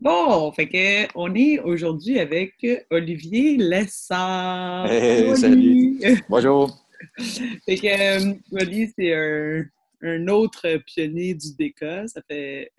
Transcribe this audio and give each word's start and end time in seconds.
Bon, 0.00 0.50
fait 0.52 0.66
que 0.66 1.08
on 1.14 1.34
est 1.34 1.58
aujourd'hui 1.58 2.18
avec 2.18 2.54
Olivier 2.88 3.58
Lessard. 3.58 4.90
Hey, 4.90 5.36
salut. 5.36 6.00
Bonjour. 6.26 6.86
fait 7.18 7.76
que 7.76 8.30
euh, 8.30 8.34
Olivier, 8.50 8.90
c'est 8.96 9.14
un, 10.02 10.28
autre 10.28 10.78
pionnier 10.86 11.34
du 11.34 11.54
DECA. 11.54 12.08
Ça 12.08 12.22
fait 12.26 12.72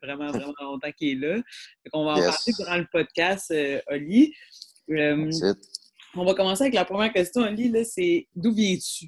vraiment, 0.00 0.26
vraiment 0.30 0.54
longtemps 0.60 0.92
qu'il 0.96 1.24
est 1.24 1.26
là. 1.26 1.42
Fait 1.82 1.90
qu'on 1.90 2.04
va 2.04 2.12
en 2.12 2.20
parler 2.20 2.52
durant 2.56 2.76
le 2.76 2.86
podcast, 2.92 3.50
euh, 3.50 3.80
Oli. 3.88 4.32
Euh, 4.90 5.32
on 6.14 6.24
va 6.24 6.34
commencer 6.34 6.62
avec 6.62 6.74
la 6.74 6.84
première 6.84 7.12
question, 7.12 7.42
Oli. 7.42 7.84
C'est 7.84 8.28
d'où 8.36 8.52
viens-tu? 8.52 9.06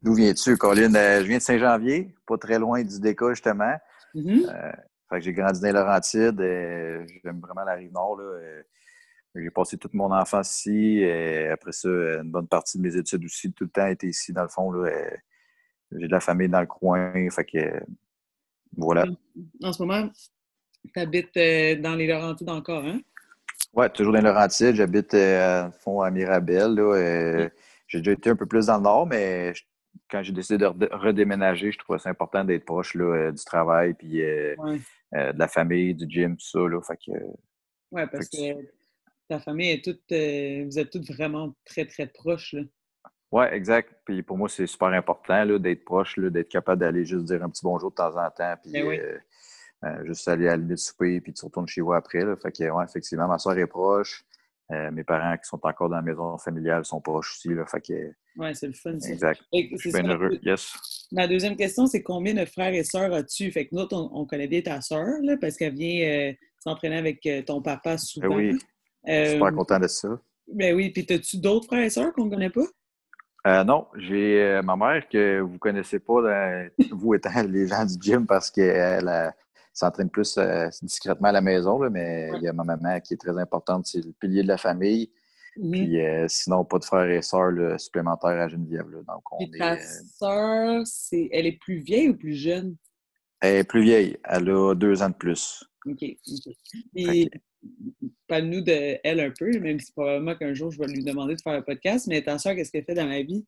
D'où 0.00 0.14
viens-tu, 0.14 0.56
Colin? 0.56 0.94
je 0.94 1.26
viens 1.26 1.36
de 1.36 1.42
Saint-Janvier, 1.42 2.08
pas 2.26 2.38
très 2.38 2.58
loin 2.58 2.82
du 2.82 3.00
DECA, 3.00 3.34
justement. 3.34 3.76
Mm-hmm. 4.14 4.87
Fait 5.08 5.18
que 5.18 5.20
j'ai 5.20 5.32
grandi 5.32 5.60
dans 5.60 5.66
les 5.66 5.72
Laurentides. 5.72 6.40
et 6.40 7.06
J'aime 7.24 7.40
vraiment 7.40 7.64
la 7.64 7.74
rive 7.74 7.92
nord. 7.92 8.20
J'ai 9.34 9.50
passé 9.50 9.76
toute 9.78 9.94
mon 9.94 10.12
enfance 10.12 10.58
ici. 10.58 10.98
Et 10.98 11.48
après 11.48 11.72
ça, 11.72 11.88
une 11.88 12.30
bonne 12.30 12.48
partie 12.48 12.78
de 12.78 12.82
mes 12.82 12.96
études 12.96 13.24
aussi, 13.24 13.52
tout 13.52 13.64
le 13.64 13.70
temps 13.70 13.86
été 13.86 14.08
ici, 14.08 14.32
dans 14.32 14.42
le 14.42 14.48
fond. 14.48 14.72
J'ai 15.92 16.06
de 16.06 16.12
la 16.12 16.20
famille 16.20 16.48
dans 16.48 16.60
le 16.60 16.66
coin. 16.66 17.12
Fait 17.30 17.44
que 17.44 17.80
voilà. 18.76 19.06
En 19.62 19.72
ce 19.72 19.82
moment, 19.82 20.10
tu 20.92 21.00
habites 21.00 21.36
euh, 21.36 21.76
dans 21.76 21.94
les 21.94 22.06
Laurentides 22.06 22.50
encore, 22.50 22.84
hein? 22.84 23.00
Oui, 23.74 23.86
toujours 23.90 24.12
dans 24.12 24.18
les 24.18 24.24
Laurentides. 24.24 24.74
J'habite 24.74 25.14
euh, 25.14 25.70
fond 25.70 26.02
à 26.02 26.10
Mirabel. 26.10 27.50
J'ai 27.86 28.00
déjà 28.00 28.12
été 28.12 28.30
un 28.30 28.36
peu 28.36 28.46
plus 28.46 28.66
dans 28.66 28.76
le 28.76 28.82
nord, 28.82 29.06
mais 29.06 29.54
quand 30.10 30.22
j'ai 30.22 30.32
décidé 30.32 30.58
de 30.58 30.88
redéménager, 30.92 31.72
je 31.72 31.78
trouvais 31.78 31.98
ça 31.98 32.10
important 32.10 32.44
d'être 32.44 32.64
proche 32.64 32.94
là, 32.94 33.04
euh, 33.04 33.32
du 33.32 33.44
travail, 33.44 33.94
puis 33.94 34.22
euh, 34.22 34.54
de 35.12 35.38
la 35.38 35.48
famille, 35.48 35.94
du 35.94 36.06
gym, 36.08 36.36
tout 36.36 36.46
ça. 36.46 36.60
Là, 36.60 36.80
fait 36.82 36.96
que, 36.96 37.12
oui, 37.90 38.02
parce 38.10 38.28
que, 38.28 38.38
ta 39.28 39.40
famille 39.40 39.70
est 39.70 39.84
toute. 39.84 40.10
Euh, 40.12 40.64
vous 40.64 40.78
êtes 40.78 40.90
toutes 40.90 41.10
vraiment 41.10 41.54
très, 41.64 41.84
très 41.86 42.06
proches. 42.06 42.56
Oui, 43.30 43.44
exact. 43.50 43.94
Puis 44.04 44.22
pour 44.22 44.38
moi, 44.38 44.48
c'est 44.48 44.66
super 44.66 44.88
important 44.88 45.58
d'être 45.58 45.84
proche, 45.84 46.18
d'être 46.18 46.48
capable 46.48 46.80
d'aller 46.80 47.04
juste 47.04 47.26
dire 47.26 47.42
un 47.42 47.50
petit 47.50 47.62
bonjour 47.62 47.90
de 47.90 47.96
temps 47.96 48.16
en 48.16 48.30
temps, 48.30 48.54
puis 48.62 48.72
ben 48.72 49.20
euh, 49.84 50.04
juste 50.04 50.26
aller 50.26 50.48
à 50.48 50.52
la 50.52 50.56
limite 50.56 50.78
souper, 50.78 51.20
puis 51.20 51.32
tu 51.32 51.44
retournes 51.44 51.68
chez 51.68 51.80
vous 51.80 51.92
après. 51.92 52.24
Là. 52.24 52.34
Fait 52.36 52.50
que, 52.50 52.68
ouais, 52.68 52.84
effectivement, 52.84 53.28
ma 53.28 53.38
soeur 53.38 53.56
est 53.58 53.66
proche. 53.66 54.24
Mes 54.70 55.04
parents 55.04 55.36
qui 55.36 55.48
sont 55.48 55.60
encore 55.62 55.88
dans 55.88 55.96
la 55.96 56.02
maison 56.02 56.36
familiale 56.38 56.84
sont 56.84 57.00
proches 57.00 57.36
aussi. 57.36 57.54
Là, 57.54 57.64
fait 57.66 57.80
que, 57.80 58.12
oui, 58.38 58.54
c'est 58.54 58.68
le 58.68 58.72
fun. 58.72 58.92
Exact. 58.92 59.40
Je 59.52 59.76
suis 59.76 59.92
bien 59.92 60.08
heureux. 60.08 60.38
Yes. 60.42 60.72
Ma 61.10 61.26
deuxième 61.26 61.56
question, 61.56 61.86
c'est 61.86 62.02
combien 62.02 62.34
de 62.34 62.44
frères 62.44 62.72
et 62.72 62.84
sœurs 62.84 63.12
as-tu? 63.12 63.50
Fait 63.50 63.66
que 63.66 63.74
nous, 63.74 63.86
on, 63.90 64.26
connaît 64.26 64.46
bien 64.46 64.60
ta 64.60 64.80
sœur, 64.80 65.06
parce 65.40 65.56
qu'elle 65.56 65.74
vient 65.74 66.06
euh, 66.06 66.32
s'entraîner 66.60 66.98
avec 66.98 67.26
euh, 67.26 67.42
ton 67.42 67.60
papa 67.60 67.92
ben 67.92 67.98
souvent. 67.98 68.36
oui. 68.36 68.58
je 69.06 69.12
suis 69.12 69.30
super 69.32 69.46
euh, 69.46 69.50
content 69.52 69.80
de 69.80 69.88
ça. 69.88 70.20
Ben 70.52 70.74
oui. 70.76 70.90
Puis, 70.90 71.04
as-tu 71.10 71.38
d'autres 71.38 71.66
frères 71.66 71.82
et 71.82 71.90
sœurs 71.90 72.12
qu'on 72.12 72.26
ne 72.26 72.30
connaît 72.30 72.50
pas? 72.50 72.64
non, 73.64 73.86
j'ai 73.96 74.60
ma 74.62 74.76
mère 74.76 75.08
que 75.08 75.40
vous 75.40 75.54
ne 75.54 75.58
connaissez 75.58 75.98
pas, 75.98 76.68
vous 76.92 77.14
étant 77.14 77.42
les 77.42 77.66
gens 77.66 77.86
du 77.86 77.94
gym, 77.98 78.26
parce 78.26 78.50
qu'elle 78.50 79.32
s'entraîne 79.78 80.10
plus 80.10 80.38
discrètement 80.82 81.28
à 81.28 81.32
la 81.32 81.40
maison, 81.40 81.78
mais 81.90 82.30
il 82.36 82.42
y 82.42 82.48
a 82.48 82.52
ma 82.52 82.64
maman 82.64 83.00
qui 83.00 83.14
est 83.14 83.18
très 83.18 83.38
importante, 83.38 83.86
c'est 83.86 84.04
le 84.04 84.12
pilier 84.12 84.42
de 84.42 84.48
la 84.48 84.58
famille. 84.58 85.10
Puis 85.54 86.00
euh, 86.00 86.26
sinon, 86.28 86.64
pas 86.64 86.78
de 86.78 86.84
frères 86.84 87.10
et 87.10 87.22
sœurs 87.22 87.80
supplémentaires 87.80 88.40
à 88.40 88.48
Geneviève. 88.48 88.88
Là. 88.90 88.98
Donc, 89.08 89.22
on 89.32 89.38
ta 89.58 89.74
euh, 89.74 89.78
sœur, 90.16 90.82
c'est... 90.84 91.28
elle 91.32 91.46
est 91.46 91.58
plus 91.58 91.78
vieille 91.78 92.10
ou 92.10 92.16
plus 92.16 92.34
jeune? 92.34 92.76
Elle 93.40 93.56
est 93.56 93.64
plus 93.64 93.82
vieille. 93.82 94.16
Elle 94.24 94.50
a 94.50 94.74
deux 94.74 95.02
ans 95.02 95.08
de 95.08 95.14
plus. 95.14 95.64
OK. 95.86 96.04
Et 96.94 97.30
parle-nous 98.26 98.60
d'elle 98.60 99.20
un 99.20 99.32
peu, 99.36 99.58
même 99.58 99.80
si 99.80 99.92
probablement 99.92 100.36
qu'un 100.36 100.54
jour, 100.54 100.70
je 100.70 100.78
vais 100.78 100.86
lui 100.86 101.02
demander 101.02 101.34
de 101.34 101.40
faire 101.40 101.54
un 101.54 101.62
podcast. 101.62 102.06
Mais 102.06 102.22
ta 102.22 102.38
sœur, 102.38 102.54
qu'est-ce 102.54 102.70
qu'elle 102.70 102.84
fait 102.84 102.94
dans 102.94 103.06
la 103.06 103.22
vie? 103.22 103.44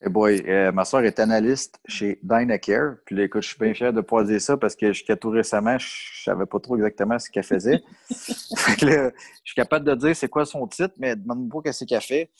Eh 0.00 0.08
boy, 0.08 0.44
euh, 0.46 0.70
ma 0.70 0.84
soeur 0.84 1.02
est 1.02 1.18
analyste 1.18 1.80
chez 1.86 2.20
Dynacare. 2.22 2.96
Puis 3.04 3.16
là, 3.16 3.24
écoute, 3.24 3.42
je 3.42 3.48
suis 3.48 3.58
bien 3.58 3.74
fier 3.74 3.92
de 3.92 4.00
pouvoir 4.00 4.24
dire 4.24 4.40
ça 4.40 4.56
parce 4.56 4.76
que 4.76 4.92
jusqu'à 4.92 5.16
tout 5.16 5.30
récemment, 5.30 5.76
je 5.76 6.22
savais 6.22 6.46
pas 6.46 6.60
trop 6.60 6.76
exactement 6.76 7.18
ce 7.18 7.28
qu'elle 7.28 7.42
faisait. 7.42 7.82
fait 8.56 8.76
que 8.76 8.86
là, 8.86 9.10
je 9.44 9.50
suis 9.50 9.56
capable 9.56 9.84
de 9.84 9.94
dire 9.96 10.14
c'est 10.14 10.28
quoi 10.28 10.44
son 10.44 10.68
titre, 10.68 10.94
mais 10.98 11.16
demande-moi 11.16 11.62
qu'est-ce 11.64 11.84
qu'elle 11.84 12.00
fait. 12.00 12.30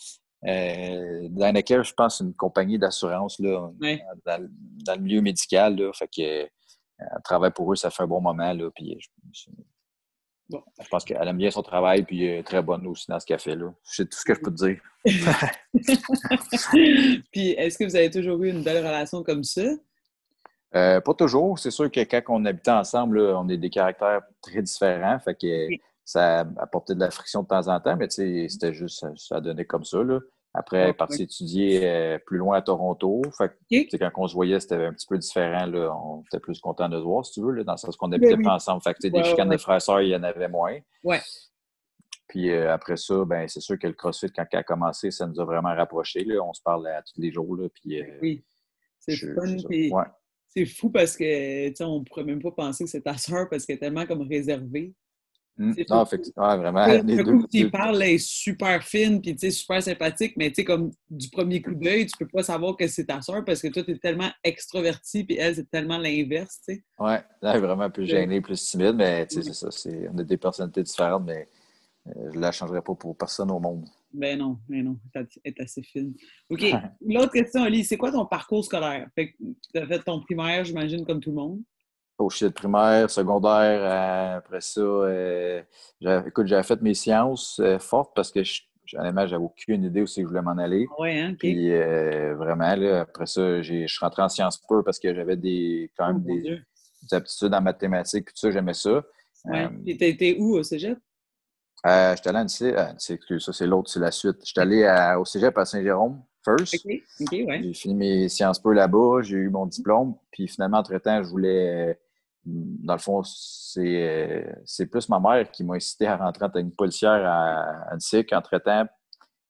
Euh, 0.47 1.27
Dynacare, 1.31 1.83
je 1.83 1.95
pense, 1.95 2.19
c'est 2.19 2.25
une 2.25 2.35
compagnie 2.35 2.79
d'assurance 2.79 3.41
là, 3.41 3.73
dans, 4.25 4.95
le 4.95 5.01
milieu 5.01 5.21
médical. 5.21 5.75
Là, 5.77 5.91
fait 5.93 6.09
que 6.09 6.43
euh, 6.43 7.19
travaille 7.25 7.51
pour 7.51 7.73
eux, 7.73 7.77
ça 7.77 7.91
fait 7.91 8.05
un 8.05 8.07
bon 8.07 8.21
moment. 8.21 8.53
Là, 8.53 8.71
puis 8.73 8.97
je, 9.33 9.51
Bon. 10.51 10.63
Je 10.83 10.89
pense 10.89 11.05
qu'elle 11.05 11.29
aime 11.29 11.37
bien 11.37 11.51
son 11.51 11.63
travail, 11.63 12.05
puis 12.05 12.25
elle 12.25 12.39
est 12.39 12.43
très 12.43 12.63
bonne 12.63 12.87
aussi 12.87 13.07
dans 13.09 13.21
ce 13.21 13.27
qu'elle 13.27 13.39
fait. 13.39 13.57
C'est 13.83 14.09
tout 14.09 14.19
ce 14.19 14.25
que 14.25 14.35
je 14.35 14.41
peux 14.41 14.51
te 14.51 14.67
dire. 14.67 14.81
puis, 17.33 17.51
est-ce 17.51 17.77
que 17.77 17.85
vous 17.85 17.97
avez 17.97 18.11
toujours 18.11 18.43
eu 18.43 18.51
une 18.51 18.63
belle 18.63 18.85
relation 18.85 19.23
comme 19.23 19.45
ça? 19.45 19.63
Euh, 20.75 21.01
pas 21.01 21.15
toujours. 21.15 21.59
C'est 21.59 21.71
sûr 21.71 21.91
que 21.91 22.01
quand 22.01 22.23
on 22.29 22.45
habitait 22.45 22.71
ensemble, 22.71 23.21
on 23.21 23.49
est 23.49 23.59
des 23.59 23.71
caractères 23.71 24.23
très 24.41 24.63
différents. 24.63 25.19
Fait 25.19 25.35
que 25.35 25.69
ça 26.05 26.47
apportait 26.57 26.95
de 26.95 27.01
la 27.01 27.11
friction 27.11 27.43
de 27.43 27.49
temps 27.49 27.69
en 27.69 27.81
temps, 27.81 27.97
mais 27.97 28.09
c'était 28.09 28.73
juste, 28.73 29.05
ça 29.17 29.41
donnait 29.41 29.67
comme 29.67 29.85
ça. 29.85 30.03
Là. 30.03 30.21
Après, 30.55 30.79
elle 30.79 30.91
est 30.91 30.95
partie 30.95 31.23
étudier 31.23 31.81
euh, 31.85 32.19
plus 32.25 32.39
loin 32.39 32.57
à 32.57 32.63
Toronto. 32.63 33.23
Fait 33.37 33.51
que, 33.71 33.97
quand 33.97 34.11
on 34.17 34.29
se 34.29 34.35
voyait, 34.35 34.59
c'était 34.61 34.87
un 34.87 34.93
petit 34.93 35.07
peu 35.07 35.19
différent. 35.19 35.67
Là. 35.67 35.95
On 35.95 36.23
était 36.23 36.41
plus 36.41 36.59
content 36.61 36.89
de 36.89 36.99
se 36.99 37.05
voir, 37.05 37.25
si 37.25 37.35
tu 37.35 37.43
veux, 37.43 37.53
là, 37.53 37.65
dans 37.65 37.73
le 37.73 37.79
sens 37.79 37.97
qu'on 37.97 38.11
habitait 38.11 38.37
ben 38.37 38.45
pas 38.45 38.55
ensemble. 38.55 38.83
Fait 38.83 38.95
que, 38.95 39.07
des 39.09 39.25
chicanes 39.25 39.51
des 39.51 39.59
frères 39.59 39.83
sœurs, 39.83 40.01
il 40.01 40.09
y 40.09 40.17
en 40.17 40.23
avait 40.23 40.49
moins. 40.49 40.79
Ouais. 41.05 41.21
Puis 42.29 42.51
euh, 42.51 42.73
après 42.73 42.97
ça, 42.97 43.25
ben 43.25 43.49
c'est 43.49 43.61
sûr 43.61 43.79
que 43.79 43.87
le 43.87 43.95
CrossFit, 43.95 44.31
quand 44.31 44.45
il 44.53 44.57
a 44.57 44.63
commencé, 44.63 45.11
ça 45.11 45.27
nous 45.27 45.41
a 45.41 45.45
vraiment 45.45 45.75
rapprochés. 45.75 46.25
Là. 46.25 46.43
On 46.43 46.53
se 46.53 46.63
parle 46.63 46.87
à 46.89 47.03
tous 47.03 47.21
les 47.21 47.33
jours. 47.33 47.57
Là, 47.57 47.69
puis, 47.73 48.01
euh, 48.01 48.19
oui. 48.23 48.45
C'est 49.01 49.17
fun. 49.17 49.57
C'est 50.51 50.65
fou 50.65 50.91
parce 50.91 51.17
que 51.17 51.85
on 51.85 52.01
ne 52.01 52.05
pourrait 52.05 52.25
même 52.25 52.43
pas 52.43 52.53
penser 52.53 52.85
que 52.85 52.91
c'est 52.91 53.03
ta 53.03 53.17
sœur 53.17 53.49
parce 53.51 53.67
qu'elle 53.67 53.77
est 53.77 53.81
tellement 53.81 54.07
comme 54.07 54.23
réservée. 54.23 54.95
Hmm. 55.59 55.73
Non, 55.91 56.05
effectivement, 56.05 56.57
vraiment. 56.57 56.87
Les 57.05 57.25
deux, 57.25 57.43
tu 57.51 57.69
parles, 57.69 58.01
elle 58.01 58.11
est 58.11 58.19
super 58.19 58.81
fine, 58.85 59.21
puis 59.21 59.37
super 59.51 59.83
sympathique, 59.83 60.35
mais 60.37 60.51
tu 60.51 60.57
sais, 60.57 60.65
comme 60.65 60.93
du 61.11 61.29
premier 61.31 61.61
coup 61.61 61.75
d'œil, 61.75 62.07
tu 62.07 62.17
peux 62.17 62.29
pas 62.29 62.45
savoir 62.45 62.77
que 62.77 62.87
c'est 62.87 63.07
ta 63.07 63.21
soeur 63.21 63.45
parce 63.45 63.61
que 63.61 63.67
toi, 63.67 63.83
tu 63.83 63.91
es 63.91 63.99
tellement 63.99 64.31
extroverti, 64.45 65.25
puis 65.25 65.37
elle, 65.37 65.57
c'est 65.57 65.69
tellement 65.69 65.99
l'inverse, 65.99 66.61
tu 66.65 66.75
sais. 66.75 66.85
Ouais, 67.01 67.21
elle 67.43 67.57
est 67.57 67.61
vraiment 67.61 67.91
plus 67.91 68.07
gênée, 68.07 68.41
plus 68.41 68.65
timide, 68.65 68.95
mais 68.95 69.27
tu 69.27 69.43
sais, 69.43 69.53
c'est 69.53 69.71
ça. 69.73 69.91
On 70.15 70.19
a 70.19 70.23
des 70.23 70.37
personnalités 70.37 70.85
différentes, 70.85 71.25
mais 71.27 71.49
euh, 72.07 72.31
je 72.33 72.39
la 72.39 72.53
changerais 72.53 72.83
pas 72.83 72.95
pour 72.95 73.17
personne 73.17 73.51
au 73.51 73.59
monde. 73.59 73.85
Ben 74.13 74.39
non, 74.39 74.59
ben 74.69 74.85
non, 74.85 74.97
elle 75.13 75.27
est 75.45 75.61
assez 75.61 75.83
fine. 75.83 76.15
OK, 76.49 76.63
l'autre 77.05 77.33
question, 77.33 77.65
Ali, 77.65 77.85
c'est 77.85 77.97
quoi 77.97 78.13
ton 78.13 78.27
parcours 78.27 78.65
scolaire? 78.65 79.09
Fait 79.17 79.35
tu 79.39 79.81
as 79.81 79.87
fait 79.89 79.99
ton 79.99 80.21
primaire, 80.21 80.65
j'imagine, 80.65 81.05
comme 81.05 81.19
tout 81.19 81.31
le 81.31 81.37
monde 81.37 81.61
au 82.19 82.29
de 82.29 82.49
primaire, 82.49 83.11
secondaire, 83.11 83.81
euh, 83.83 84.39
après 84.39 84.61
ça, 84.61 84.81
euh, 84.81 85.63
écoute, 86.27 86.47
j'avais 86.47 86.63
fait 86.63 86.81
mes 86.83 86.95
sciences 86.95 87.61
euh, 87.61 87.79
fortes 87.79 88.13
parce 88.15 88.33
que 88.33 88.41
honnêtement, 88.95 89.27
j'avais 89.27 89.43
aucune 89.43 89.85
idée 89.85 90.03
où 90.03 90.07
c'est 90.07 90.23
que 90.23 90.27
je 90.27 90.31
voulais 90.31 90.43
m'en 90.43 90.59
aller. 90.59 90.87
Oui, 90.99 91.17
hein, 91.19 91.35
Puis 91.39 91.71
vraiment, 92.35 92.75
après 93.01 93.27
ça, 93.27 93.63
je 93.63 93.87
suis 93.87 93.99
rentré 94.01 94.23
en 94.23 94.29
sciences 94.29 94.59
pures 94.59 94.83
parce 94.85 94.99
que 94.99 95.15
j'avais 95.15 95.37
des 95.37 95.91
quand 95.97 96.09
même 96.09 96.25
oh, 96.27 96.33
des, 96.33 97.15
aptitudes 97.15 97.55
en 97.55 97.61
mathématiques, 97.61 98.27
tout 98.27 98.37
ça, 98.37 98.51
j'aimais 98.51 98.75
ça. 98.75 99.03
Ouais. 99.45 99.69
Été 99.87 100.37
où 100.41 100.57
au 100.57 100.63
cégep? 100.63 100.99
J'étais 101.85 102.29
allé 102.31 102.75
à 102.75 102.95
excuse, 102.95 103.45
ça 103.45 103.53
c'est 103.53 103.67
l'autre, 103.67 103.91
c'est 103.91 104.01
la 104.01 104.11
suite. 104.11 104.39
J'étais 104.43 104.61
allé 104.61 105.15
au 105.19 105.25
cégep 105.25 105.57
à 105.57 105.65
Saint-Jérôme, 105.65 106.21
first. 106.45 106.77
J'ai 107.31 107.75
fini 107.75 107.95
mes 107.95 108.29
sciences 108.29 108.59
peu 108.59 108.73
là-bas, 108.73 109.21
j'ai 109.23 109.37
eu 109.37 109.49
mon 109.51 109.67
diplôme, 109.67 110.17
puis 110.33 110.49
finalement, 110.49 110.79
entre-temps, 110.79 111.23
je 111.23 111.29
voulais 111.29 111.99
dans 112.49 112.95
le 112.95 112.99
fond, 112.99 113.23
c'est 113.25 114.87
plus 114.91 115.09
ma 115.09 115.21
mère 115.21 115.51
qui 115.51 115.65
m'a 115.65 115.75
incité 115.75 116.07
à 116.07 116.17
rentrer 116.17 116.45
en 116.47 116.51
technique 116.51 116.77
policière 116.77 117.25
à 117.27 117.95
entre-temps. 118.33 118.87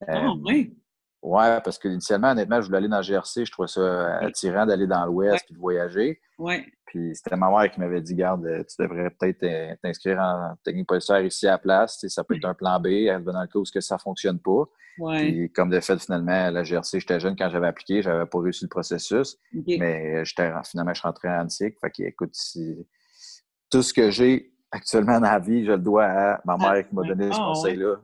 Ah, 0.06 0.26
euh, 0.26 0.34
oui? 0.44 0.76
Ouais, 1.22 1.60
parce 1.62 1.78
qu'initialement, 1.78 2.30
honnêtement, 2.30 2.60
je 2.60 2.66
voulais 2.66 2.78
aller 2.78 2.88
dans 2.88 2.98
le 2.98 3.02
GRC. 3.02 3.44
Je 3.44 3.50
trouvais 3.50 3.68
ça 3.68 4.18
attirant 4.18 4.66
d'aller 4.66 4.86
dans 4.86 5.04
l'Ouest 5.04 5.44
et 5.50 5.54
de 5.54 5.58
voyager. 5.58 6.20
Ouais. 6.38 6.64
Puis 6.86 7.14
c'était 7.14 7.36
ma 7.36 7.50
mère 7.50 7.70
qui 7.70 7.80
m'avait 7.80 8.00
dit 8.00 8.14
Garde, 8.14 8.46
tu 8.66 8.82
devrais 8.82 9.10
peut-être 9.10 9.42
euh, 9.42 9.74
t'inscrire 9.82 10.18
en 10.20 10.54
technique 10.64 10.86
policière 10.86 11.20
ici 11.20 11.46
à 11.46 11.52
la 11.52 11.58
place. 11.58 12.04
ça 12.08 12.24
peut 12.24 12.36
être 12.36 12.46
un 12.46 12.54
plan 12.54 12.80
B, 12.80 12.86
dans 13.24 13.40
le 13.40 13.46
cas 13.46 13.58
où 13.58 13.64
ça 13.64 13.96
ne 13.96 14.00
fonctionne 14.00 14.38
pas. 14.38 14.64
Ouais. 14.98 15.30
Puis 15.30 15.52
comme 15.52 15.70
de 15.70 15.80
fait, 15.80 15.98
finalement, 15.98 16.50
la 16.50 16.62
GRC, 16.62 17.00
j'étais 17.00 17.20
jeune 17.20 17.36
quand 17.36 17.50
j'avais 17.50 17.66
appliqué, 17.66 18.00
j'avais 18.00 18.26
pas 18.26 18.40
réussi 18.40 18.64
le 18.64 18.68
processus. 18.68 19.36
Mais 19.52 20.24
finalement, 20.24 20.94
je 20.94 21.00
suis 21.00 21.06
rentré 21.06 21.28
en 21.28 21.42
Antique. 21.42 21.76
Fait 21.80 21.90
qu'écoute, 21.90 22.34
tout 23.70 23.82
ce 23.82 23.92
que 23.92 24.10
j'ai 24.10 24.52
actuellement 24.70 25.20
dans 25.20 25.30
la 25.30 25.38
vie, 25.38 25.64
je 25.64 25.72
le 25.72 25.78
dois 25.78 26.04
à 26.04 26.40
ma 26.44 26.56
mère 26.56 26.88
qui 26.88 26.94
m'a 26.94 27.02
donné 27.06 27.30
ce 27.32 27.38
ah, 27.38 27.52
conseil-là. 27.54 27.96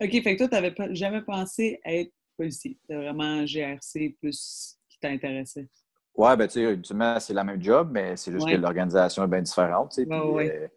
OK, 0.00 0.10
fait 0.10 0.36
que 0.36 0.38
toi, 0.38 0.48
tu 0.48 0.54
n'avais 0.54 0.94
jamais 0.94 1.22
pensé 1.22 1.80
à 1.84 1.94
être 1.94 2.12
policier? 2.36 2.78
C'était 2.80 2.96
vraiment 2.96 3.44
GRC 3.44 4.16
plus 4.20 4.76
qui 4.88 4.98
t'intéressait? 5.00 5.68
Ouais, 6.16 6.36
ben, 6.36 6.48
tu 6.48 6.60
sais, 6.60 7.20
c'est 7.20 7.34
la 7.34 7.44
même 7.44 7.62
job, 7.62 7.90
mais 7.92 8.16
c'est 8.16 8.32
juste 8.32 8.48
que 8.48 8.56
l'organisation 8.56 9.24
est 9.24 9.28
bien 9.28 9.42
différente, 9.42 9.92
tu 9.94 10.04
sais. 10.04 10.08
Euh, 10.10 10.68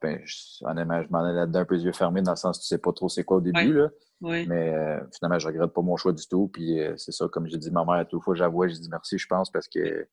ben, 0.00 0.20
honnêtement, 0.62 1.02
je 1.02 1.08
m'en 1.10 1.24
allais 1.24 1.34
là-dedans 1.34 1.60
un 1.60 1.64
peu 1.64 1.74
les 1.74 1.84
yeux 1.84 1.92
fermés 1.92 2.22
dans 2.22 2.32
le 2.32 2.36
sens 2.36 2.58
que 2.58 2.62
tu 2.62 2.68
sais 2.68 2.78
pas 2.78 2.92
trop 2.92 3.08
c'est 3.08 3.24
quoi 3.24 3.38
au 3.38 3.40
début, 3.40 3.72
là. 3.72 3.88
Mais 4.20 4.74
euh, 4.74 5.00
finalement, 5.16 5.38
je 5.38 5.46
regrette 5.46 5.72
pas 5.72 5.82
mon 5.82 5.96
choix 5.96 6.12
du 6.12 6.26
tout. 6.26 6.48
Puis 6.48 6.80
euh, 6.80 6.96
c'est 6.96 7.12
ça, 7.12 7.26
comme 7.28 7.46
j'ai 7.48 7.58
dit, 7.58 7.70
ma 7.70 7.84
mère, 7.84 7.94
à 7.94 8.04
toute 8.04 8.22
fois, 8.22 8.34
j'avoue, 8.34 8.66
j'ai 8.66 8.74
dit 8.74 8.88
merci, 8.90 9.18
je 9.18 9.26
pense, 9.26 9.50
parce 9.50 9.68
que 9.68 10.08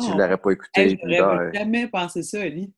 si 0.00 0.06
je 0.06 0.12
ne 0.12 0.14
oh! 0.14 0.18
l'aurais 0.18 0.38
pas 0.38 0.50
écouté. 0.50 0.98
Je 1.00 1.20
n'aurais 1.20 1.52
jamais 1.52 1.88
pensé 1.88 2.22
ça, 2.22 2.40
Ali. 2.40 2.72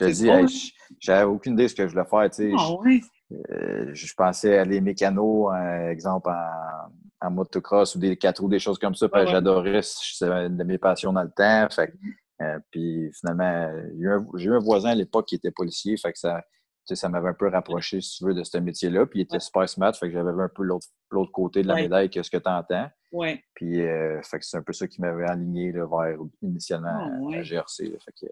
Je 0.00 0.06
dit, 0.06 0.72
j'avais 1.00 1.24
aucune 1.24 1.54
idée 1.54 1.64
de 1.64 1.68
ce 1.68 1.74
que 1.74 1.86
je 1.86 1.92
voulais 1.92 2.08
faire. 2.08 2.30
Tu 2.30 2.50
sais, 2.50 3.02
ah, 3.32 3.92
je, 3.92 4.14
pensais 4.14 4.58
aller 4.58 4.80
mécano, 4.80 5.52
exemple, 5.90 6.30
en, 6.30 6.90
en 7.20 7.30
motocross 7.30 7.94
ou 7.94 7.98
des 7.98 8.16
quatre 8.16 8.40
roues, 8.40 8.48
des 8.48 8.58
choses 8.58 8.78
comme 8.78 8.94
ça. 8.94 9.08
Ah 9.12 9.26
j'adorais, 9.26 9.80
c'est 9.82 10.28
une 10.28 10.56
de 10.56 10.64
mes 10.64 10.78
passions 10.78 11.12
dans 11.12 11.22
le 11.22 11.30
temps. 11.30 11.68
Fait, 11.70 11.92
euh, 12.42 12.58
puis 12.70 13.10
finalement, 13.18 13.70
j'ai 14.34 14.46
eu, 14.46 14.54
un 14.54 14.58
voisin 14.58 14.90
à 14.90 14.94
l'époque 14.94 15.26
qui 15.26 15.36
était 15.36 15.50
policier. 15.50 15.96
Fait 15.96 16.12
que 16.12 16.18
ça, 16.18 16.42
ça 16.84 17.08
m'avait 17.08 17.28
un 17.28 17.34
peu 17.34 17.48
rapproché, 17.48 18.00
si 18.00 18.18
tu 18.18 18.24
veux, 18.24 18.34
de 18.34 18.44
ce 18.44 18.58
métier-là. 18.58 19.06
Puis 19.06 19.20
il 19.20 19.22
était 19.22 19.40
super 19.40 19.68
smart. 19.68 19.94
Fait 19.94 20.08
que 20.08 20.12
j'avais 20.12 20.30
un 20.30 20.50
peu 20.54 20.62
l'autre 20.62 21.32
côté 21.32 21.62
de 21.62 21.68
la 21.68 21.76
médaille 21.76 22.10
que 22.10 22.22
ce 22.22 22.30
que 22.30 22.36
tu 22.36 22.48
entends. 22.48 22.88
Ouais. 23.12 23.42
Puis 23.54 23.80
euh, 23.80 24.20
fait 24.22 24.38
que 24.38 24.44
c'est 24.44 24.58
un 24.58 24.62
peu 24.62 24.72
ça 24.72 24.86
qui 24.86 25.00
m'avait 25.00 25.24
aligné 25.24 25.72
là, 25.72 25.86
vers 25.86 26.18
initialement 26.42 27.30
ah, 27.32 27.38
à 27.38 27.42
GRC. 27.42 27.84
Fait 27.84 28.12
que, 28.20 28.26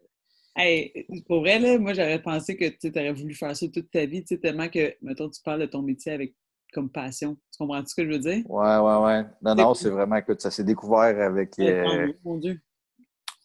Hey, 0.56 1.06
pour 1.26 1.40
vrai, 1.40 1.58
là, 1.58 1.78
moi, 1.78 1.94
j'aurais 1.94 2.22
pensé 2.22 2.56
que 2.56 2.66
tu 2.68 2.88
aurais 2.88 3.12
voulu 3.12 3.34
faire 3.34 3.56
ça 3.56 3.66
toute 3.68 3.90
ta 3.90 4.06
vie, 4.06 4.24
tellement 4.24 4.68
que, 4.68 4.94
mettons, 5.02 5.28
tu 5.28 5.42
parles 5.42 5.60
de 5.60 5.66
ton 5.66 5.82
métier 5.82 6.12
avec 6.12 6.34
comme 6.72 6.90
passion. 6.90 7.36
Tu 7.52 7.58
comprends 7.58 7.84
ce 7.84 7.94
que 7.94 8.04
je 8.04 8.10
veux 8.10 8.18
dire? 8.18 8.48
Ouais, 8.48 8.76
ouais, 8.76 8.96
ouais. 9.04 9.24
Non, 9.42 9.54
non, 9.54 9.74
c'est 9.74 9.90
vraiment, 9.90 10.20
que 10.22 10.38
ça 10.38 10.50
s'est 10.50 10.64
découvert 10.64 11.20
avec. 11.20 11.58
Euh... 11.58 12.12
Mon 12.24 12.38
Dieu? 12.38 12.60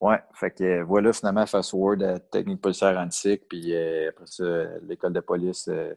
Ouais, 0.01 0.19
fait 0.33 0.51
que 0.51 0.81
voilà, 0.83 1.11
finalement, 1.11 1.45
fast 1.45 1.71
forward 1.71 2.01
à 2.03 2.19
Technique 2.19 2.61
policière 2.61 2.97
antique, 2.97 3.47
puis 3.49 3.73
euh, 3.73 4.09
après 4.09 4.27
ça, 4.27 4.79
l'école 4.83 5.11
de 5.11 5.19
police 5.19 5.67
euh, 5.67 5.93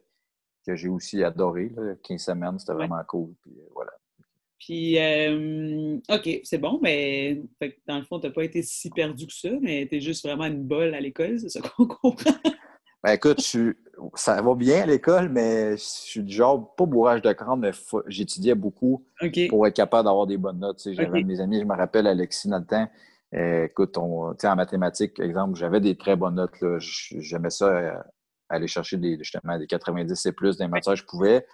que 0.67 0.75
j'ai 0.75 0.88
aussi 0.88 1.23
adoré, 1.23 1.69
là, 1.76 1.94
15 2.03 2.20
semaines, 2.20 2.58
c'était 2.58 2.73
vraiment 2.73 3.03
cool, 3.06 3.32
puis 3.41 3.53
euh, 3.61 3.69
voilà. 3.73 3.93
Puis, 4.64 4.97
OK, 6.09 6.41
c'est 6.44 6.59
bon, 6.59 6.79
mais 6.81 7.43
fait 7.59 7.76
dans 7.87 7.99
le 7.99 8.05
fond, 8.05 8.20
tu 8.20 8.29
n'as 8.29 8.32
pas 8.32 8.44
été 8.44 8.62
si 8.62 8.91
perdu 8.91 9.26
que 9.26 9.32
ça, 9.32 9.49
mais 9.61 9.88
tu 9.88 9.97
es 9.97 10.00
juste 10.00 10.25
vraiment 10.25 10.44
une 10.44 10.62
bolle 10.62 10.94
à 10.94 11.00
l'école, 11.00 11.41
c'est 11.41 11.49
ça 11.49 11.61
qu'on 11.61 11.87
comprend? 12.03 12.31
Ben 13.03 13.14
écoute, 13.14 13.41
ça 14.14 14.41
va 14.41 14.55
bien 14.55 14.82
à 14.82 14.87
l'école, 14.87 15.29
mais 15.29 15.73
je 15.73 15.82
suis 15.82 16.23
du 16.23 16.32
genre, 16.32 16.76
pas 16.76 16.87
bourrage 16.87 17.23
de 17.23 17.32
crâne, 17.32 17.59
mais 17.59 17.73
j'étudiais 18.06 18.55
beaucoup 18.55 19.05
pour 19.49 19.67
être 19.67 19.75
capable 19.75 20.05
d'avoir 20.05 20.29
des 20.29 20.38
bonnes 20.38 20.61
notes. 20.61 20.81
J'avais 20.93 21.25
mes 21.25 21.41
amis, 21.41 21.58
je 21.58 21.65
me 21.65 21.75
rappelle 21.75 22.06
Alexis 22.06 22.49
dans 22.49 22.58
le 22.58 22.65
temps. 22.65 22.88
Euh, 23.35 23.65
écoute, 23.65 23.99
on, 23.99 24.31
en 24.31 24.56
mathématiques, 24.56 25.19
exemple, 25.19 25.56
j'avais 25.56 25.81
des 25.81 25.97
très 25.97 26.15
bonnes 26.15 26.37
notes. 26.37 26.55
J'aimais 26.79 27.50
ça 27.50 27.67
euh, 27.67 27.99
aller 28.49 28.69
chercher 28.69 28.99
des, 28.99 29.19
justement 29.19 29.58
des 29.58 29.67
90 29.67 30.26
et 30.26 30.32
plus 30.32 30.56
des 30.56 30.69
matières 30.69 30.94
je 30.94 31.05
pouvais. 31.05 31.44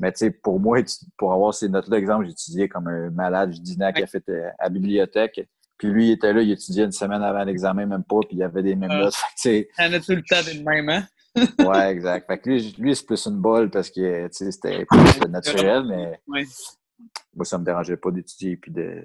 Mais 0.00 0.12
pour 0.42 0.58
moi, 0.60 0.78
pour 1.16 1.32
avoir 1.32 1.54
ces 1.54 1.68
notes-là, 1.68 1.98
exemple, 1.98 2.26
j'étudiais 2.26 2.68
comme 2.68 2.88
un 2.88 3.10
malade. 3.10 3.52
Je 3.54 3.60
dînais 3.60 3.86
à, 3.86 3.92
café, 3.92 4.20
à 4.58 4.64
la 4.64 4.68
bibliothèque. 4.68 5.48
Puis 5.78 5.88
lui, 5.88 6.08
il 6.08 6.12
était 6.12 6.32
là, 6.32 6.42
il 6.42 6.50
étudiait 6.50 6.84
une 6.84 6.92
semaine 6.92 7.22
avant 7.22 7.44
l'examen, 7.44 7.86
même 7.86 8.04
pas, 8.04 8.20
puis 8.20 8.36
il 8.36 8.38
y 8.38 8.42
avait 8.42 8.62
des 8.62 8.76
mêmes 8.76 8.90
ah. 8.92 9.04
notes. 9.04 9.16
Il 9.44 9.66
en 9.78 9.92
a 9.92 10.00
tout 10.00 10.12
le 10.12 10.22
temps 10.22 10.42
des 10.44 10.62
mêmes, 10.62 10.88
hein? 10.88 11.06
ouais, 11.58 11.90
exact. 11.90 12.28
Fait 12.28 12.38
que 12.38 12.48
lui, 12.48 12.74
lui 12.78 12.94
c'est 12.94 13.06
plus 13.06 13.26
une 13.26 13.40
bolle 13.40 13.68
parce 13.68 13.90
que 13.90 14.28
c'était 14.30 14.86
plus 14.86 15.28
naturel, 15.28 15.84
mais 15.84 16.20
moi, 16.28 17.44
ça 17.44 17.58
me 17.58 17.64
dérangeait 17.64 17.96
pas 17.96 18.10
d'étudier 18.12 18.56
puis 18.56 18.70
de. 18.70 19.02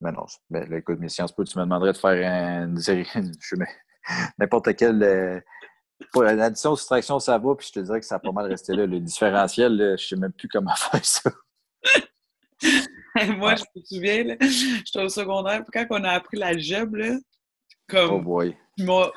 Mais 0.00 0.10
non, 0.10 0.26
ben, 0.50 0.72
écoute, 0.72 0.98
mes 0.98 1.08
sciences 1.08 1.30
po, 1.30 1.44
tu 1.44 1.56
me 1.58 1.62
demanderais 1.62 1.92
de 1.92 1.98
faire 1.98 2.64
une 2.64 2.78
série, 2.78 3.06
je 3.40 3.56
n'importe 4.36 4.74
quelle. 4.74 5.44
Pour 6.12 6.22
l'addition, 6.22 6.74
soustraction, 6.76 7.18
ça 7.18 7.38
va, 7.38 7.54
puis 7.54 7.68
je 7.68 7.72
te 7.72 7.80
dirais 7.80 8.00
que 8.00 8.06
ça 8.06 8.16
a 8.16 8.18
pas 8.18 8.32
mal 8.32 8.46
resté 8.46 8.74
là. 8.74 8.86
Le 8.86 9.00
différentiel, 9.00 9.76
là, 9.76 9.96
je 9.96 10.06
sais 10.06 10.16
même 10.16 10.32
plus 10.32 10.48
comment 10.48 10.74
faire 10.76 11.04
ça. 11.04 11.30
Moi, 13.36 13.56
je 13.56 13.64
me 13.76 13.84
souviens, 13.84 14.24
là, 14.24 14.36
j'étais 14.40 15.02
au 15.02 15.08
secondaire, 15.08 15.62
quand 15.72 15.86
on 15.90 16.04
a 16.04 16.10
appris 16.10 16.38
l'algèbre, 16.38 16.96
là, 16.96 17.16
comme. 17.88 18.10
Oh 18.10 18.20
boy. 18.20 18.56
Tu 18.78 18.84
m'as 18.84 19.10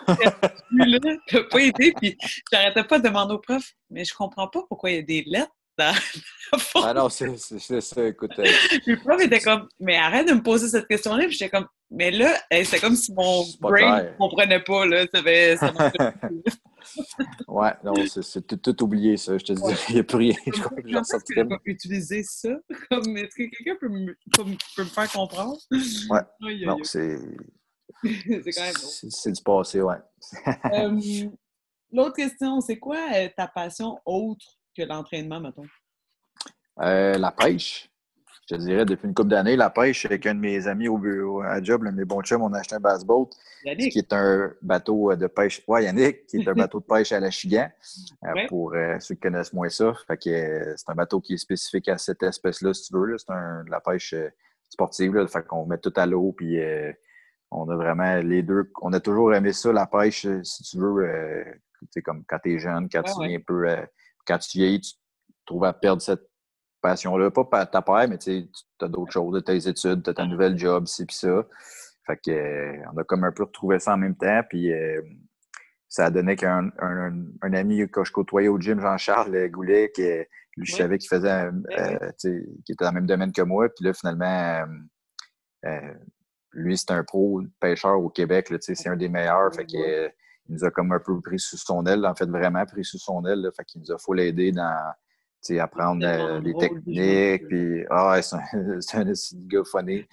pas 1.50 1.60
aidé, 1.60 1.94
puis 1.96 2.18
j'arrêtais 2.52 2.84
pas 2.84 3.00
de 3.00 3.08
demander 3.08 3.34
au 3.36 3.40
prof, 3.40 3.64
mais 3.90 4.04
je 4.04 4.14
comprends 4.14 4.50
pas 4.50 4.64
pourquoi 4.68 4.92
il 4.92 4.96
y 4.98 5.00
a 5.00 5.02
des 5.02 5.24
lettres 5.26 5.56
dans 5.78 5.94
la 6.52 6.60
Ah 6.84 6.94
non, 6.94 7.10
c'est 7.10 7.38
ça, 7.38 8.06
écoute. 8.06 8.32
Euh, 8.38 8.46
le 8.86 8.98
prof 8.98 9.22
était 9.22 9.40
comme, 9.40 9.70
mais 9.80 9.96
arrête 9.96 10.28
de 10.28 10.34
me 10.34 10.44
poser 10.44 10.68
cette 10.68 10.88
question-là, 10.88 11.26
puis 11.26 11.38
j'étais 11.38 11.50
comme, 11.50 11.68
mais 11.90 12.12
là, 12.12 12.38
c'est 12.64 12.80
comme 12.80 12.96
si 12.96 13.14
mon 13.14 13.46
brain 13.62 14.04
ne 14.04 14.18
comprenait 14.18 14.62
pas, 14.62 14.86
là, 14.86 15.06
ça, 15.14 15.22
ça 15.58 16.14
ouais, 17.48 17.74
non, 17.84 17.94
c'est 18.06 18.62
tout, 18.62 18.84
oublié, 18.84 19.18
ça. 19.18 19.38
Je 19.38 19.46
te 19.46 19.54
dis, 19.54 19.62
il 19.90 19.96
n'y 19.96 20.02
a 20.02 20.04
plus 20.04 20.18
rien. 20.18 20.36
Je 20.46 20.62
crois 20.62 20.82
que 20.82 20.90
j'en 20.90 21.04
sortirais. 21.04 21.48
utiliser 21.66 22.24
ça? 22.24 22.50
Est-ce 22.70 23.36
que 23.36 23.50
quelqu'un 23.50 23.78
peut, 23.80 23.90
me, 23.90 24.16
peut 24.36 24.84
me 24.84 24.90
faire 24.90 25.12
comprendre? 25.12 25.58
Ouais. 25.72 26.66
non, 26.66 26.78
c'est. 26.84 27.20
c'est 28.04 28.52
quand 28.52 28.64
même 28.64 28.74
C'est 28.76 29.32
du 29.32 29.42
passé, 29.42 29.82
ouais. 29.82 29.98
Euh, 30.74 31.00
l'autre 31.92 32.16
question, 32.16 32.62
c'est 32.62 32.78
quoi 32.78 33.00
euh, 33.14 33.30
ta 33.36 33.48
passion 33.48 34.00
autre 34.06 34.46
que 34.76 34.84
l'entraînement, 34.84 35.40
mettons? 35.40 35.66
Euh, 36.82 37.18
la 37.18 37.32
pêche 37.32 37.90
je 38.48 38.56
te 38.56 38.62
dirais, 38.62 38.86
depuis 38.86 39.08
une 39.08 39.16
couple 39.16 39.30
d'années, 39.30 39.56
la 39.56 39.72
pêche, 39.72 40.06
avec 40.06 40.26
un 40.28 40.36
de 40.36 40.40
mes 40.40 40.68
amis 40.68 40.88
au 40.88 41.00
bureau, 41.00 41.42
à 41.42 41.62
job, 41.64 41.84
de 41.84 41.90
mes 41.90 42.06
bons 42.06 42.22
chums, 42.22 42.44
on 42.44 42.54
a 42.54 42.60
acheté 42.60 42.76
un 42.76 42.80
bass 42.80 43.04
boat, 43.04 43.30
qui 43.64 43.98
est 43.98 44.14
un 44.14 44.54
bateau 44.62 45.12
euh, 45.12 45.16
de 45.16 45.26
pêche. 45.26 45.64
Ouais, 45.68 45.86
Yannick, 45.86 46.28
qui 46.28 46.38
est 46.38 46.48
un 46.48 46.54
bateau 46.54 46.80
de 46.80 46.86
pêche 46.86 47.12
à 47.12 47.20
la 47.20 47.32
Chigan, 47.32 47.70
euh, 48.24 48.48
pour 48.48 48.76
euh, 48.76 49.00
ceux 49.00 49.16
qui 49.16 49.22
connaissent 49.22 49.52
moins 49.52 49.70
ça. 49.70 49.94
Fait 50.06 50.18
que 50.18 50.76
c'est 50.78 50.90
un 50.90 50.94
bateau 50.94 51.22
qui 51.22 51.34
est 51.34 51.38
spécifique 51.38 51.90
à 51.90 51.98
cette 51.98 52.22
espèce-là, 52.22 52.74
si 52.76 52.84
tu 52.84 52.94
veux. 52.94 53.18
C'est 53.18 53.34
de 53.34 53.72
la 53.72 53.80
pêche 53.80 54.14
sportive. 54.70 55.16
Là, 55.16 55.26
fait 55.26 55.44
qu'on 55.44 55.66
met 55.66 55.80
tout 55.80 55.94
à 55.96 56.06
l'eau, 56.06 56.32
puis 56.32 56.60
on 57.50 57.68
a 57.68 57.76
vraiment 57.76 58.18
les 58.18 58.44
deux. 58.44 58.72
On 58.84 58.94
a 58.94 59.00
toujours 59.00 59.34
aimé 59.34 59.54
ça, 59.54 59.74
la 59.74 59.88
pêche, 59.88 60.28
si 60.44 60.64
tu 60.64 60.78
veux. 60.78 61.44
sais, 61.90 62.04
comme 62.04 62.24
quand 62.28 62.38
tu 62.44 62.54
es 62.54 62.60
jeune, 62.60 62.90
quand 62.90 63.02
tu 63.02 63.28
viens 63.28 63.40
un 63.40 63.42
peu. 63.42 63.66
quand 64.28 64.38
tu 64.38 64.60
vieillis, 64.60 64.82
tu 64.82 64.94
trouves 65.48 65.64
à 65.64 65.74
perdre 65.74 66.04
cette 66.04 66.30
passion-là. 66.86 67.32
Pas 67.32 67.66
ta 67.66 67.82
paire, 67.82 68.08
mais 68.08 68.18
tu 68.18 68.48
as 68.82 68.88
d'autres 68.88 69.12
choses, 69.12 69.44
tes 69.44 69.68
études, 69.68 70.04
tu 70.04 70.10
as 70.10 70.14
ta 70.14 70.26
nouvelle 70.26 70.58
job, 70.58 70.86
c'est 70.88 71.06
puis 71.06 71.16
ça. 71.16 71.46
Fait 72.06 72.18
que, 72.24 72.32
euh, 72.32 72.78
on 72.94 72.98
a 72.98 73.04
comme 73.04 73.24
un 73.24 73.32
peu 73.32 73.44
retrouvé 73.44 73.80
ça 73.80 73.94
en 73.94 73.98
même 73.98 74.16
temps. 74.16 74.42
Puis 74.48 74.72
euh, 74.72 75.02
ça 75.90 76.06
a 76.06 76.10
donné 76.12 76.36
qu'un 76.36 76.70
un, 76.80 77.54
ami 77.54 77.90
que 77.90 78.04
je 78.04 78.12
côtoyais 78.12 78.48
au 78.48 78.60
gym, 78.60 78.80
Jean-Charles 78.80 79.50
Goulet, 79.50 79.92
qui, 79.94 80.04
lui, 80.58 80.66
je 80.66 80.76
savais 80.76 80.98
qu'il 81.00 81.10
faisait, 81.10 81.50
euh, 81.50 82.12
qui 82.20 82.72
était 82.72 82.86
dans 82.86 82.92
le 82.92 82.96
même 82.96 83.08
domaine 83.08 83.32
que 83.32 83.42
moi. 83.42 83.68
Puis 83.70 83.86
là, 83.86 83.94
finalement, 83.94 84.66
lui, 86.54 86.78
c'est 86.78 86.92
un 86.92 87.04
pro 87.04 87.42
pêcheur 87.60 88.00
au 88.00 88.10
Québec. 88.10 88.54
C'est 88.60 88.88
un 88.88 88.96
des 88.96 89.10
meilleurs. 89.10 89.54
Fait 89.56 89.66
que, 89.66 90.12
il 90.48 90.54
nous 90.54 90.64
a 90.64 90.70
comme 90.70 90.92
un 90.92 91.00
peu 91.00 91.20
pris 91.22 91.40
sous 91.40 91.58
son 91.58 91.88
aile, 91.88 92.06
en 92.06 92.14
fait, 92.14 92.28
vraiment 92.28 92.64
pris 92.68 92.86
sous 92.86 93.00
son 93.00 93.26
aile. 93.26 93.50
fait 93.58 93.66
qu'il 93.66 93.82
nous 93.82 93.92
a 93.92 93.98
faut 93.98 94.14
l'aider 94.14 94.52
dans 94.52 94.94
apprendre 95.60 96.06
euh, 96.06 96.40
les 96.40 96.54
techniques. 96.54 97.48
Puis, 97.48 97.86
ah, 97.90 98.20
c'est 98.22 98.36
un, 98.36 99.02
un 99.08 99.14
gars 99.48 99.64
funny. 99.72 100.06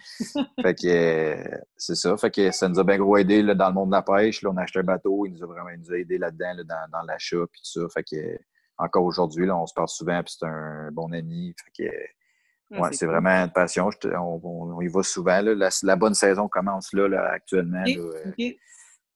fait 0.63 0.75
que 0.75 0.87
euh, 0.87 1.59
c'est 1.77 1.95
ça. 1.95 2.17
Fait 2.17 2.31
que 2.31 2.51
ça 2.51 2.69
nous 2.69 2.79
a 2.79 2.85
bien 2.85 2.99
gros 2.99 3.17
aidé 3.17 3.43
là, 3.43 3.55
dans 3.55 3.69
le 3.69 3.75
monde 3.75 3.91
de 3.91 3.95
la 3.95 4.03
pêche. 4.03 4.43
Là, 4.43 4.51
on 4.51 4.57
a 4.57 4.63
acheté 4.63 4.81
un 4.81 4.85
bateau. 4.85 5.27
Il 5.27 5.33
nous 5.33 5.43
a 5.43 5.47
vraiment 5.47 5.71
nous 5.77 5.93
a 5.93 5.97
aidé 5.97 6.19
là-dedans, 6.19 6.55
là, 6.57 6.65
dans, 6.65 6.99
dans 6.99 7.03
l'achat. 7.07 7.45
Puis 7.51 7.63
tout 7.63 7.81
ça. 7.81 7.89
Fait 7.95 8.05
que 8.05 8.39
encore 8.79 9.05
aujourd'hui, 9.05 9.51
on 9.51 9.67
se 9.67 9.75
parle 9.75 9.89
souvent. 9.89 10.23
Puis 10.23 10.37
c'est 10.39 10.47
un 10.47 10.91
bon 10.93 11.13
ami. 11.13 11.55
Fait 11.77 11.85
que, 11.85 12.79
ouais, 12.79 12.93
c'est 12.93 13.07
vraiment 13.07 13.31
une 13.31 13.53
passion. 13.53 13.91
on, 14.05 14.81
y 14.81 14.89
va 14.89 15.03
souvent. 15.03 15.41
Là. 15.41 15.71
La, 15.83 15.97
bonne 15.97 16.15
saison 16.15 16.49
commence 16.49 16.93
là, 16.93 17.09
là 17.09 17.31
actuellement. 17.33 17.85
Euh. 17.87 18.33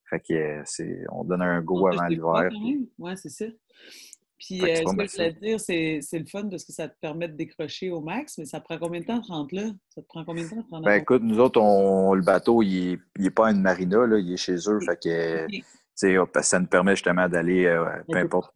Fait 0.08 0.20
que 0.20 0.62
on 1.11 1.25
donne 1.25 1.42
un 1.42 1.61
go 1.62 1.88
avant 1.88 2.06
l'hiver. 2.06 2.49
Oui, 2.99 3.12
c'est 3.16 3.28
ça. 3.28 3.46
Puis, 4.38 4.61
euh, 4.62 4.75
ce 4.76 4.83
que 4.83 5.07
je 5.07 5.12
voulais 5.12 5.33
dire, 5.33 5.61
c'est 5.61 6.19
le 6.19 6.26
fun 6.26 6.49
parce 6.49 6.64
que 6.64 6.73
ça 6.73 6.88
te 6.88 6.95
permet 7.00 7.28
de 7.28 7.37
décrocher 7.37 7.90
au 7.90 8.00
max, 8.00 8.37
mais 8.38 8.45
ça 8.45 8.61
prend 8.61 8.78
combien 8.78 9.00
de 9.00 9.07
temps 9.07 9.19
de 9.19 9.26
rentrer 9.26 9.57
là? 9.57 9.71
Ça 9.88 10.02
te 10.02 10.07
prend 10.07 10.25
combien 10.25 10.45
de 10.45 10.50
temps 10.50 10.57
de 10.57 10.71
rentrer 10.71 10.85
Ben, 10.85 11.00
écoute, 11.00 11.23
nous 11.23 11.40
autres, 11.40 11.61
on, 11.61 12.14
le 12.14 12.23
bateau, 12.23 12.62
il 12.62 12.99
n'est 13.19 13.31
pas 13.31 13.49
à 13.49 13.50
une 13.52 13.62
marina, 13.62 14.07
là, 14.07 14.19
il 14.19 14.33
est 14.33 14.37
chez 14.37 14.57
eux. 14.69 14.81
Fait 14.81 14.99
que, 15.02 15.47
ça 16.43 16.61
nous 16.61 16.66
permet 16.66 16.95
justement 16.97 17.28
d'aller 17.28 17.64
euh, 17.64 17.87
peu 18.11 18.19
importe, 18.19 18.52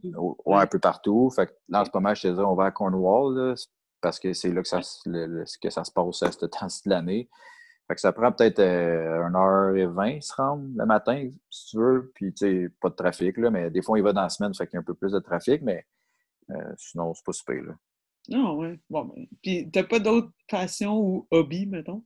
un 0.46 0.66
peu 0.66 0.78
partout. 0.78 1.30
Fait 1.30 1.46
que 1.46 1.52
là, 1.68 1.80
en 1.80 1.84
ce 1.86 1.90
moment, 1.94 2.14
je 2.14 2.22
te 2.22 2.28
dis, 2.28 2.40
on 2.40 2.54
va 2.54 2.66
à 2.66 2.70
Cornwall, 2.70 3.54
parce 4.02 4.18
que 4.18 4.34
c'est 4.34 4.52
là 4.52 4.62
que 4.62 4.68
ça, 4.68 4.80
que 4.80 5.70
ça 5.70 5.84
se 5.84 5.92
passe 5.92 6.22
à 6.22 6.32
ce 6.32 6.46
temps-ci 6.46 6.82
de 6.84 6.90
l'année. 6.90 7.28
Fait 7.90 7.96
que 7.96 8.02
ça 8.02 8.12
prend 8.12 8.30
peut-être 8.30 8.60
euh, 8.60 9.28
1h20 9.30 10.20
se 10.20 10.32
rendre 10.34 10.62
le 10.76 10.86
matin, 10.86 11.28
si 11.50 11.70
tu 11.70 11.78
veux. 11.78 12.12
Puis, 12.14 12.32
tu 12.32 12.46
sais, 12.46 12.68
pas 12.80 12.88
de 12.88 12.94
trafic, 12.94 13.36
là, 13.36 13.50
mais 13.50 13.68
des 13.68 13.82
fois, 13.82 13.98
il 13.98 14.04
va 14.04 14.12
dans 14.12 14.22
la 14.22 14.28
semaine, 14.28 14.54
fait 14.54 14.68
qu'il 14.68 14.74
y 14.74 14.76
a 14.76 14.80
un 14.80 14.84
peu 14.84 14.94
plus 14.94 15.10
de 15.10 15.18
trafic, 15.18 15.60
mais 15.62 15.84
euh, 16.50 16.72
sinon, 16.76 17.12
c'est 17.14 17.24
pas 17.24 17.32
super, 17.32 17.60
là. 17.64 17.72
Ah, 18.32 18.54
ouais. 18.54 18.78
Bon, 18.88 19.06
ben, 19.06 19.26
puis, 19.42 19.68
t'as 19.72 19.82
pas 19.82 19.98
d'autres 19.98 20.30
passions 20.48 21.00
ou 21.00 21.26
hobbies, 21.32 21.66
mettons? 21.66 22.00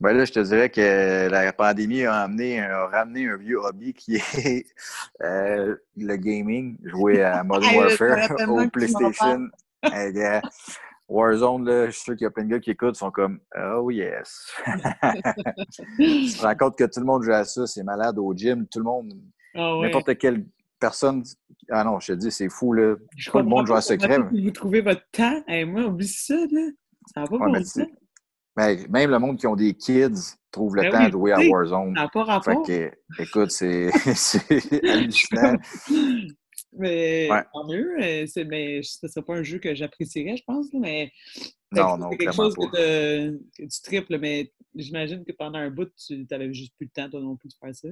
Ben 0.00 0.12
là, 0.12 0.24
je 0.24 0.32
te 0.32 0.40
dirais 0.40 0.70
que 0.70 1.28
la 1.28 1.52
pandémie 1.52 2.02
a, 2.02 2.22
amené, 2.22 2.60
a 2.60 2.88
ramené 2.88 3.28
un 3.28 3.36
vieux 3.36 3.60
hobby 3.60 3.94
qui 3.94 4.16
est 4.16 4.66
euh, 5.22 5.76
le 5.96 6.16
gaming, 6.16 6.76
jouer 6.82 7.22
à 7.22 7.44
Modern 7.44 7.76
Warfare 7.76 8.48
au 8.48 8.68
PlayStation. 8.68 9.50
Warzone, 11.10 11.64
là, 11.66 11.86
je 11.86 11.90
suis 11.90 12.02
sûr 12.02 12.14
qu'il 12.14 12.24
y 12.24 12.26
a 12.26 12.30
plein 12.30 12.44
de 12.44 12.50
gars 12.50 12.60
qui 12.60 12.70
écoutent, 12.70 12.94
sont 12.94 13.10
comme 13.10 13.40
Oh 13.56 13.90
yes! 13.90 14.52
tu 15.98 16.32
te 16.32 16.42
rends 16.42 16.54
compte 16.54 16.78
que 16.78 16.84
tout 16.84 17.00
le 17.00 17.06
monde 17.06 17.24
joue 17.24 17.32
à 17.32 17.44
ça, 17.44 17.66
c'est 17.66 17.82
malade 17.82 18.16
au 18.18 18.32
gym, 18.32 18.66
tout 18.68 18.78
le 18.78 18.84
monde, 18.84 19.12
ah 19.54 19.78
n'importe 19.82 20.16
quelle 20.18 20.46
personne. 20.78 21.24
Ah 21.68 21.82
non, 21.82 21.98
je 21.98 22.12
te 22.12 22.18
dis, 22.18 22.30
c'est 22.30 22.48
fou, 22.48 22.72
là. 22.72 22.94
Je 23.16 23.28
tout 23.28 23.38
le 23.38 23.44
monde 23.44 23.66
joue 23.66 23.74
à 23.74 23.80
secret. 23.80 24.18
Vous 24.18 24.50
trouvez 24.52 24.82
votre 24.82 25.02
temps, 25.10 25.42
et 25.48 25.64
moi, 25.64 25.82
oublie 25.82 26.06
ça, 26.06 26.36
là. 26.36 26.68
Ça 27.12 27.22
va 27.22 27.26
pas 27.26 27.50
ouais, 27.50 27.64
ça. 27.64 27.82
Ben, 28.56 28.78
même 28.88 29.10
le 29.10 29.18
monde 29.18 29.36
qui 29.36 29.46
ont 29.46 29.56
des 29.56 29.74
kids 29.74 30.36
trouve 30.52 30.76
le 30.76 30.82
ben 30.82 30.92
temps 30.92 31.06
de 31.06 31.10
jouer 31.12 31.32
à 31.32 31.38
Warzone. 31.40 31.94
Pas 32.12 32.24
rapport. 32.24 32.66
Fait 32.66 32.92
que, 33.16 33.22
écoute, 33.22 33.50
c'est 33.50 33.90
hallucinant. 34.88 35.56
Mais 36.72 37.28
tant 37.52 37.66
mieux. 37.66 37.96
Ce 38.26 38.40
ne 38.40 39.08
serait 39.08 39.24
pas 39.24 39.34
un 39.34 39.42
jeu 39.42 39.58
que 39.58 39.74
j'apprécierais, 39.74 40.36
je 40.36 40.44
pense. 40.44 40.66
Mais 40.72 41.12
non, 41.72 41.96
non, 41.96 42.10
quelque 42.10 42.32
chose 42.32 42.54
Que, 42.54 43.30
tu 43.56 43.82
triples, 43.82 44.18
mais 44.18 44.52
j'imagine 44.74 45.24
que 45.24 45.32
pendant 45.32 45.58
un 45.58 45.70
bout, 45.70 45.90
tu 45.96 46.26
n'avais 46.30 46.52
juste 46.52 46.74
plus 46.76 46.86
le 46.86 47.02
temps, 47.02 47.10
toi 47.10 47.20
non 47.20 47.36
plus, 47.36 47.48
de 47.48 47.54
faire 47.54 47.74
ça. 47.74 47.88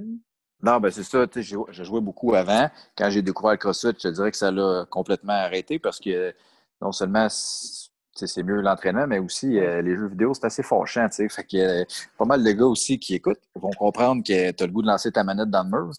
Non, 0.61 0.80
ben 0.80 0.90
c'est 0.90 1.04
ça. 1.04 1.26
Je 1.37 1.85
jouais 1.85 2.00
beaucoup 2.00 2.35
avant. 2.35 2.68
Quand 2.97 3.11
j'ai 3.11 3.23
découvert 3.23 3.52
le 3.52 3.58
CrossFit, 3.58 3.88
je 3.97 4.08
te 4.08 4.08
dirais 4.08 4.30
que 4.30 4.37
ça 4.37 4.50
l'a 4.50 4.87
complètement 4.90 5.35
arrêté 5.35 5.78
parce 5.78 6.00
que 6.00 6.35
non 6.80 6.90
seulement 6.90 7.28
c'est 7.30 8.42
mieux 8.42 8.61
l'entraînement, 8.61 9.06
mais 9.06 9.20
aussi 9.20 9.58
euh, 9.58 9.80
les 9.80 9.94
jeux 9.94 10.08
vidéo, 10.08 10.35
c'est 10.35 10.47
assez 10.47 10.64
fâchant. 10.64 11.08
Fait 11.11 11.44
que 11.44 11.56
euh, 11.56 11.85
pas 12.18 12.25
mal 12.25 12.42
de 12.42 12.50
gars 12.50 12.66
aussi 12.66 12.99
qui 12.99 13.14
écoutent 13.14 13.40
vont 13.54 13.70
comprendre 13.70 14.25
que 14.25 14.50
tu 14.50 14.62
as 14.62 14.66
le 14.66 14.73
goût 14.73 14.82
de 14.82 14.88
lancer 14.88 15.12
ta 15.12 15.23
manette 15.23 15.50
dans 15.50 15.62
le 15.62 15.70
mur. 15.70 15.92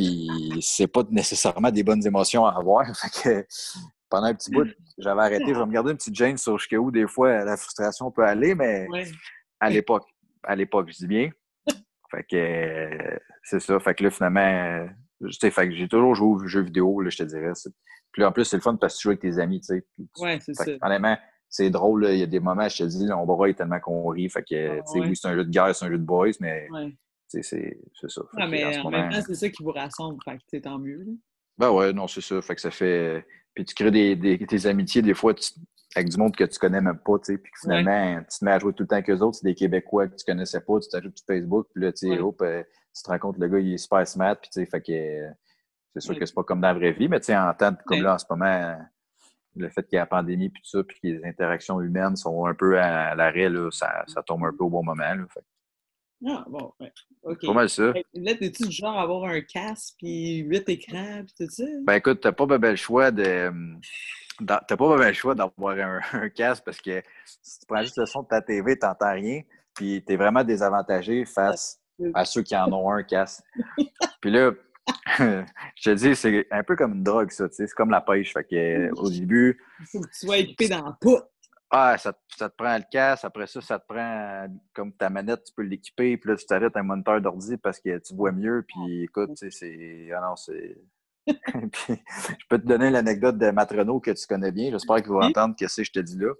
Puis 0.00 0.62
c'est 0.62 0.86
pas 0.86 1.02
nécessairement 1.10 1.70
des 1.70 1.82
bonnes 1.82 2.06
émotions 2.06 2.46
à 2.46 2.56
avoir. 2.56 2.86
Fait 2.96 3.10
que 3.22 3.46
pendant 4.08 4.28
un 4.28 4.34
petit 4.34 4.50
bout, 4.50 4.66
j'avais 4.96 5.20
arrêté. 5.20 5.44
Je 5.48 5.58
vais 5.58 5.66
me 5.66 5.72
garder 5.72 5.90
une 5.90 5.98
petite 5.98 6.14
gêne 6.14 6.38
sur 6.38 6.58
où 6.78 6.90
des 6.90 7.06
fois 7.06 7.44
la 7.44 7.56
frustration 7.58 8.10
peut 8.10 8.24
aller, 8.24 8.54
mais 8.54 8.88
à 9.60 9.68
l'époque, 9.68 10.04
à 10.42 10.56
l'époque, 10.56 10.88
je 10.90 10.96
dis 10.96 11.06
bien. 11.06 11.30
Fait 12.10 12.24
que 12.24 13.18
c'est 13.44 13.60
ça. 13.60 13.78
Fait 13.78 13.94
que 13.94 14.04
là, 14.04 14.10
finalement, 14.10 14.88
fait 15.38 15.68
que 15.68 15.74
j'ai 15.74 15.86
toujours 15.86 16.14
joué 16.14 16.28
aux 16.28 16.46
jeux 16.46 16.62
vidéo, 16.62 17.02
là, 17.02 17.10
je 17.10 17.18
te 17.18 17.22
dirais. 17.24 17.52
Puis 18.10 18.24
en 18.24 18.32
plus, 18.32 18.46
c'est 18.46 18.56
le 18.56 18.62
fun 18.62 18.76
parce 18.76 18.94
que 18.94 18.98
tu 18.98 19.02
joues 19.02 19.10
avec 19.10 19.20
tes 19.20 19.38
amis, 19.38 19.60
tu 19.60 19.66
sais. 19.66 19.86
Ouais, 20.18 20.38
c'est 20.40 20.54
ça. 20.54 20.64
Honnêtement, 20.82 21.16
c'est 21.48 21.70
drôle, 21.70 22.08
il 22.10 22.18
y 22.18 22.22
a 22.22 22.26
des 22.26 22.40
moments, 22.40 22.68
je 22.68 22.78
te 22.78 22.88
dis, 22.88 23.06
on 23.12 23.26
voir 23.26 23.54
tellement 23.54 23.78
qu'on 23.78 24.08
rit. 24.08 24.28
Fait 24.30 24.42
que, 24.42 24.78
tu 24.78 24.82
sais, 24.86 25.00
oui, 25.00 25.14
c'est 25.14 25.28
un 25.28 25.34
jeu 25.34 25.44
de 25.44 25.50
guerre, 25.50 25.74
c'est 25.74 25.84
un 25.84 25.90
jeu 25.90 25.98
de 25.98 26.04
boys, 26.04 26.30
mais 26.40 26.68
c'est 27.30 28.08
ça. 28.08 28.22
Ouais, 28.34 28.48
mais 28.48 28.78
en, 28.78 28.90
même 28.90 29.10
temps, 29.10 29.22
c'est 29.26 29.34
ça 29.34 29.48
qui 29.48 29.62
vous 29.62 29.72
rassemble. 29.72 30.18
Fait 30.24 30.36
que 30.36 30.42
c'est 30.48 30.62
tant 30.62 30.78
mieux. 30.78 31.06
Ben 31.58 31.70
ouais, 31.70 31.92
non, 31.92 32.06
c'est 32.06 32.20
ça. 32.20 32.40
Fait 32.42 32.54
que 32.54 32.60
ça 32.60 32.70
fait. 32.70 33.24
Puis 33.54 33.64
tu 33.64 33.74
crées 33.74 33.90
des, 33.90 34.16
des 34.16 34.38
tes 34.46 34.66
amitiés, 34.66 35.02
des 35.02 35.14
fois, 35.14 35.34
avec 35.96 36.08
du 36.08 36.16
monde 36.16 36.36
que 36.36 36.44
tu 36.44 36.58
connais 36.58 36.80
même 36.80 36.98
pas, 36.98 37.18
tu 37.18 37.32
sais, 37.32 37.38
puis 37.38 37.52
finalement, 37.60 38.20
tu 38.20 38.38
te 38.38 38.44
mets 38.44 38.52
à 38.52 38.58
jouer 38.58 38.72
tout 38.72 38.84
le 38.84 38.88
temps 38.88 39.02
qu'eux 39.02 39.18
autres, 39.18 39.38
c'est 39.38 39.46
des 39.46 39.54
Québécois 39.54 40.08
que 40.08 40.14
tu 40.14 40.24
connaissais 40.24 40.60
pas, 40.60 40.78
tu 40.78 40.88
t'ajoutes 40.88 41.18
sur 41.18 41.26
Facebook, 41.26 41.66
puis 41.74 41.84
là, 41.84 41.92
tu 41.92 42.08
sais, 42.08 42.18
hop, 42.20 42.40
euh, 42.42 42.62
tu 42.94 43.02
te 43.02 43.10
rends 43.10 43.18
compte, 43.18 43.38
le 43.38 43.48
gars, 43.48 43.58
il 43.58 43.74
est 43.74 43.78
super 43.78 44.06
smart, 44.06 44.36
puis 44.36 44.50
tu 44.52 44.60
sais, 44.60 44.66
fait 44.66 44.80
que 44.80 45.28
c'est 45.92 46.00
sûr 46.00 46.16
que 46.16 46.24
c'est 46.24 46.34
pas 46.34 46.44
comme 46.44 46.60
dans 46.60 46.68
la 46.68 46.74
vraie 46.74 46.92
vie, 46.92 47.08
mais 47.08 47.18
tu 47.18 47.26
sais, 47.26 47.36
en 47.36 47.52
temps 47.54 47.74
comme 47.86 48.02
là, 48.02 48.14
en 48.14 48.18
ce 48.18 48.24
moment, 48.30 48.78
le 49.56 49.68
fait 49.68 49.82
qu'il 49.82 49.96
y 49.96 49.98
a 49.98 50.02
la 50.02 50.06
pandémie, 50.06 50.48
puis 50.48 50.62
tout 50.62 50.78
ça, 50.78 50.84
puis 50.84 51.00
que 51.00 51.08
les 51.08 51.24
interactions 51.24 51.80
humaines 51.80 52.14
sont 52.14 52.46
un 52.46 52.54
peu 52.54 52.78
à, 52.78 53.14
l'arrêt, 53.16 53.48
là, 53.48 53.68
ça, 53.72 54.04
ça, 54.06 54.22
tombe 54.22 54.44
un 54.44 54.52
peu 54.52 54.64
au 54.64 54.70
bon 54.70 54.84
moment, 54.84 55.02
là. 55.02 55.24
Fait. 55.34 55.44
Ah, 56.26 56.44
bon, 56.48 56.72
ouais. 56.80 56.92
OK. 57.22 57.46
Pas 57.46 57.52
mal 57.52 57.70
ça. 57.70 57.92
Là, 58.14 58.34
t'es-tu 58.34 58.64
du 58.64 58.72
genre 58.72 58.98
à 58.98 59.02
avoir 59.02 59.24
un 59.24 59.40
casque, 59.40 59.94
puis 59.98 60.38
huit 60.38 60.68
écrans, 60.68 61.22
puis 61.24 61.46
tout 61.46 61.50
ça? 61.50 61.64
Ben 61.82 61.94
écoute, 61.94 62.20
t'as 62.20 62.32
pas 62.32 62.46
le 62.46 62.76
choix 62.76 63.10
de 63.10 63.50
T'as 64.46 64.76
pas 64.76 64.96
le 64.96 65.12
choix 65.12 65.34
d'avoir 65.34 65.76
un, 66.12 66.28
casque 66.30 66.64
parce 66.64 66.80
que 66.80 67.02
si 67.24 67.60
tu 67.60 67.66
prends 67.66 67.82
juste 67.82 67.98
le 67.98 68.06
son 68.06 68.22
de 68.22 68.28
ta 68.28 68.40
TV, 68.40 68.78
tu 68.78 68.86
n'entends 68.86 69.12
rien. 69.12 69.42
Puis 69.74 70.02
tu 70.06 70.12
es 70.12 70.16
vraiment 70.16 70.44
désavantagé 70.44 71.24
face 71.24 71.80
à 72.14 72.24
ceux 72.24 72.42
qui 72.42 72.56
en 72.56 72.72
ont 72.72 72.90
un 72.90 73.02
casque. 73.02 73.44
Puis 74.20 74.30
là, 74.30 74.52
je 75.18 75.44
te 75.82 75.90
dis, 75.90 76.16
c'est 76.16 76.46
un 76.50 76.62
peu 76.62 76.76
comme 76.76 76.94
une 76.94 77.04
drogue, 77.04 77.30
ça. 77.30 77.46
C'est 77.50 77.70
comme 77.72 77.90
la 77.90 78.00
pêche. 78.00 78.32
Fait 78.32 78.44
que, 78.44 78.90
au 78.98 79.10
début. 79.10 79.60
Il 79.80 79.86
faut 79.86 80.00
que 80.00 80.08
tu 80.08 80.26
sois 80.26 80.38
équipé 80.38 80.68
dans 80.68 80.84
la 80.84 80.96
poutre. 81.00 81.28
Ah, 81.72 81.96
ça, 81.98 82.12
ça, 82.36 82.50
te 82.50 82.56
prend 82.56 82.76
le 82.76 82.84
casque. 82.90 83.24
Après 83.24 83.46
ça, 83.46 83.60
ça 83.60 83.78
te 83.78 83.86
prend 83.86 84.46
comme 84.74 84.92
ta 84.92 85.08
manette, 85.08 85.44
tu 85.44 85.52
peux 85.54 85.62
l'équiper. 85.62 86.16
Puis 86.16 86.30
là, 86.30 86.36
tu 86.36 86.44
t'arrêtes 86.46 86.76
un 86.76 86.82
moniteur 86.82 87.20
d'ordi 87.20 87.56
parce 87.58 87.78
que 87.78 87.98
tu 87.98 88.14
vois 88.14 88.32
mieux. 88.32 88.64
Puis 88.66 89.04
écoute, 89.04 89.30
c'est. 89.36 90.10
Ah 90.12 90.20
non, 90.20 90.36
c'est 90.36 90.76
je 91.26 92.46
peux 92.48 92.58
te 92.58 92.66
donner 92.66 92.90
l'anecdote 92.90 93.38
de 93.38 93.50
Matrono 93.50 94.00
que 94.00 94.10
tu 94.10 94.26
connais 94.26 94.52
bien. 94.52 94.70
J'espère 94.70 94.96
qu'il 94.96 95.12
va 95.12 95.26
entendre 95.26 95.54
que 95.58 95.68
c'est 95.68 95.84
je 95.84 95.92
te 95.92 96.00
dis 96.00 96.18
là. 96.18 96.32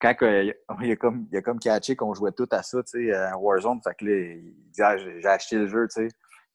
Quand 0.00 0.14
il, 0.22 0.54
a 0.92 0.96
comme, 0.96 1.26
il 1.32 1.36
a 1.38 1.42
comme 1.42 1.58
catché 1.58 1.96
qu'on 1.96 2.14
jouait 2.14 2.30
tout 2.30 2.46
à 2.52 2.62
ça, 2.62 2.82
tu 2.84 3.08
sais, 3.08 3.12
à 3.12 3.36
Warzone, 3.36 3.80
fait 3.82 3.96
que 3.98 4.04
là, 4.04 4.16
il 4.16 4.54
dit 4.70 4.80
ah, 4.80 4.96
j'ai 4.96 5.26
acheté 5.26 5.56
le 5.56 5.66
jeu, 5.66 5.88
tu 5.88 6.02
sais. 6.02 6.08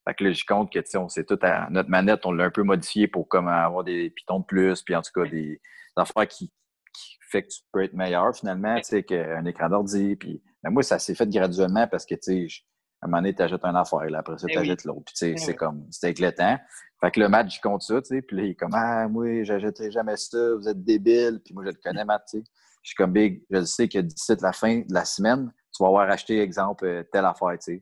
Fait 0.08 0.14
que 0.14 0.24
là, 0.24 0.32
je 0.32 0.46
compte 0.46 0.72
que, 0.72 0.80
tu 0.80 0.92
sais, 0.92 0.98
on 0.98 1.10
sait 1.10 1.26
tout 1.26 1.40
à 1.42 1.70
notre 1.70 1.90
manette, 1.90 2.26
on 2.26 2.32
l'a 2.32 2.46
un 2.46 2.50
peu 2.50 2.64
modifié 2.64 3.08
pour 3.08 3.28
comme 3.28 3.50
avoir 3.50 3.84
des 3.84 4.10
pitons 4.10 4.40
de 4.40 4.46
plus, 4.46 4.82
puis 4.82 4.96
en 4.96 5.02
tout 5.02 5.12
cas, 5.14 5.30
des, 5.30 5.62
affaires 5.96 6.28
qui, 6.28 6.52
qui 6.94 7.18
fait 7.32 7.44
que 7.44 7.48
tu 7.48 7.62
peux 7.72 7.84
être 7.84 7.94
meilleur 7.94 8.36
finalement, 8.36 8.76
tu 8.78 8.84
sais, 8.84 9.04
qu'un 9.04 9.46
écran 9.46 9.70
d'ordi. 9.70 10.16
Puis, 10.16 10.42
mais 10.64 10.70
moi, 10.70 10.84
ça 10.84 11.00
s'est 11.00 11.16
fait 11.16 11.30
graduellement 11.30 11.88
parce 11.88 12.06
que, 12.06 12.16
tu 12.16 12.48
sais, 12.48 12.64
à 13.02 13.06
un 13.06 13.10
moment 13.10 13.22
donné, 13.22 13.36
tu 13.36 13.42
achètes 13.42 13.66
un 13.66 13.76
affaire, 13.76 14.10
là, 14.10 14.20
après 14.20 14.38
ça, 14.38 14.48
tu 14.48 14.58
achètes 14.58 14.86
l'autre. 14.86 15.04
Puis, 15.06 15.16
tu 15.16 15.26
sais, 15.26 15.38
c'est 15.38 15.56
comme, 15.56 15.86
c'était 15.92 16.12
éclatant. 16.12 16.58
Fait 17.02 17.12
que 17.12 17.20
le 17.20 17.28
match, 17.28 17.58
il 17.58 17.62
compte 17.62 17.82
ça, 17.82 18.02
tu 18.02 18.16
sais. 18.16 18.22
Puis 18.22 18.38
là, 18.38 18.44
il 18.44 18.50
est 18.52 18.56
comme, 18.56 18.74
ah, 18.74 19.08
moi, 19.10 19.44
j'achèterai 19.44 19.92
jamais 19.92 20.16
ça, 20.16 20.56
vous 20.56 20.70
êtes 20.70 20.84
débile. 20.84 21.42
Puis 21.44 21.54
moi, 21.54 21.64
je 21.66 21.72
le 21.72 21.78
connais, 21.84 22.06
Matt, 22.06 22.24
tu 22.30 22.38
sais. 22.38 22.44
Je 22.82 22.90
suis 22.90 22.96
comme, 22.96 23.12
big, 23.12 23.44
je 23.50 23.64
sais 23.64 23.88
que 23.88 24.00
d'ici 24.00 24.34
la 24.42 24.54
fin 24.54 24.80
de 24.80 24.94
la 24.94 25.06
semaine, 25.06 25.52
tu 25.76 25.84
vas 25.84 25.88
avoir 25.88 26.10
acheté, 26.10 26.40
exemple, 26.40 27.08
telle 27.12 27.26
affaire, 27.26 27.58
tu 27.60 27.82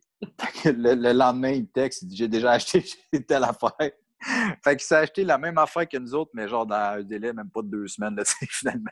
sais. 0.64 0.72
le, 0.72 0.96
le, 0.96 1.12
lendemain, 1.12 1.52
il 1.52 1.64
me 1.64 1.68
texte, 1.68 2.04
il 2.04 2.08
dit, 2.08 2.16
j'ai 2.16 2.28
déjà 2.28 2.52
acheté 2.52 2.84
telle 3.28 3.44
affaire. 3.44 3.92
fait 4.64 4.76
qu'il 4.76 4.86
s'est 4.86 4.96
acheté 4.96 5.24
la 5.24 5.38
même 5.38 5.58
affaire 5.58 5.88
que 5.88 5.98
nous 5.98 6.14
autres, 6.14 6.32
mais 6.34 6.48
genre 6.48 6.66
dans 6.66 6.98
un 6.98 7.04
délai, 7.04 7.34
même 7.34 7.50
pas 7.50 7.62
de 7.62 7.70
deux 7.70 7.88
semaines, 7.88 8.16
là, 8.16 8.24
finalement. 8.50 8.92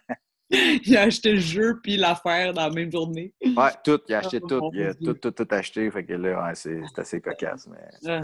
il 0.51 0.97
a 0.97 1.03
acheté 1.03 1.33
le 1.33 1.39
jeu 1.39 1.79
puis 1.83 1.95
l'affaire 1.95 2.53
dans 2.53 2.67
la 2.67 2.73
même 2.73 2.91
journée. 2.91 3.33
Ouais, 3.43 3.69
tout. 3.83 3.99
Il 4.07 4.15
a 4.15 4.19
acheté 4.19 4.41
tout. 4.41 4.71
Il 4.73 4.83
a 4.83 4.93
tout, 4.95 5.13
tout, 5.13 5.31
tout 5.31 5.47
acheté. 5.51 5.89
Fait 5.91 6.03
que 6.03 6.13
là, 6.13 6.43
ouais, 6.43 6.55
c'est 6.55 6.81
assez 6.97 7.21
cocasse. 7.21 7.67
Mais... 7.67 7.77
Ah, 8.07 8.21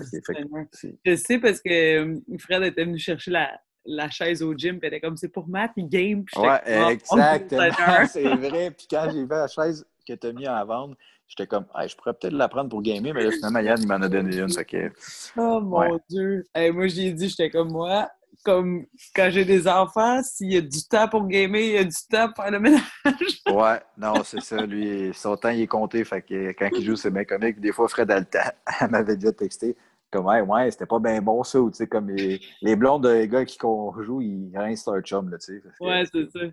je 1.06 1.16
sais 1.16 1.40
parce 1.40 1.62
que 1.62 2.00
euh, 2.00 2.20
Fred 2.40 2.64
était 2.64 2.86
venu 2.86 2.98
chercher 2.98 3.30
la, 3.30 3.60
la 3.86 4.10
chaise 4.10 4.42
au 4.42 4.54
gym, 4.56 4.80
puis 4.80 4.88
elle 4.88 4.96
était 4.96 5.02
comme 5.02 5.18
c'est 5.18 5.30
pour 5.30 5.48
Matt, 5.48 5.72
il 5.78 5.88
game. 5.88 6.26
Puis 6.26 6.42
ouais, 6.42 6.60
oh, 6.68 6.90
exactement. 6.90 8.08
c'est 8.08 8.36
vrai. 8.36 8.72
Puis 8.72 8.88
quand 8.90 9.08
j'ai 9.12 9.22
vu 9.22 9.30
la 9.30 9.48
chaise 9.48 9.86
que 10.08 10.14
tu 10.14 10.28
as 10.28 10.34
mis 10.34 10.48
à 10.48 10.64
vendre, 10.64 10.96
j'étais 11.28 11.48
comme, 11.48 11.66
je 11.88 11.96
pourrais 11.96 12.14
peut-être 12.14 12.34
la 12.34 12.48
prendre 12.48 12.70
pour 12.70 12.82
gamer, 12.82 13.14
mais 13.14 13.24
là, 13.24 13.32
finalement, 13.36 13.60
Yann, 13.60 13.82
il 13.82 13.88
m'en 13.88 13.96
a 13.96 14.10
donné 14.10 14.38
une. 14.38 14.48
Que... 14.48 14.92
Oh 15.38 15.62
mon 15.62 16.00
Dieu. 16.10 16.44
moi, 16.74 16.88
j'ai 16.88 17.12
dit, 17.12 17.30
j'étais 17.30 17.50
comme 17.50 17.72
moi, 17.72 18.10
comme 18.46 18.86
quand 19.16 19.30
j'ai 19.32 19.44
des 19.44 19.68
enfants, 19.68 20.22
s'il 20.24 20.54
y 20.54 20.58
a 20.58 20.62
du 20.62 20.84
temps 20.88 21.08
pour 21.08 21.28
gamer, 21.28 21.62
il 21.62 21.72
y 21.72 21.78
a 21.78 21.84
du 21.84 21.96
temps 22.10 22.28
pour 22.32 22.44
faire 22.44 22.52
le 22.52 22.60
ménage. 22.60 22.82
ouais, 23.52 23.82
non, 23.98 24.24
c'est 24.24 24.42
ça. 24.42 24.66
Lui, 24.66 25.12
son 25.14 25.36
temps, 25.36 25.50
il 25.50 25.62
est 25.62 25.68
compté. 25.68 26.04
Fait 26.06 26.22
que 26.22 26.52
quand 26.52 26.70
il 26.74 26.86
joue, 26.86 26.96
c'est 26.96 27.12
bien 27.12 27.26
comique. 27.26 27.60
Des 27.60 27.72
fois, 27.72 27.88
Fred 27.88 28.12
a 28.12 28.20
le 28.20 28.26
temps. 28.26 28.40
Elle 28.82 28.92
m'avait 28.92 29.18
déjà 29.18 29.34
texté. 29.34 29.76
Comme, 30.12 30.28
ouais, 30.28 30.42
ouais, 30.42 30.72
c'était 30.72 30.86
pas 30.86 31.00
bien 31.00 31.22
bon 31.22 31.44
ça. 31.44 31.60
Ou, 31.60 31.72
tu 31.72 31.78
sais, 31.78 31.88
comme 31.88 32.10
les, 32.10 32.40
les 32.62 32.76
blondes 32.76 33.08
des 33.08 33.28
gars 33.28 33.44
qui 33.44 33.58
joue, 33.60 34.22
ils 34.22 34.56
rincent 34.56 34.88
leur 34.88 35.02
chum, 35.02 35.30
là, 35.30 35.38
tu 35.40 35.60
sais. 35.60 35.84
Ouais, 35.84 36.04
c'est 36.12 36.30
ça. 36.32 36.46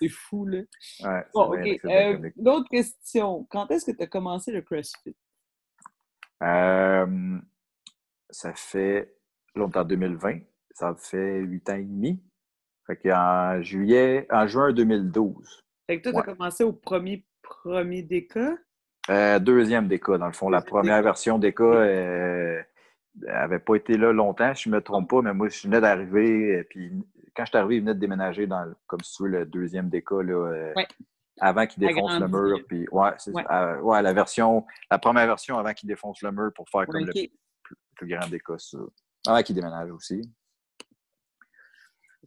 C'est 0.00 0.08
fou, 0.08 0.46
là. 0.46 0.60
Ouais, 1.04 1.24
bon, 1.34 1.54
OK. 1.54 1.80
Euh, 1.84 2.30
D'autres 2.36 2.68
questions. 2.68 3.46
Quand 3.50 3.70
est-ce 3.70 3.90
que 3.90 3.96
tu 3.96 4.02
as 4.02 4.06
commencé 4.06 4.52
le 4.52 4.62
CrossFit? 4.62 5.16
Euh, 6.42 7.38
ça 8.30 8.54
fait 8.54 9.14
longtemps, 9.54 9.84
2020 9.84 10.40
ça 10.80 10.94
fait 10.98 11.40
huit 11.40 11.68
ans 11.68 11.76
et 11.76 11.84
demi. 11.84 12.22
Fait 12.86 12.96
qu'en 12.96 13.60
juillet, 13.62 14.26
en 14.30 14.46
juin 14.46 14.72
2012. 14.72 15.62
Fait 15.86 16.00
que 16.00 16.10
toi, 16.10 16.22
tu 16.22 16.30
as 16.30 16.34
commencé 16.34 16.64
au 16.64 16.72
premier, 16.72 17.24
premier 17.42 18.02
DK? 18.02 18.38
Euh, 19.10 19.38
deuxième 19.38 19.88
DK, 19.88 20.12
dans 20.12 20.26
le 20.26 20.32
fond. 20.32 20.48
La 20.48 20.62
première 20.62 21.02
version 21.02 21.38
DK 21.38 21.60
n'avait 21.60 22.66
euh, 23.56 23.58
pas 23.58 23.74
été 23.74 23.96
là 23.96 24.12
longtemps, 24.12 24.54
je 24.54 24.68
ne 24.68 24.76
me 24.76 24.80
trompe 24.80 25.10
pas, 25.10 25.22
mais 25.22 25.34
moi, 25.34 25.48
je 25.48 25.62
venais 25.62 25.80
d'arriver. 25.80 26.64
Puis 26.70 26.92
quand 27.34 27.44
je 27.44 27.50
suis 27.50 27.58
arrivé, 27.58 27.76
il 27.76 27.80
venait 27.80 27.94
de 27.94 28.00
déménager 28.00 28.46
dans, 28.46 28.72
comme 28.86 29.00
si 29.00 29.16
tu 29.16 29.22
veux, 29.24 29.28
le 29.28 29.46
deuxième 29.46 29.88
DK, 29.88 30.10
là, 30.10 30.32
euh, 30.32 30.74
avant 31.40 31.66
qu'il 31.66 31.86
défonce 31.86 32.18
le 32.18 32.28
mur. 32.28 32.58
Puis, 32.68 32.86
ouais, 32.90 33.10
c'est 33.18 33.32
ouais. 33.32 34.02
la 34.02 34.12
version, 34.12 34.66
la 34.90 34.98
première 34.98 35.26
version 35.26 35.58
avant 35.58 35.72
qu'il 35.72 35.88
défonce 35.88 36.22
le 36.22 36.32
mur 36.32 36.52
pour 36.54 36.68
faire 36.68 36.86
comme 36.86 37.04
le 37.04 37.12
plus, 37.94 38.06
grand 38.06 38.28
DK, 38.28 38.58
ça. 38.58 38.78
Avant 39.26 39.42
qu'il 39.42 39.54
déménage 39.54 39.90
aussi. 39.90 40.22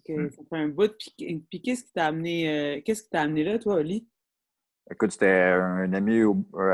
Mmh. 0.08 0.30
ça 0.30 0.42
fait 0.50 0.58
un 0.58 0.68
bout. 0.68 0.94
Puis, 0.98 1.62
qu'est-ce 1.64 1.86
qui 1.86 1.94
t'a 1.94 2.08
amené, 2.08 2.50
euh, 2.50 2.82
qu'est-ce 2.84 3.04
qui 3.04 3.10
t'a 3.10 3.22
amené 3.22 3.44
là, 3.44 3.58
toi, 3.58 3.76
Oli? 3.76 4.08
Écoute, 4.92 5.12
c'était 5.12 5.28
un 5.32 5.94
ami 5.94 6.22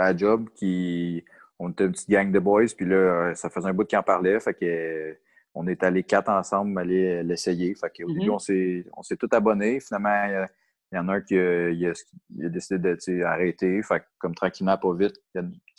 à 0.02 0.16
job 0.18 0.50
qui. 0.56 1.24
On 1.62 1.70
était 1.70 1.86
une 1.86 1.92
petite 1.92 2.10
gang 2.10 2.32
de 2.32 2.40
boys, 2.40 2.68
puis 2.76 2.86
là, 2.86 3.36
ça 3.36 3.50
faisait 3.50 3.68
un 3.68 3.74
bout 3.74 3.86
qu'il 3.86 3.98
en 3.98 4.04
parlait. 4.04 4.40
Fait 4.40 4.54
que 4.54 5.18
on 5.54 5.68
est 5.68 5.84
allés 5.84 6.04
quatre 6.04 6.30
ensemble 6.30 6.80
aller 6.80 7.24
l'essayer. 7.24 7.76
Fait 7.76 7.90
qu'au 7.90 8.08
début, 8.08 8.30
mm-hmm. 8.30 8.90
on 8.96 9.04
s'est 9.04 9.18
tous 9.18 9.30
abonnés. 9.32 9.80
Finalement, 9.80 10.48
il 10.92 10.96
y 10.96 11.00
en 11.00 11.08
a 11.10 11.16
un 11.16 11.22
qui 11.22 11.38
a, 11.38 11.94
décidé 12.30 12.96
d'arrêter. 13.20 13.82
Fait 13.84 14.04
comme 14.20 14.36
tranquillement, 14.36 14.78
pas 14.78 14.94
vite, 14.94 15.16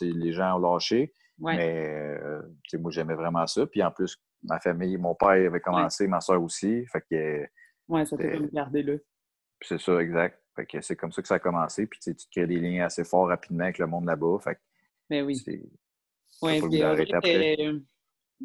les 0.01 0.33
gens 0.33 0.57
ont 0.57 0.59
lâché. 0.59 1.13
Mais 1.39 2.17
moi, 2.73 2.91
j'aimais 2.91 3.15
vraiment 3.15 3.47
ça. 3.47 3.65
Puis 3.65 3.83
en 3.83 3.91
plus, 3.91 4.17
ma 4.43 4.59
famille, 4.59 4.97
mon 4.97 5.15
père 5.15 5.29
avait 5.29 5.59
commencé, 5.59 6.07
ma 6.07 6.21
soeur 6.21 6.41
aussi. 6.41 6.85
Fait 6.87 7.03
que. 7.09 7.47
Ouais, 7.87 8.05
ça 8.05 8.17
t'a 8.17 8.29
comme 8.29 8.49
gardé 8.49 8.83
là. 8.83 8.93
C'est 9.61 9.79
ça, 9.79 9.99
exact. 9.99 10.39
Fait 10.55 10.65
que 10.65 10.81
c'est 10.81 10.95
comme 10.95 11.11
ça 11.11 11.21
que 11.21 11.27
ça 11.27 11.35
a 11.35 11.39
commencé. 11.39 11.87
Puis 11.87 11.99
tu 11.99 12.13
crées 12.31 12.47
des 12.47 12.59
liens 12.59 12.85
assez 12.85 13.03
forts 13.03 13.27
rapidement 13.27 13.63
avec 13.63 13.77
le 13.77 13.87
monde 13.87 14.05
là-bas. 14.05 14.37
Fait 14.43 14.57
Mais 15.09 15.21
oui. 15.21 15.41
Ouais, 16.41 16.61
on, 16.61 16.67
dirait 16.67 17.05
que, 17.05 17.81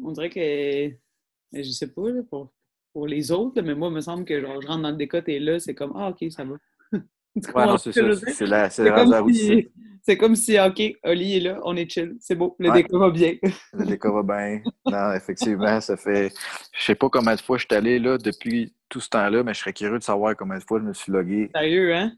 on 0.03 0.11
dirait 0.11 0.29
que. 0.29 1.06
Je 1.53 1.63
sais 1.63 1.87
pas, 1.87 2.01
pour, 2.29 2.51
pour 2.93 3.07
les 3.07 3.31
autres, 3.31 3.61
mais 3.61 3.75
moi, 3.75 3.89
il 3.89 3.95
me 3.95 4.01
semble 4.01 4.25
que 4.25 4.39
genre, 4.39 4.61
je 4.61 4.67
rentre 4.67 4.81
dans 4.81 4.91
le 4.91 4.97
décot 4.97 5.19
et 5.27 5.39
là, 5.39 5.59
c'est 5.59 5.75
comme 5.75 5.93
Ah, 5.95 6.09
ok, 6.09 6.31
ça 6.31 6.43
va. 6.43 6.55
ouais, 6.93 7.65
non, 7.65 7.77
c'est 7.77 7.91
ça. 7.91 8.01
C'est 8.33 8.45
la, 8.45 8.69
c'est 8.69 8.89
comme, 8.89 9.33
si, 9.33 9.69
c'est 10.01 10.17
comme 10.17 10.35
si, 10.35 10.59
OK, 10.59 10.81
Oli 11.03 11.37
est 11.37 11.39
là, 11.41 11.59
on 11.63 11.75
est 11.75 11.89
chill, 11.89 12.15
c'est 12.19 12.35
beau, 12.35 12.55
le 12.59 12.71
décor 12.71 12.99
va 12.99 13.09
bien. 13.09 13.35
le 13.73 13.85
décor 13.85 14.23
va 14.23 14.23
bien. 14.23 14.61
Non, 14.85 15.13
effectivement, 15.13 15.79
ça 15.81 15.97
fait. 15.97 16.33
Je 16.73 16.83
sais 16.83 16.95
pas 16.95 17.09
combien 17.09 17.35
de 17.35 17.41
fois 17.41 17.57
je 17.57 17.65
suis 17.69 17.75
allé 17.75 17.99
là 17.99 18.17
depuis 18.17 18.73
tout 18.89 18.99
ce 18.99 19.09
temps-là, 19.09 19.43
mais 19.43 19.53
je 19.53 19.59
serais 19.59 19.73
curieux 19.73 19.99
de 19.99 20.03
savoir 20.03 20.35
combien 20.35 20.57
de 20.57 20.63
fois 20.63 20.79
je 20.79 20.85
me 20.85 20.93
suis 20.93 21.11
logué. 21.11 21.49
Sérieux, 21.53 21.93
hein? 21.93 22.13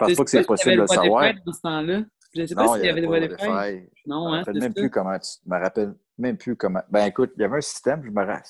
Je 0.00 0.06
pense 0.06 0.14
pas 0.14 0.24
que 0.24 0.30
c'est 0.30 0.46
possible 0.46 0.76
de 0.76 0.80
le 0.80 0.86
savoir. 0.86 1.32
Dans 1.44 1.52
ce 1.52 1.60
temps-là. 1.60 2.02
Je 2.34 2.44
sais 2.44 2.54
pas 2.54 2.74
s'il 2.74 2.84
y 2.84 2.88
avait 2.88 3.00
des 3.00 3.06
voies 3.06 3.20
de 3.20 3.28
Non, 3.28 3.46
hein? 3.46 3.80
Je 3.94 4.10
me 4.10 4.36
rappelle 4.38 4.58
même 4.58 4.74
plus 4.74 4.90
comment. 4.90 5.16
Je 5.22 5.50
me 5.50 5.60
rappelle 5.60 5.94
même 6.18 6.36
plus 6.36 6.56
comment. 6.56 6.82
Ben 6.90 7.06
écoute, 7.06 7.32
il 7.36 7.42
y 7.42 7.44
avait 7.44 7.58
un 7.58 7.62
système, 7.62 8.02
je 8.04 8.10
me 8.10 8.24
rappelle. 8.24 8.42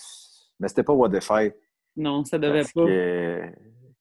Mais 0.61 0.69
c'était 0.69 0.83
pas 0.83 0.93
Wi-Fi. 0.93 1.53
Non, 1.97 2.25
ça 2.25 2.39
devait 2.39 2.65
pas. 2.75 2.87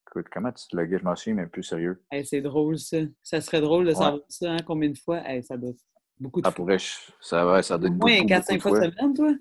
Écoute, 0.08 0.28
comment 0.32 0.52
tu 0.52 0.68
te 0.68 0.78
loguais? 0.78 0.98
Je 1.00 1.04
m'en 1.04 1.16
souviens 1.16 1.36
même 1.36 1.50
plus 1.50 1.64
sérieux. 1.64 2.02
c'est 2.24 2.42
drôle, 2.42 2.78
ça. 2.78 2.98
Ça 3.22 3.42
serait 3.42 3.62
drôle 3.62 3.86
de 3.86 3.92
savoir 3.92 4.20
ça, 4.30 4.52
hein, 4.52 4.58
combien 4.66 4.90
de 4.90 4.98
fois. 4.98 5.22
ça 5.42 5.58
doit 5.58 5.74
beaucoup 6.20 6.42
de 6.42 6.46
ça 6.46 6.52
Pourrait, 6.52 6.78
ça, 7.20 7.52
ouais, 7.52 7.64
ça 7.64 7.78
doit 7.78 7.90
être 7.90 7.96
Moins 7.96 8.12
4-5 8.12 8.62
fois 8.62 8.82
semaine, 8.82 9.14
toi? 9.14 9.34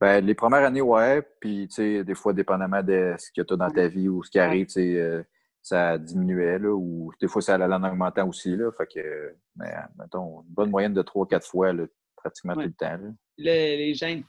Ben, 0.00 0.24
les 0.24 0.34
premières 0.34 0.64
années, 0.64 0.80
ouais. 0.80 1.22
Puis, 1.40 1.68
tu 1.68 1.74
sais, 1.74 2.04
des 2.04 2.14
fois, 2.14 2.32
dépendamment 2.32 2.82
de 2.82 3.14
ce 3.18 3.30
que 3.34 3.42
tu 3.46 3.52
as 3.52 3.56
dans 3.56 3.70
ta 3.70 3.86
vie 3.88 4.08
ou 4.08 4.22
ce 4.22 4.30
qui 4.30 4.38
arrive, 4.38 4.66
tu 4.66 4.72
sais, 4.72 4.96
euh, 4.96 5.22
ça 5.60 5.98
diminuait, 5.98 6.58
là. 6.58 6.70
Ou 6.70 7.12
des 7.20 7.28
fois, 7.28 7.42
ça 7.42 7.54
allait 7.54 7.64
en 7.64 7.84
augmentant 7.84 8.26
aussi, 8.26 8.56
là. 8.56 8.70
Fait 8.72 8.86
que, 8.86 9.36
mais, 9.56 9.74
mettons, 9.98 10.42
une 10.42 10.54
bonne 10.54 10.70
moyenne 10.70 10.94
de 10.94 11.02
3-4 11.02 11.46
fois, 11.46 11.72
là, 11.72 11.84
pratiquement 12.20 12.54
tout 12.54 12.60
le 12.60 12.72
temps, 12.72 12.96
là. 12.96 13.10
les 13.38 13.94
gens, 13.94 14.20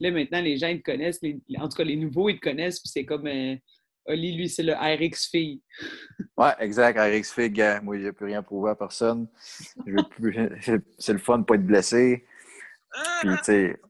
là, 0.00 0.10
maintenant, 0.10 0.40
les 0.40 0.56
gens, 0.56 0.68
ils 0.68 0.82
te 0.82 0.90
connaissent. 0.90 1.20
en 1.22 1.68
tout 1.68 1.76
cas, 1.76 1.84
les 1.84 1.96
nouveaux, 1.96 2.28
ils 2.28 2.36
te 2.36 2.48
connaissent. 2.48 2.80
Puis 2.80 2.90
c'est 2.92 3.04
comme... 3.04 3.26
Euh, 3.26 3.56
Oli, 4.06 4.36
lui, 4.36 4.48
c'est 4.50 4.62
le 4.62 4.74
RX 4.74 5.30
fille. 5.30 5.62
ouais, 6.36 6.52
exact, 6.60 6.98
RX 6.98 7.32
fille, 7.32 7.50
gars. 7.50 7.80
Moi, 7.80 7.98
j'ai 7.98 8.12
plus 8.12 8.26
rien 8.26 8.42
prouver 8.42 8.70
à 8.70 8.74
personne. 8.74 9.28
c'est 10.98 11.12
le 11.12 11.18
fun 11.18 11.36
de 11.36 11.40
ne 11.40 11.44
pas 11.44 11.54
être 11.54 11.66
blessé. 11.66 12.26
Puis, 13.20 13.30
tu 13.38 13.44
sais, 13.44 13.80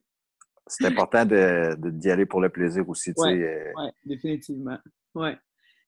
c'est 0.67 0.85
important 0.85 1.25
de, 1.25 1.75
d'y 1.77 2.09
aller 2.09 2.25
pour 2.25 2.41
le 2.41 2.49
plaisir 2.49 2.87
aussi, 2.87 3.13
tu 3.13 3.21
sais. 3.21 3.29
Euh. 3.29 3.71
Ouais, 3.75 3.91
définitivement. 4.05 4.77
Ouais. 5.13 5.37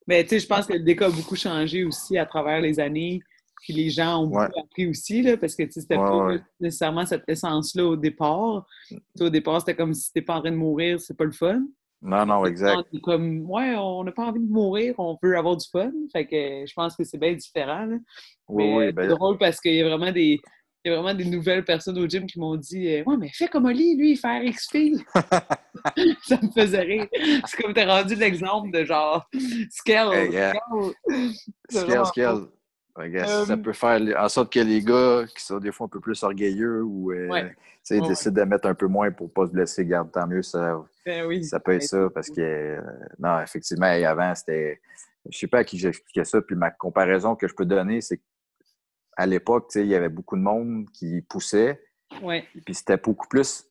Mais, 0.06 0.24
tu 0.24 0.30
sais, 0.30 0.40
je 0.40 0.48
pense 0.48 0.68
que 0.68 0.74
le 0.74 0.80
décor 0.80 1.08
a 1.08 1.16
beaucoup 1.16 1.36
changé 1.36 1.84
aussi 1.84 2.18
à 2.18 2.26
travers 2.26 2.62
les 2.62 2.80
années. 2.80 3.22
Puis 3.62 3.74
les 3.74 3.90
gens 3.90 4.24
ont 4.24 4.28
beaucoup 4.28 4.60
appris 4.60 4.88
aussi, 4.88 5.22
là, 5.22 5.38
parce 5.38 5.56
que 5.56 5.70
c'était 5.70 5.96
pas 5.96 6.36
nécessairement 6.60 7.06
cette 7.06 7.24
essence-là 7.28 7.86
au 7.86 7.96
départ. 7.96 8.66
au 9.20 9.30
départ, 9.30 9.60
c'était 9.62 9.76
comme 9.76 9.94
si 9.94 10.12
t'es 10.14 10.22
pas 10.22 10.36
en 10.36 10.42
train 10.42 10.52
de 10.52 10.58
mourir, 10.58 11.00
c'est 11.00 11.18
pas 11.18 11.26
le 11.26 11.32
fun. 11.32 11.64
Non, 12.02 12.26
non, 12.26 12.46
exact. 12.46 12.88
comme, 13.02 13.50
ouais, 13.50 13.76
on 13.76 14.04
n'a 14.04 14.12
pas 14.12 14.26
envie 14.26 14.40
de 14.40 14.52
mourir, 14.52 14.94
on 15.00 15.18
veut 15.22 15.36
avoir 15.36 15.58
du 15.58 15.66
fun. 15.68 15.92
Fait 16.14 16.28
que 16.28 16.66
je 16.68 16.74
pense 16.74 16.96
que 16.96 17.04
c'est 17.04 17.18
bien 17.18 17.34
différent. 17.34 17.88
Mais 18.50 18.76
oui, 18.76 18.92
ben... 18.92 19.04
c'est 19.04 19.16
drôle 19.16 19.38
parce 19.38 19.60
qu'il 19.60 19.74
y 19.74 19.82
a 19.82 19.88
vraiment 19.88 20.12
des. 20.12 20.40
Il 20.86 20.92
y 20.92 20.94
a 20.94 21.02
vraiment 21.02 21.18
des 21.18 21.26
nouvelles 21.26 21.66
personnes 21.66 21.98
au 21.98 22.08
gym 22.08 22.26
qui 22.28 22.40
m'ont 22.40 22.56
dit 22.56 22.88
euh, 22.88 23.04
Ouais, 23.06 23.18
mais 23.18 23.30
fais 23.34 23.48
comme 23.48 23.66
Oli, 23.66 23.98
lui, 23.98 24.16
faire 24.16 24.42
XP. 24.46 25.04
ça 26.24 26.40
me 26.42 26.50
faisait 26.56 26.82
rire. 26.82 27.08
C'est 27.46 27.62
comme 27.62 27.74
tu 27.74 27.82
as 27.82 28.02
rendu 28.02 28.16
l'exemple 28.16 28.72
de 28.72 28.86
genre 28.86 29.28
scale. 29.70 30.14
Hey, 30.14 30.32
yeah. 30.32 30.54
Scale, 31.70 32.06
scale. 32.06 32.48
Ça 32.98 33.54
euh, 33.54 33.58
peut 33.58 33.74
faire 33.74 34.02
en 34.18 34.28
sorte 34.28 34.52
que 34.52 34.60
les 34.60 34.82
gars 34.82 35.26
qui 35.28 35.44
sont 35.44 35.60
des 35.60 35.72
fois 35.72 35.86
un 35.86 35.90
peu 35.90 36.00
plus 36.00 36.22
orgueilleux 36.24 36.82
ou 36.82 37.12
euh, 37.12 37.50
décident 37.90 38.42
de 38.42 38.48
mettre 38.48 38.68
un 38.68 38.74
peu 38.74 38.88
moins 38.88 39.12
pour 39.12 39.28
ne 39.28 39.32
pas 39.32 39.46
se 39.46 39.52
blesser, 39.52 39.86
garde 39.86 40.12
tant 40.12 40.26
mieux. 40.26 40.42
Ça, 40.42 40.84
ben 41.06 41.44
ça 41.44 41.60
peut 41.60 41.74
être 41.74 41.84
ça 41.84 42.10
parce 42.12 42.30
que, 42.30 42.42
euh, 42.42 42.82
non, 43.20 43.40
effectivement, 43.42 43.86
avant, 43.86 44.34
c'était. 44.34 44.82
Je 45.30 45.36
ne 45.36 45.40
sais 45.40 45.48
pas 45.48 45.60
à 45.60 45.64
qui 45.64 45.78
j'expliquais 45.78 46.24
ça. 46.24 46.42
Puis 46.42 46.56
ma 46.56 46.72
comparaison 46.72 47.36
que 47.36 47.48
je 47.48 47.54
peux 47.54 47.66
donner, 47.66 48.02
c'est 48.02 48.18
qu'à 48.18 49.26
l'époque, 49.26 49.70
il 49.76 49.86
y 49.86 49.96
avait 49.96 50.10
beaucoup 50.10 50.38
de 50.38 50.42
monde 50.42 50.88
qui 50.92 51.22
poussait. 51.22 51.84
Puis 52.66 52.74
c'était 52.74 52.98
beaucoup 52.98 53.28
plus. 53.28 53.66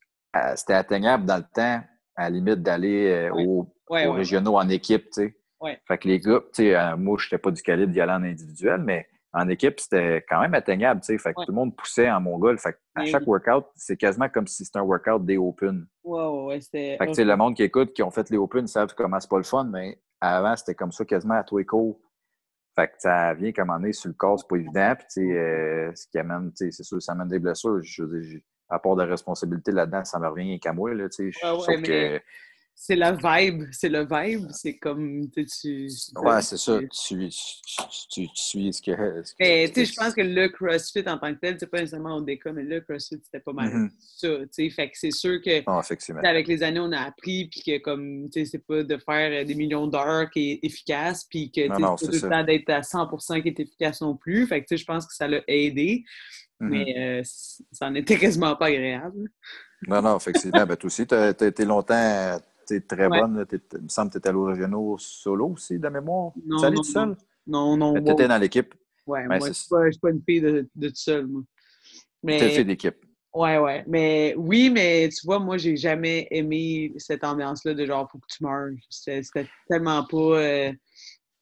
C'était 0.55 0.75
atteignable 0.75 1.25
dans 1.25 1.39
le 1.39 1.45
temps, 1.53 1.83
à 2.15 2.25
la 2.25 2.31
limite, 2.31 2.63
d'aller 2.63 3.31
aux, 3.33 3.67
régionaux 3.89 4.57
en 4.57 4.69
équipe. 4.69 5.09
Fait 5.15 5.99
que 5.99 6.07
les 6.07 6.21
gars, 6.21 6.43
moi, 6.97 7.17
je 7.19 7.27
n'étais 7.27 7.39
pas 7.39 7.51
du 7.51 7.63
calibre 7.63 7.93
d'y 7.93 8.01
aller 8.01 8.13
en 8.13 8.23
individuel, 8.23 8.83
mais 8.83 9.09
en 9.33 9.49
équipe, 9.49 9.81
c'était 9.81 10.25
quand 10.29 10.41
même 10.41 10.55
atteignable. 10.55 11.03
Fait 11.05 11.17
que 11.17 11.45
tout 11.45 11.51
le 11.51 11.55
monde 11.55 11.77
poussait 11.77 12.11
en 12.11 12.21
mongol. 12.21 12.59
Fait 12.59 12.77
à 12.95 13.05
chaque 13.05 13.27
workout, 13.27 13.67
c'est 13.75 13.97
quasiment 13.97 14.29
comme 14.29 14.47
si 14.47 14.65
c'était 14.65 14.79
un 14.79 14.83
workout 14.83 15.25
des 15.25 15.37
Open. 15.37 15.87
Ouais, 16.05 16.27
ouais, 16.27 16.61
Fait 16.61 16.97
que, 16.99 17.23
le 17.23 17.37
monde 17.37 17.55
qui 17.55 17.63
écoute, 17.63 17.93
qui 17.93 18.03
ont 18.03 18.11
fait 18.11 18.31
les 18.31 18.39
Open, 18.39 18.67
savent 18.67 18.95
comment 18.97 19.21
c'est 19.21 19.31
pas 19.31 19.39
le 19.39 19.45
fun, 19.45 19.65
mais 19.65 20.01
avant, 20.21 20.57
c'était 20.57 20.75
comme 20.75 20.93
ça 20.93 21.05
quasiment 21.05 21.35
à 21.35 21.45
tous 21.45 21.59
les 21.59 21.67
cours. 21.67 22.01
Fait 22.75 22.89
que 22.89 22.95
ça 22.99 23.33
vient 23.35 23.53
comme 23.53 23.71
on 23.71 23.83
est 23.85 23.93
sur 23.93 24.09
le 24.09 24.15
corps, 24.15 24.39
c'est 24.39 24.49
pas 24.49 24.57
évident. 24.57 24.95
Puis, 24.97 25.37
euh, 25.37 25.91
ce 25.95 26.07
qui 26.09 26.19
amène, 26.19 26.53
c'est 26.55 26.71
sûr, 26.71 27.01
ça 27.01 27.13
amène 27.13 27.29
des 27.29 27.39
blessures. 27.39 27.81
Je 27.83 28.05
à 28.69 28.79
part 28.79 28.97
de 28.97 29.03
responsabilité 29.05 29.71
là-dedans, 29.71 30.05
ça 30.05 30.19
me 30.19 30.29
revient 30.29 30.59
qu'à 30.59 30.73
moi. 30.73 30.93
Là, 30.93 31.07
sais. 31.11 31.31
que 31.31 32.21
c'est 32.79 32.95
la 32.95 33.13
vibe, 33.13 33.65
c'est 33.73 33.89
le 33.89 34.07
vibe, 34.09 34.49
c'est 34.51 34.77
comme 34.77 35.31
tu, 35.31 35.89
Ouais, 36.17 36.43
c'est 36.43 36.59
ça, 36.59 36.79
tu, 36.79 37.31
tu, 38.11 38.29
suis 38.35 38.73
ce 38.75 38.83
que. 38.83 39.23
Ce 39.25 39.35
que 39.35 39.67
tu 39.69 39.75
sais, 39.75 39.85
je 39.87 39.95
pense 39.95 40.15
que 40.15 40.21
le 40.21 40.49
CrossFit 40.49 41.09
en 41.09 41.17
tant 41.17 41.35
que 41.35 41.41
tel, 41.41 41.57
c'est 41.59 41.71
pas 41.71 41.81
nécessairement 41.81 42.17
au 42.17 42.21
déca, 42.21 42.53
mais 42.53 42.63
le 42.63 42.83
CrossFit, 42.83 43.19
c'était 43.25 43.41
pas 43.41 43.55
mal 43.55 43.73
mm-hmm. 43.73 43.91
ça, 43.99 44.29
tu 44.29 44.49
sais. 44.53 44.71
Fait 44.71 44.91
que 44.91 44.99
c'est 44.99 45.11
sûr 45.11 45.41
que 45.43 45.63
oh, 45.67 45.81
avec 46.23 46.47
les 46.47 46.63
années, 46.63 46.81
on 46.81 46.93
a 46.93 47.01
appris, 47.01 47.49
puis 47.49 47.63
que 47.63 47.79
comme, 47.79 48.29
tu 48.31 48.45
sais, 48.45 48.51
c'est 48.53 48.67
pas 48.67 48.83
de 48.83 48.99
faire 48.99 49.45
des 49.47 49.55
millions 49.55 49.87
d'heures 49.87 50.31
qui 50.31 50.53
est 50.53 50.59
efficace, 50.63 51.25
puis 51.25 51.51
que 51.51 51.63
c'est 51.63 51.69
pas 51.69 51.97
tout 51.99 52.09
le 52.13 52.21
temps 52.21 52.45
d'être 52.45 52.69
à 52.69 52.83
100% 52.83 53.41
qui 53.41 53.49
est 53.49 53.59
efficace 53.59 54.03
non 54.03 54.17
plus. 54.17 54.47
Fait 54.47 54.61
que 54.61 54.67
tu 54.69 54.77
sais, 54.77 54.83
je 54.83 54.87
pense 54.87 55.07
que 55.07 55.15
ça 55.15 55.27
l'a 55.27 55.41
aidé, 55.49 56.05
mm-hmm. 56.61 56.69
mais 56.69 56.95
euh, 56.99 57.23
ça 57.73 57.87
en 57.87 57.95
était 57.95 58.19
quasiment 58.19 58.55
pas 58.55 58.67
agréable. 58.67 59.31
Non, 59.89 60.03
non, 60.03 60.19
effectivement. 60.19 60.67
ben, 60.67 60.77
toi 60.77 60.89
aussi, 60.89 61.07
tu 61.07 61.15
as 61.15 61.31
été 61.31 61.65
longtemps 61.65 62.39
tu 62.67 62.87
très 62.87 63.09
bonne. 63.09 63.47
Il 63.51 63.83
me 63.83 63.89
semble 63.89 64.09
que 64.09 64.13
tu 64.13 64.19
étais 64.19 64.29
à 64.29 64.33
l'Origino 64.33 64.97
solo 64.99 65.49
aussi, 65.49 65.79
de 65.79 65.89
mémoire. 65.89 66.33
Non, 66.45 66.59
tu 66.59 66.75
non, 66.75 66.83
seul? 66.83 67.17
Non, 67.47 67.77
non. 67.77 67.95
Tu 68.03 68.11
étais 68.11 68.29
dans 68.29 68.39
l'équipe. 68.39 68.75
Oui, 69.07 69.21
moi, 69.27 69.39
je 69.39 69.47
ne 69.49 69.53
suis, 69.53 70.01
pas 70.01 70.11
une 70.11 70.23
fille 70.23 70.41
de, 70.41 70.69
de 70.75 70.89
tout 70.89 70.97
seul, 70.97 71.27
moi. 71.27 71.43
Mais... 72.23 72.39
Tu 72.39 72.45
es 72.45 72.51
fille 72.51 72.65
d'équipe. 72.65 72.97
Oui, 73.37 73.51
oui. 73.59 73.73
Mais 73.87 74.35
oui, 74.37 74.71
mais 74.71 75.11
tu 75.11 75.27
vois, 75.27 75.39
moi, 75.39 75.59
j'ai 75.59 75.77
jamais 75.77 76.27
aimé 76.31 76.93
cette 76.97 77.23
ambiance-là 77.23 77.75
de 77.75 77.85
genre, 77.85 78.09
faut 78.11 78.19
que 78.19 78.27
tu 78.29 78.43
meurs. 78.43 78.71
C'était 78.89 79.47
tellement 79.69 80.05
pas. 80.07 80.17
Euh, 80.17 80.73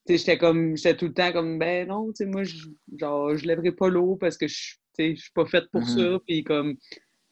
sais, 0.07 0.19
j'étais 0.19 0.39
comme. 0.39 0.77
J'étais 0.77 0.97
tout 0.97 1.07
le 1.07 1.15
temps 1.15 1.33
comme 1.33 1.59
ben 1.59 1.87
non, 1.87 2.09
tu 2.09 2.17
sais, 2.17 2.27
moi, 2.27 2.43
je, 2.43 2.67
genre, 2.99 3.37
je 3.37 3.47
lèverai 3.47 3.71
pas 3.71 3.89
l'eau 3.89 4.17
parce 4.17 4.37
que 4.37 4.49
je 4.49 4.75
ne 4.99 5.15
suis 5.15 5.33
pas 5.33 5.47
faite 5.47 5.71
pour 5.71 5.83
mm-hmm. 5.83 6.13
ça. 6.15 6.21
Puis 6.27 6.43
comme. 6.43 6.77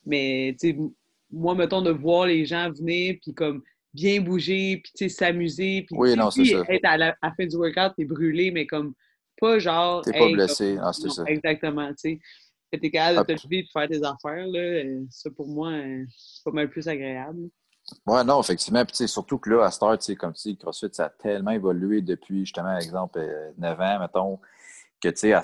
Mais 0.07 0.57
tu 0.61 0.70
sais, 0.70 0.78
moi, 1.33 1.57
mettons, 1.57 1.83
de 1.83 1.90
voir 1.90 2.26
les 2.26 2.44
gens 2.44 2.70
venir, 2.70 3.16
puis 3.20 3.35
comme 3.35 3.62
bien 3.94 4.20
bouger, 4.20 4.83
puis 4.83 5.11
s'amuser. 5.11 5.85
Puis 5.87 5.96
oui, 5.98 6.16
non, 6.16 6.31
c'est 6.31 6.44
ça. 6.44 6.62
Être 6.68 6.85
à 6.85 6.96
la, 6.96 7.14
fin 7.37 7.46
du 7.46 7.57
workout, 7.57 7.94
t'es 7.96 8.05
brûlé, 8.05 8.50
mais 8.50 8.66
comme 8.66 8.94
pas 9.40 9.59
genre. 9.59 10.02
T'es 10.02 10.12
pas 10.12 10.31
blessé, 10.31 10.74
non, 10.74 10.92
c'est 10.92 11.11
ça. 11.11 11.24
Exactement, 11.26 11.88
tu 11.90 11.94
sais. 11.96 12.20
T'es 12.78 12.90
capable 12.90 13.28
de 13.28 13.35
te 13.35 13.46
lever 13.46 13.59
et 13.59 13.66
faire 13.70 13.88
tes 13.88 14.02
affaires, 14.02 14.46
là. 14.46 14.59
Euh, 14.59 15.02
ça, 15.11 15.28
pour 15.31 15.46
moi, 15.46 15.72
euh, 15.72 16.05
c'est 16.16 16.42
pas 16.44 16.52
mal 16.52 16.70
plus 16.70 16.88
agréable. 16.88 17.50
Oui, 18.07 18.24
non, 18.24 18.40
effectivement. 18.40 18.83
Puis, 18.87 19.07
surtout 19.07 19.38
que 19.38 19.50
là, 19.50 19.66
à 19.66 19.70
Star, 19.70 19.98
comme 20.18 20.33
tu 20.33 20.50
sais, 20.50 20.57
CrossFit, 20.57 20.88
ça 20.92 21.07
a 21.07 21.11
tellement 21.11 21.50
évolué 21.50 22.00
depuis, 22.00 22.46
justement, 22.46 22.78
exemple, 22.78 23.20
9 23.59 23.78
euh, 23.78 23.83
ans, 23.83 24.00
mettons, 24.00 24.40
que, 25.02 25.09
tu 25.11 25.16
sais, 25.16 25.33
à 25.35 25.42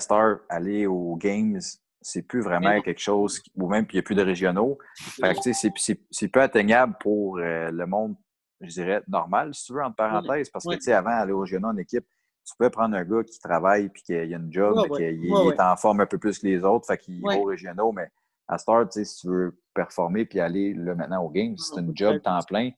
aller 0.49 0.87
aux 0.87 1.17
Games, 1.17 1.59
c'est 2.01 2.23
plus 2.23 2.41
vraiment 2.41 2.81
quelque 2.81 3.01
chose, 3.01 3.43
ou 3.55 3.67
même, 3.67 3.85
puis 3.85 3.97
il 3.97 3.99
n'y 3.99 3.99
a 3.99 4.03
plus 4.03 4.15
de 4.15 4.23
régionaux. 4.23 4.79
Fait 4.95 5.35
que, 5.35 5.41
tu 5.41 5.53
sais, 5.53 5.97
c'est 6.09 6.27
peu 6.29 6.41
atteignable 6.41 6.95
pour 6.99 7.37
le 7.37 7.85
monde 7.85 8.15
je 8.61 8.67
dirais, 8.67 9.01
normal, 9.07 9.53
si 9.53 9.65
tu 9.65 9.73
veux, 9.73 9.83
entre 9.83 9.95
parenthèses, 9.95 10.49
parce 10.49 10.65
que, 10.65 10.75
tu 10.75 10.81
sais, 10.81 10.93
avant, 10.93 11.11
aller 11.11 11.31
au 11.31 11.45
Géno 11.45 11.69
en 11.69 11.77
équipe, 11.77 12.05
tu 12.45 12.53
peux 12.57 12.69
prendre 12.69 12.95
un 12.95 13.03
gars 13.03 13.23
qui 13.23 13.39
travaille 13.39 13.89
puis 13.89 14.01
qu'il 14.01 14.15
a 14.15 14.23
une 14.23 14.51
job, 14.51 14.75
mais 14.83 14.97
qu'il 14.97 15.25
est 15.25 15.61
en 15.61 15.75
forme 15.77 16.01
un 16.01 16.05
peu 16.05 16.17
plus 16.17 16.39
que 16.39 16.47
les 16.47 16.63
autres, 16.63 16.87
fait 16.87 16.97
qu'il 16.97 17.21
va 17.21 17.37
aux 17.37 17.45
régionaux, 17.45 17.91
mais 17.91 18.09
à 18.47 18.57
Start, 18.57 18.91
si 18.91 19.15
tu 19.21 19.27
veux 19.27 19.61
performer 19.73 20.25
puis 20.25 20.39
aller 20.39 20.73
là, 20.73 20.95
maintenant 20.95 21.23
au 21.23 21.29
game, 21.29 21.55
si 21.57 21.71
c'est 21.71 21.79
une 21.79 21.95
job 21.95 22.21
temps 22.21 22.39
plein, 22.47 22.71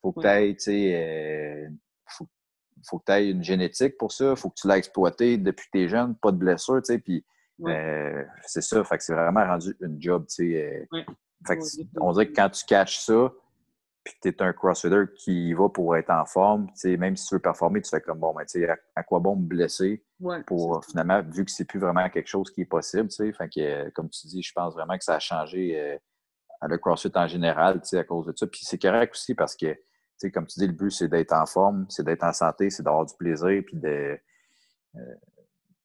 faut 0.00 0.12
que 0.12 0.22
tu 0.22 0.26
ailles, 0.26 0.56
tu 0.56 0.62
sais, 0.62 0.92
euh, 0.94 1.68
faut, 2.06 2.98
que 2.98 3.04
tu 3.04 3.12
aies 3.12 3.30
une 3.30 3.44
génétique 3.44 3.98
pour 3.98 4.12
ça, 4.12 4.34
faut 4.36 4.48
que 4.48 4.54
tu 4.54 4.66
l'aies 4.66 4.78
exploité 4.78 5.36
depuis 5.36 5.66
que 5.66 5.78
tu 5.78 5.84
es 5.84 5.88
jeune, 5.88 6.14
pas 6.16 6.32
de 6.32 6.38
blessure, 6.38 6.80
tu 6.82 6.94
sais, 6.94 6.98
puis 6.98 7.24
euh, 7.66 8.24
c'est 8.46 8.62
ça, 8.62 8.82
fait 8.84 8.96
que 8.96 9.04
c'est 9.04 9.14
vraiment 9.14 9.44
rendu 9.44 9.76
une 9.80 10.00
job, 10.00 10.24
tu 10.28 10.52
sais. 10.52 10.88
Euh, 10.94 11.04
fait 11.46 11.58
on 12.00 12.12
dirait 12.12 12.28
que 12.28 12.34
quand 12.34 12.50
tu 12.50 12.64
catches 12.64 12.98
ça, 12.98 13.30
puis 14.08 14.16
tu 14.22 14.28
es 14.28 14.42
un 14.42 14.52
crossfitter 14.54 15.04
qui 15.16 15.52
va 15.52 15.68
pour 15.68 15.94
être 15.96 16.10
en 16.10 16.24
forme, 16.24 16.68
même 16.84 17.16
si 17.16 17.26
tu 17.26 17.34
veux 17.34 17.40
performer, 17.40 17.82
tu 17.82 17.90
fais 17.90 18.00
comme 18.00 18.18
bon, 18.18 18.34
mais 18.34 18.44
ben, 18.54 18.76
à, 18.96 19.02
quoi 19.02 19.20
bon 19.20 19.36
me 19.36 19.46
blesser 19.46 20.02
pour 20.46 20.82
finalement, 20.84 21.22
vu 21.22 21.44
que 21.44 21.50
c'est 21.50 21.66
plus 21.66 21.78
vraiment 21.78 22.08
quelque 22.08 22.26
chose 22.26 22.50
qui 22.50 22.62
est 22.62 22.66
possible, 22.66 23.10
fait 23.10 23.48
que, 23.48 23.90
comme 23.90 24.08
tu 24.08 24.26
dis, 24.26 24.42
je 24.42 24.52
pense 24.52 24.72
vraiment 24.72 24.96
que 24.96 25.04
ça 25.04 25.16
a 25.16 25.18
changé 25.18 25.78
euh, 25.78 25.98
le 26.66 26.78
CrossFit 26.78 27.12
en 27.14 27.28
général 27.28 27.82
à 27.92 28.04
cause 28.04 28.26
de 28.26 28.32
ça. 28.34 28.46
Puis 28.46 28.60
c'est 28.64 28.80
correct 28.80 29.12
aussi 29.12 29.34
parce 29.34 29.54
que, 29.54 29.76
comme 30.32 30.46
tu 30.46 30.58
dis, 30.58 30.66
le 30.66 30.72
but, 30.72 30.90
c'est 30.90 31.08
d'être 31.08 31.32
en 31.32 31.44
forme, 31.44 31.86
c'est 31.90 32.04
d'être 32.04 32.24
en 32.24 32.32
santé, 32.32 32.70
c'est 32.70 32.82
d'avoir 32.82 33.04
du 33.04 33.14
plaisir, 33.14 33.62
puis 33.66 33.76
de. 33.76 34.18
Euh, 34.96 35.14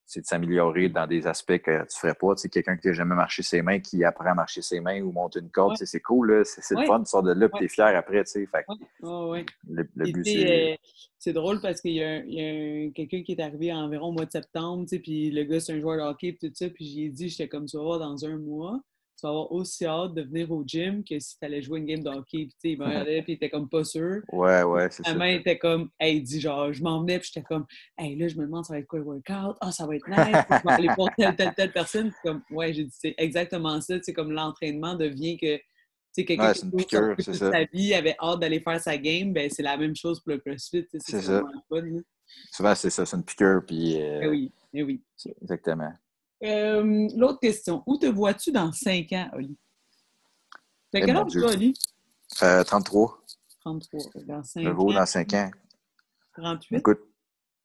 c'est 0.06 0.20
de 0.20 0.26
s'améliorer 0.26 0.88
dans 0.88 1.06
des 1.06 1.26
aspects 1.26 1.58
que 1.58 1.70
tu 1.70 1.78
ne 1.78 1.84
ferais 1.88 2.14
pas. 2.14 2.34
Tu 2.34 2.48
quelqu'un 2.48 2.76
qui 2.76 2.88
n'a 2.88 2.92
jamais 2.92 3.14
marché 3.14 3.42
ses 3.42 3.62
mains, 3.62 3.80
qui 3.80 4.04
apprend 4.04 4.26
à 4.26 4.34
marcher 4.34 4.62
ses 4.62 4.80
mains 4.80 5.00
ou 5.00 5.12
monter 5.12 5.40
une 5.40 5.50
corde, 5.50 5.76
c'est 5.76 6.00
cool, 6.00 6.42
c'est 6.44 6.78
le 6.78 6.86
fun, 6.86 7.00
tu 7.00 7.06
sors 7.06 7.22
de 7.22 7.32
là, 7.32 7.46
et 7.46 7.58
tu 7.58 7.64
es 7.64 7.68
fier 7.68 7.96
après. 7.96 8.24
Fait, 8.24 8.66
le, 9.00 10.12
but, 10.12 10.24
c'est. 10.24 10.72
Euh, 10.72 10.76
c'est 11.18 11.32
drôle 11.32 11.62
parce 11.62 11.80
qu'il 11.80 11.92
y 11.92 12.02
a, 12.02 12.20
quelqu'un 12.90 13.22
qui 13.22 13.32
est 13.32 13.40
arrivé 13.40 13.72
environ 13.72 14.08
au 14.08 14.12
mois 14.12 14.26
de 14.26 14.30
septembre, 14.30 14.84
puis 15.02 15.30
le 15.30 15.44
gars, 15.44 15.58
c'est 15.58 15.72
un 15.72 15.80
joueur 15.80 15.96
de 15.96 16.02
hockey, 16.02 16.36
tout 16.38 16.50
ça, 16.52 16.68
puis 16.68 16.84
j'ai 16.84 17.08
dit, 17.08 17.30
j'étais 17.30 17.48
comme 17.48 17.66
ça, 17.66 17.78
dans 17.78 18.26
un 18.26 18.36
mois 18.36 18.82
tu 19.16 19.26
vas 19.26 19.30
avoir 19.30 19.52
aussi 19.52 19.84
hâte 19.86 20.14
de 20.14 20.22
venir 20.22 20.50
au 20.50 20.64
gym 20.66 21.04
que 21.04 21.18
si 21.18 21.38
tu 21.38 21.44
allais 21.44 21.62
jouer 21.62 21.78
une 21.78 21.86
game 21.86 22.02
de 22.02 22.10
hockey. 22.10 22.48
Puis, 22.60 22.72
il 22.72 22.78
me 22.78 22.84
regardait, 22.86 23.22
puis 23.22 23.32
il 23.32 23.36
était 23.36 23.50
comme 23.50 23.68
pas 23.68 23.84
sûr. 23.84 24.22
Ouais, 24.32 24.62
ouais, 24.62 24.88
c'est 24.90 25.04
ça. 25.04 25.14
Main 25.14 25.36
était 25.36 25.58
comme, 25.58 25.90
hey, 26.00 26.20
dit 26.20 26.40
genre, 26.40 26.72
je 26.72 26.82
m'en 26.82 27.00
venais, 27.00 27.18
puis 27.18 27.30
j'étais 27.32 27.46
comme, 27.46 27.66
hey, 27.98 28.16
là, 28.16 28.28
je 28.28 28.36
me 28.36 28.42
demande, 28.42 28.64
ça 28.64 28.74
va 28.74 28.80
être 28.80 28.86
quoi 28.86 28.98
le 28.98 29.04
workout? 29.04 29.56
Ah, 29.60 29.70
ça 29.70 29.86
va 29.86 29.96
être 29.96 30.08
nice, 30.08 30.18
je 30.18 30.68
vais 30.68 30.72
aller 30.72 30.88
pour 30.94 31.10
telle, 31.16 31.36
telle, 31.36 31.54
telle 31.54 31.72
personne. 31.72 32.10
Puis, 32.10 32.18
comme, 32.24 32.42
ouais, 32.50 32.72
j'ai 32.72 32.84
dit, 32.84 32.94
c'est 32.96 33.14
exactement 33.18 33.80
ça. 33.80 33.94
C'est 34.02 34.12
comme 34.12 34.32
l'entraînement 34.32 34.94
devient 34.94 35.36
que, 35.36 35.56
tu 35.56 35.62
sais, 36.12 36.24
quelqu'un 36.24 36.52
qui 36.52 36.70
piqûre, 36.70 37.14
toute 37.16 37.34
sa 37.34 37.64
vie 37.64 37.94
avait 37.94 38.16
hâte 38.20 38.40
d'aller 38.40 38.60
faire 38.60 38.80
sa 38.80 38.96
game, 38.96 39.32
ben 39.32 39.50
c'est 39.50 39.62
la 39.62 39.76
même 39.76 39.96
chose 39.96 40.20
pour 40.20 40.32
le 40.32 40.38
CrossFit. 40.38 40.86
C'est 40.98 41.20
ça. 41.20 41.42
Souvent, 42.50 42.74
c'est 42.74 42.90
ça, 42.90 43.06
c'est 43.06 43.16
une 43.16 43.24
piqûre, 43.24 43.62
puis. 43.66 44.00
Euh... 44.00 44.20
Eh 44.22 44.28
oui, 44.28 44.52
eh 44.72 44.82
oui. 44.82 45.02
Exactement. 45.42 45.92
Euh, 46.44 47.08
l'autre 47.16 47.40
question. 47.40 47.82
Où 47.86 47.96
te 47.96 48.06
vois-tu 48.06 48.52
dans 48.52 48.70
5 48.70 49.12
ans, 49.12 49.30
Oli? 49.32 49.56
T'as 50.92 51.00
quel 51.00 51.16
âge, 51.16 51.32
toi, 51.32 51.50
Oli? 51.50 51.74
33. 52.38 53.24
33. 53.60 54.00
Dans 54.26 54.42
5 54.42 54.66
ans. 54.66 54.92
Dans 54.92 55.06
5 55.06 55.34
ans. 55.34 55.50
38. 56.36 56.78
Écoute, 56.78 57.00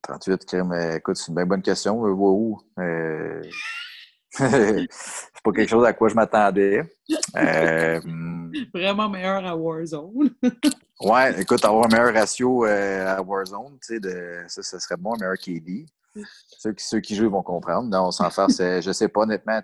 38, 0.02 0.56
écoute, 0.96 1.16
c'est 1.16 1.28
une 1.28 1.34
bien 1.34 1.46
bonne 1.46 1.62
question. 1.62 2.06
Je 2.06 2.12
vois 2.12 2.30
où? 2.30 2.60
Euh... 2.78 3.42
c'est 4.30 4.88
pas 5.42 5.52
quelque 5.52 5.68
chose 5.68 5.84
à 5.84 5.92
quoi 5.92 6.08
je 6.08 6.14
m'attendais. 6.14 6.82
Euh... 7.36 8.00
Vraiment 8.74 9.08
meilleur 9.08 9.44
à 9.44 9.54
Warzone. 9.54 10.30
ouais, 11.00 11.42
écoute, 11.42 11.64
avoir 11.64 11.86
un 11.86 11.88
meilleur 11.88 12.14
ratio 12.14 12.64
à 12.64 13.20
Warzone, 13.20 13.78
tu 13.80 13.94
sais, 13.94 14.00
de... 14.00 14.44
ça, 14.48 14.62
ça 14.62 14.80
serait 14.80 14.96
bon, 14.96 15.14
un 15.14 15.18
meilleur 15.18 15.36
KD. 15.36 15.86
Ceux 16.58 16.72
qui, 16.72 16.84
ceux 16.84 17.00
qui 17.00 17.14
jouent 17.14 17.30
vont 17.30 17.42
comprendre. 17.42 17.88
Non, 17.88 18.10
sans 18.10 18.30
faire, 18.30 18.48
je 18.82 18.92
sais 18.92 19.08
pas 19.08 19.22
honnêtement, 19.22 19.60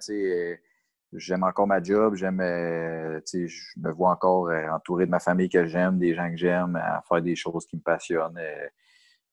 j'aime 1.13 1.45
encore 1.45 1.67
ma 1.67 1.83
job, 1.83 2.15
j'aime, 2.15 2.41
euh, 2.41 3.21
je 3.33 3.81
me 3.81 3.91
vois 3.93 4.11
encore 4.11 4.49
euh, 4.49 4.69
entouré 4.71 5.07
de 5.07 5.11
ma 5.11 5.21
famille 5.21 5.49
que 5.49 5.67
j'aime, 5.67 5.99
des 5.99 6.15
gens 6.15 6.31
que 6.31 6.37
j'aime, 6.37 6.77
à 6.77 7.03
faire 7.09 7.23
des 7.23 7.37
choses 7.37 7.67
qui 7.67 7.77
me 7.77 7.83
passionnent. 7.83 8.39
Euh, 8.39 8.69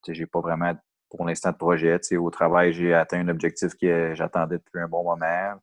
j'ai 0.08 0.26
pas 0.26 0.41
vraiment 0.41 0.73
pour 1.10 1.26
l'instant 1.26 1.52
de 1.52 1.58
projet. 1.58 1.99
Au 2.17 2.30
travail, 2.30 2.73
j'ai 2.73 2.93
atteint 2.93 3.19
un 3.19 3.30
objectif 3.30 3.76
que 3.76 4.13
j'attendais 4.15 4.58
depuis 4.58 4.80
un 4.80 4.88
bon 4.88 5.04
moment. 5.04 5.60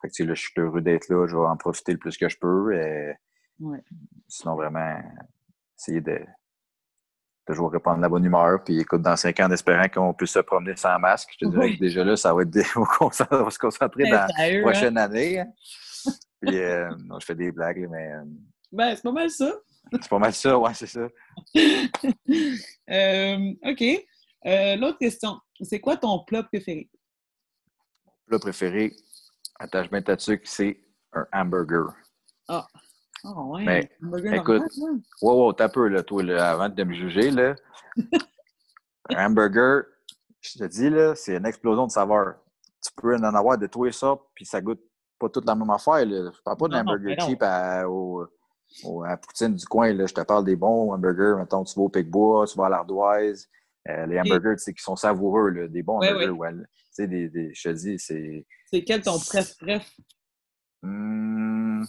Fait 0.00 0.08
que, 0.08 0.22
là, 0.22 0.34
je 0.34 0.40
suis 0.40 0.52
heureux 0.56 0.80
d'être 0.80 1.08
là, 1.08 1.26
je 1.26 1.36
vais 1.36 1.46
en 1.46 1.56
profiter 1.56 1.92
le 1.92 1.98
plus 1.98 2.16
que 2.16 2.28
je 2.28 2.38
peux. 2.38 2.72
Sinon, 4.28 4.54
vraiment, 4.54 5.00
essayer 5.78 6.00
de, 6.00 6.20
toujours 7.46 7.70
répondre 7.70 8.00
la 8.00 8.08
bonne 8.08 8.24
humeur. 8.24 8.62
Puis 8.64 8.80
écoute, 8.80 9.02
dans 9.02 9.16
cinq 9.16 9.40
ans, 9.40 9.46
en 9.46 9.52
espérant 9.52 9.88
qu'on 9.88 10.12
puisse 10.12 10.32
se 10.32 10.40
promener 10.40 10.76
sans 10.76 10.98
masque, 10.98 11.30
je 11.38 11.46
te 11.46 11.50
dirais 11.50 11.74
que 11.74 11.80
déjà 11.80 12.04
là, 12.04 12.16
ça 12.16 12.34
va 12.34 12.42
être 12.42 12.50
des... 12.50 12.64
on 12.76 13.08
va 13.08 13.50
se 13.50 13.58
concentrer 13.58 14.04
dans 14.04 14.26
la 14.26 14.28
hein? 14.38 14.62
prochaine 14.62 14.98
année. 14.98 15.40
Hein. 15.40 15.46
Puis 16.40 16.58
euh, 16.58 16.90
non, 17.04 17.18
je 17.20 17.26
fais 17.26 17.34
des 17.34 17.52
blagues, 17.52 17.86
mais. 17.90 18.12
Euh, 18.12 18.24
ben, 18.72 18.94
c'est 18.94 19.02
pas 19.02 19.12
mal 19.12 19.30
ça. 19.30 19.52
C'est 19.92 20.08
pas 20.08 20.18
mal 20.18 20.32
ça, 20.32 20.58
ouais, 20.58 20.74
c'est 20.74 20.86
ça. 20.86 21.08
Euh, 22.88 23.52
OK. 23.64 23.82
L'autre 24.78 24.98
question. 24.98 25.40
C'est 25.60 25.80
quoi 25.80 25.96
ton 25.96 26.24
plat 26.24 26.44
préféré? 26.44 26.88
Mon 28.04 28.12
plat 28.28 28.38
préféré, 28.38 28.92
attache 29.58 29.90
bien 29.90 30.02
ta 30.02 30.16
c'est 30.18 30.80
un 31.12 31.26
hamburger. 31.32 31.88
Ah. 32.46 32.64
Oh, 32.72 32.78
ouais. 33.34 33.90
Mais, 34.00 34.36
écoute, 34.36 34.62
wow, 35.22 35.46
wow, 35.46 35.52
t'as 35.52 35.68
peu, 35.68 35.88
là, 35.88 36.02
toi, 36.02 36.22
là, 36.22 36.50
avant 36.50 36.68
de 36.68 36.84
me 36.84 36.94
juger, 36.94 37.30
là. 37.30 37.54
un 39.10 39.26
hamburger, 39.26 39.84
je 40.40 40.58
te 40.58 40.64
dis, 40.64 40.90
là, 40.90 41.14
c'est 41.14 41.36
une 41.36 41.46
explosion 41.46 41.86
de 41.86 41.92
saveur. 41.92 42.36
Tu 42.82 42.90
peux 42.96 43.16
en 43.16 43.22
avoir 43.22 43.58
de 43.58 43.66
tous 43.66 43.84
les 43.84 43.92
sortes, 43.92 44.22
puis 44.34 44.44
ça 44.44 44.60
goûte 44.60 44.80
pas 45.18 45.28
toute 45.28 45.46
la 45.46 45.54
même 45.54 45.70
affaire. 45.70 46.04
Là. 46.04 46.30
Je 46.34 46.42
parle 46.42 46.56
pas 46.56 46.68
d'un 46.68 46.80
hamburger 46.82 47.16
cheap 47.20 47.42
à, 47.42 47.88
au, 47.88 48.26
à 49.04 49.16
Poutine 49.16 49.54
du 49.54 49.64
coin. 49.66 49.92
Là. 49.92 50.06
Je 50.06 50.14
te 50.14 50.20
parle 50.20 50.44
des 50.44 50.56
bons 50.56 50.92
hamburgers. 50.92 51.36
Mettons, 51.38 51.64
tu 51.64 51.74
vas 51.74 51.84
au 51.84 51.88
Picbois, 51.88 52.46
tu 52.46 52.56
vas 52.58 52.66
à 52.66 52.68
l'Ardoise. 52.68 53.48
Euh, 53.88 54.06
les 54.06 54.20
hamburgers, 54.20 54.58
sais, 54.58 54.74
qui 54.74 54.82
sont 54.82 54.96
savoureux, 54.96 55.50
là, 55.50 55.68
des 55.68 55.82
bons 55.82 55.96
hamburgers. 55.96 56.30
Ouais. 56.30 56.50
Tu 56.94 57.08
des, 57.08 57.52
je 57.54 57.68
te 57.68 57.74
dis, 57.74 57.98
c'est... 57.98 58.46
C'est 58.70 58.82
quel 58.82 59.02
ton 59.02 59.18
préf-préf? 59.18 59.96
Hum... 60.82 61.84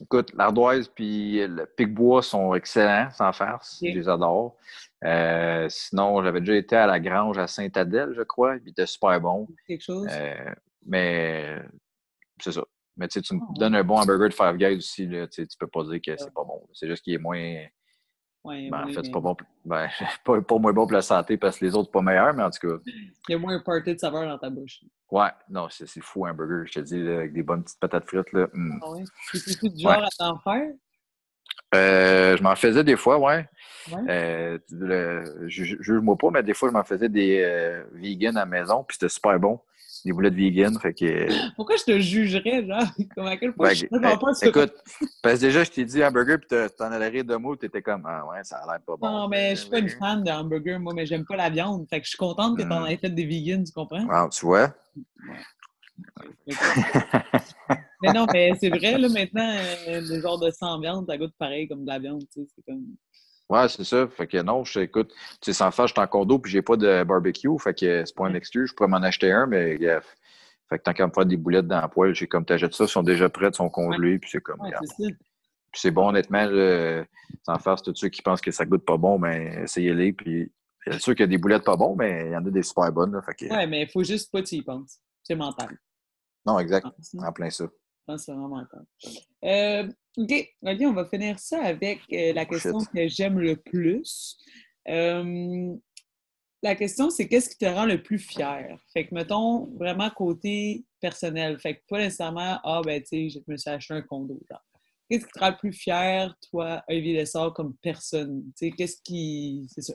Écoute, 0.00 0.32
l'ardoise 0.34 0.88
puis 0.88 1.46
le 1.46 1.66
pic-bois 1.66 2.22
sont 2.22 2.54
excellents, 2.54 3.10
sans 3.10 3.32
farce. 3.32 3.78
Je 3.82 3.86
les 3.86 4.08
adore. 4.08 4.56
Euh, 5.04 5.66
sinon, 5.68 6.22
j'avais 6.22 6.40
déjà 6.40 6.56
été 6.56 6.76
à 6.76 6.86
la 6.86 7.00
grange 7.00 7.38
à 7.38 7.46
Saint-Adèle, 7.46 8.14
je 8.16 8.22
crois. 8.22 8.56
Il 8.56 8.68
était 8.70 8.86
super 8.86 9.20
bon. 9.20 9.46
Quelque 9.66 9.82
chose. 9.82 10.06
Euh, 10.10 10.54
mais 10.86 11.60
c'est 12.40 12.52
ça. 12.52 12.64
Mais 12.96 13.06
tu 13.08 13.20
me 13.34 13.40
ah 13.40 13.52
donnes 13.56 13.76
un 13.76 13.84
bon 13.84 13.96
hamburger 13.96 14.28
de 14.28 14.34
Five 14.34 14.56
Guys 14.56 14.76
aussi, 14.76 15.06
là, 15.06 15.28
tu 15.28 15.46
peux 15.58 15.68
pas 15.68 15.84
dire 15.84 16.00
que 16.04 16.16
c'est 16.16 16.34
pas 16.34 16.44
bon. 16.44 16.66
C'est 16.72 16.88
juste 16.88 17.04
qu'il 17.04 17.14
est 17.14 17.18
moins. 17.18 17.64
Ben, 18.48 18.84
en 18.84 18.88
fait, 18.88 19.04
c'est 19.04 19.10
pas 19.10 19.20
bon. 19.20 19.36
Ben, 19.64 19.88
pas, 20.24 20.40
pas, 20.40 20.58
moins 20.58 20.72
bon 20.72 20.86
pour 20.86 20.92
la 20.92 21.02
santé 21.02 21.36
parce 21.36 21.58
que 21.58 21.64
les 21.64 21.74
autres 21.74 21.90
pas 21.90 22.02
meilleurs, 22.02 22.34
mais 22.34 22.42
en 22.42 22.50
tout 22.50 22.66
cas. 22.68 22.74
Il 22.86 23.32
y 23.32 23.34
a 23.34 23.38
moins 23.38 23.54
un 23.54 23.60
party 23.60 23.94
de 23.94 23.98
saveur 23.98 24.26
dans 24.26 24.38
ta 24.38 24.50
bouche. 24.50 24.80
Ouais, 25.10 25.30
non, 25.48 25.68
c'est 25.70 26.00
fou 26.00 26.26
un 26.26 26.34
burger, 26.34 26.66
je 26.66 26.80
te 26.80 26.80
dis, 26.80 27.00
avec 27.00 27.32
des 27.32 27.42
bonnes 27.42 27.62
petites 27.62 27.80
patates 27.80 28.06
frites. 28.06 28.32
Là. 28.32 28.48
Mm. 28.52 28.80
Ah 28.82 28.90
ouais? 28.90 29.04
Tu 29.32 29.68
du 29.68 29.80
genre 29.80 29.92
à 29.92 30.08
t'en 30.18 30.38
faire? 30.38 30.70
Euh, 31.74 32.36
je 32.36 32.42
m'en 32.42 32.56
faisais 32.56 32.82
des 32.82 32.96
fois, 32.96 33.18
ouais. 33.18 33.46
ouais. 33.92 34.58
Euh, 34.70 35.48
Juge-moi 35.48 36.16
pas, 36.16 36.30
mais 36.30 36.42
des 36.42 36.54
fois, 36.54 36.68
je 36.68 36.74
m'en 36.74 36.84
faisais 36.84 37.08
des 37.08 37.42
euh, 37.42 37.84
vegan 37.92 38.36
à 38.36 38.40
la 38.40 38.46
maison, 38.46 38.84
puis 38.84 38.96
c'était 38.96 39.10
super 39.10 39.38
bon 39.38 39.60
des 40.04 40.12
boulettes 40.12 40.34
vegan. 40.34 40.78
Fait 40.78 40.94
que... 40.94 41.26
Pourquoi 41.54 41.76
je 41.76 41.84
te 41.84 41.98
jugerais, 41.98 42.66
genre? 42.66 42.84
Comme 43.14 43.26
à 43.26 43.36
quel 43.36 43.52
point 43.52 43.72
je 43.72 43.86
ben, 43.90 44.18
pas 44.18 44.32
Écoute, 44.42 44.74
parce 45.22 45.36
que 45.36 45.40
déjà, 45.40 45.64
je 45.64 45.70
t'ai 45.70 45.84
dit 45.84 46.04
hamburger, 46.04 46.38
puis 46.38 46.58
t'en 46.76 46.90
allais 46.92 47.08
rire 47.08 47.24
de 47.24 47.36
mots, 47.36 47.56
t'étais 47.56 47.82
comme, 47.82 48.02
ah 48.06 48.26
ouais, 48.26 48.42
ça 48.42 48.58
a 48.58 48.66
l'air 48.66 48.80
pas 48.84 48.96
bon. 48.96 49.10
Non, 49.10 49.28
mais 49.28 49.50
je 49.56 49.62
suis 49.62 49.70
pas 49.70 49.78
une 49.78 49.88
fan 49.88 50.22
de 50.22 50.30
hamburger, 50.30 50.78
moi, 50.78 50.94
mais 50.94 51.06
j'aime 51.06 51.24
pas 51.24 51.36
la 51.36 51.50
viande. 51.50 51.86
Fait 51.88 52.00
que 52.00 52.04
je 52.04 52.10
suis 52.10 52.18
contente 52.18 52.56
que 52.58 52.62
t'en 52.62 52.82
hmm. 52.82 52.86
aies 52.86 52.96
fait 52.96 53.10
des 53.10 53.26
vegans, 53.26 53.62
tu 53.64 53.72
comprends? 53.72 54.06
Ah, 54.10 54.28
tu 54.30 54.46
vois? 54.46 54.74
mais 58.02 58.12
non, 58.12 58.26
mais 58.32 58.52
c'est 58.60 58.70
vrai, 58.70 58.96
là, 58.98 59.08
maintenant, 59.08 59.52
euh, 59.88 60.00
le 60.00 60.20
genre 60.20 60.38
de 60.38 60.50
sans 60.50 60.80
viande, 60.80 61.06
ça 61.06 61.18
goûte 61.18 61.34
pareil 61.38 61.68
comme 61.68 61.82
de 61.82 61.88
la 61.88 61.98
viande, 61.98 62.22
tu 62.32 62.42
sais, 62.42 62.48
c'est 62.54 62.64
comme... 62.64 62.84
Ouais, 63.48 63.68
c'est 63.68 63.84
ça. 63.84 64.06
Fait 64.08 64.26
que 64.26 64.40
non, 64.42 64.64
je 64.64 64.80
écoute, 64.80 65.08
tu 65.08 65.16
sais, 65.42 65.52
sans 65.52 65.70
faire, 65.70 65.86
je 65.86 65.92
suis 65.94 66.00
en 66.00 66.06
condo 66.06 66.38
puis 66.38 66.52
j'ai 66.52 66.62
pas 66.62 66.76
de 66.76 67.02
barbecue. 67.04 67.48
Fait 67.58 67.72
que 67.74 68.04
c'est 68.04 68.14
pas 68.14 68.26
un 68.26 68.34
excuse. 68.34 68.70
Je 68.70 68.74
pourrais 68.74 68.88
m'en 68.88 68.98
acheter 68.98 69.32
un, 69.32 69.46
mais 69.46 69.78
fait 69.78 70.78
que 70.78 70.82
tant 70.82 70.92
qu'à 70.92 71.06
me 71.06 71.12
faire 71.12 71.24
des 71.24 71.38
boulettes 71.38 71.66
dans 71.66 71.80
la 71.80 71.88
poêle, 71.88 72.14
j'ai 72.14 72.26
comme 72.26 72.44
t'achètes 72.44 72.74
ça, 72.74 72.84
ils 72.84 72.88
sont 72.88 73.02
déjà 73.02 73.28
prêts, 73.30 73.48
ils 73.48 73.54
sont 73.54 73.70
congelés, 73.70 74.18
puis 74.18 74.30
c'est 74.30 74.42
comme. 74.42 74.60
Ouais, 74.60 74.72
puis 75.70 75.80
c'est 75.82 75.90
bon, 75.90 76.08
honnêtement, 76.08 76.46
sans 77.44 77.58
faire, 77.58 77.80
tous 77.82 77.94
ceux 77.94 78.08
qui 78.08 78.22
pensent 78.22 78.40
que 78.40 78.50
ça 78.50 78.64
goûte 78.64 78.84
pas 78.84 78.96
bon, 78.96 79.18
mais 79.18 79.50
ben, 79.50 79.64
essayez-les. 79.64 80.12
Puis 80.12 80.50
c'est 80.84 80.98
sûr 80.98 81.14
qu'il 81.14 81.20
y 81.20 81.24
a 81.24 81.26
des 81.26 81.38
boulettes 81.38 81.64
pas 81.64 81.76
bonnes, 81.76 81.96
mais 81.96 82.26
il 82.26 82.32
y 82.32 82.36
en 82.36 82.44
a 82.44 82.50
des 82.50 82.62
super 82.62 82.90
bonnes. 82.90 83.12
Là, 83.12 83.22
fait 83.22 83.34
que... 83.34 83.52
Ouais, 83.52 83.66
mais 83.66 83.82
il 83.82 83.88
faut 83.88 84.02
juste 84.02 84.32
pas 84.32 84.40
que 84.40 84.46
tu 84.46 84.56
y 84.56 84.62
penses. 84.62 84.98
C'est 85.22 85.34
mental. 85.34 85.78
Non, 86.46 86.58
exact. 86.58 86.86
En 87.18 87.32
plein 87.32 87.50
ça. 87.50 87.66
C'est 88.16 88.32
vraiment. 88.32 88.64
Euh, 89.44 89.88
OK, 90.16 90.48
on 90.62 90.92
va 90.92 91.04
finir 91.04 91.38
ça 91.38 91.62
avec 91.62 92.00
euh, 92.12 92.32
la 92.32 92.44
question 92.46 92.78
que 92.78 93.08
j'aime 93.08 93.38
le 93.38 93.56
plus. 93.56 94.38
Euh, 94.88 95.74
la 96.62 96.74
question, 96.74 97.10
c'est 97.10 97.28
qu'est-ce 97.28 97.50
qui 97.50 97.58
te 97.58 97.66
rend 97.66 97.84
le 97.84 98.02
plus 98.02 98.18
fier? 98.18 98.76
Fait 98.92 99.06
que, 99.06 99.14
mettons, 99.14 99.66
vraiment 99.76 100.10
côté 100.10 100.84
personnel. 101.00 101.58
Fait 101.60 101.76
que 101.76 101.82
pas 101.88 101.98
nécessairement, 101.98 102.58
ah, 102.64 102.80
ben, 102.84 103.00
tu 103.00 103.08
sais, 103.08 103.30
je 103.30 103.38
me 103.46 103.56
suis 103.56 103.70
acheté 103.70 103.94
un 103.94 104.02
condo, 104.02 104.40
Qu'est-ce 105.08 105.24
qui 105.24 105.32
te 105.32 105.38
rend 105.38 105.50
le 105.50 105.56
plus 105.56 105.72
fier, 105.72 106.34
toi, 106.50 106.82
Olivier 106.88 107.14
Lessard, 107.14 107.52
comme 107.54 107.74
personne? 107.80 108.42
Tu 108.56 108.66
sais, 108.66 108.70
qu'est-ce 108.72 109.00
qui. 109.02 109.66
C'est 109.70 109.82
ça. 109.82 109.94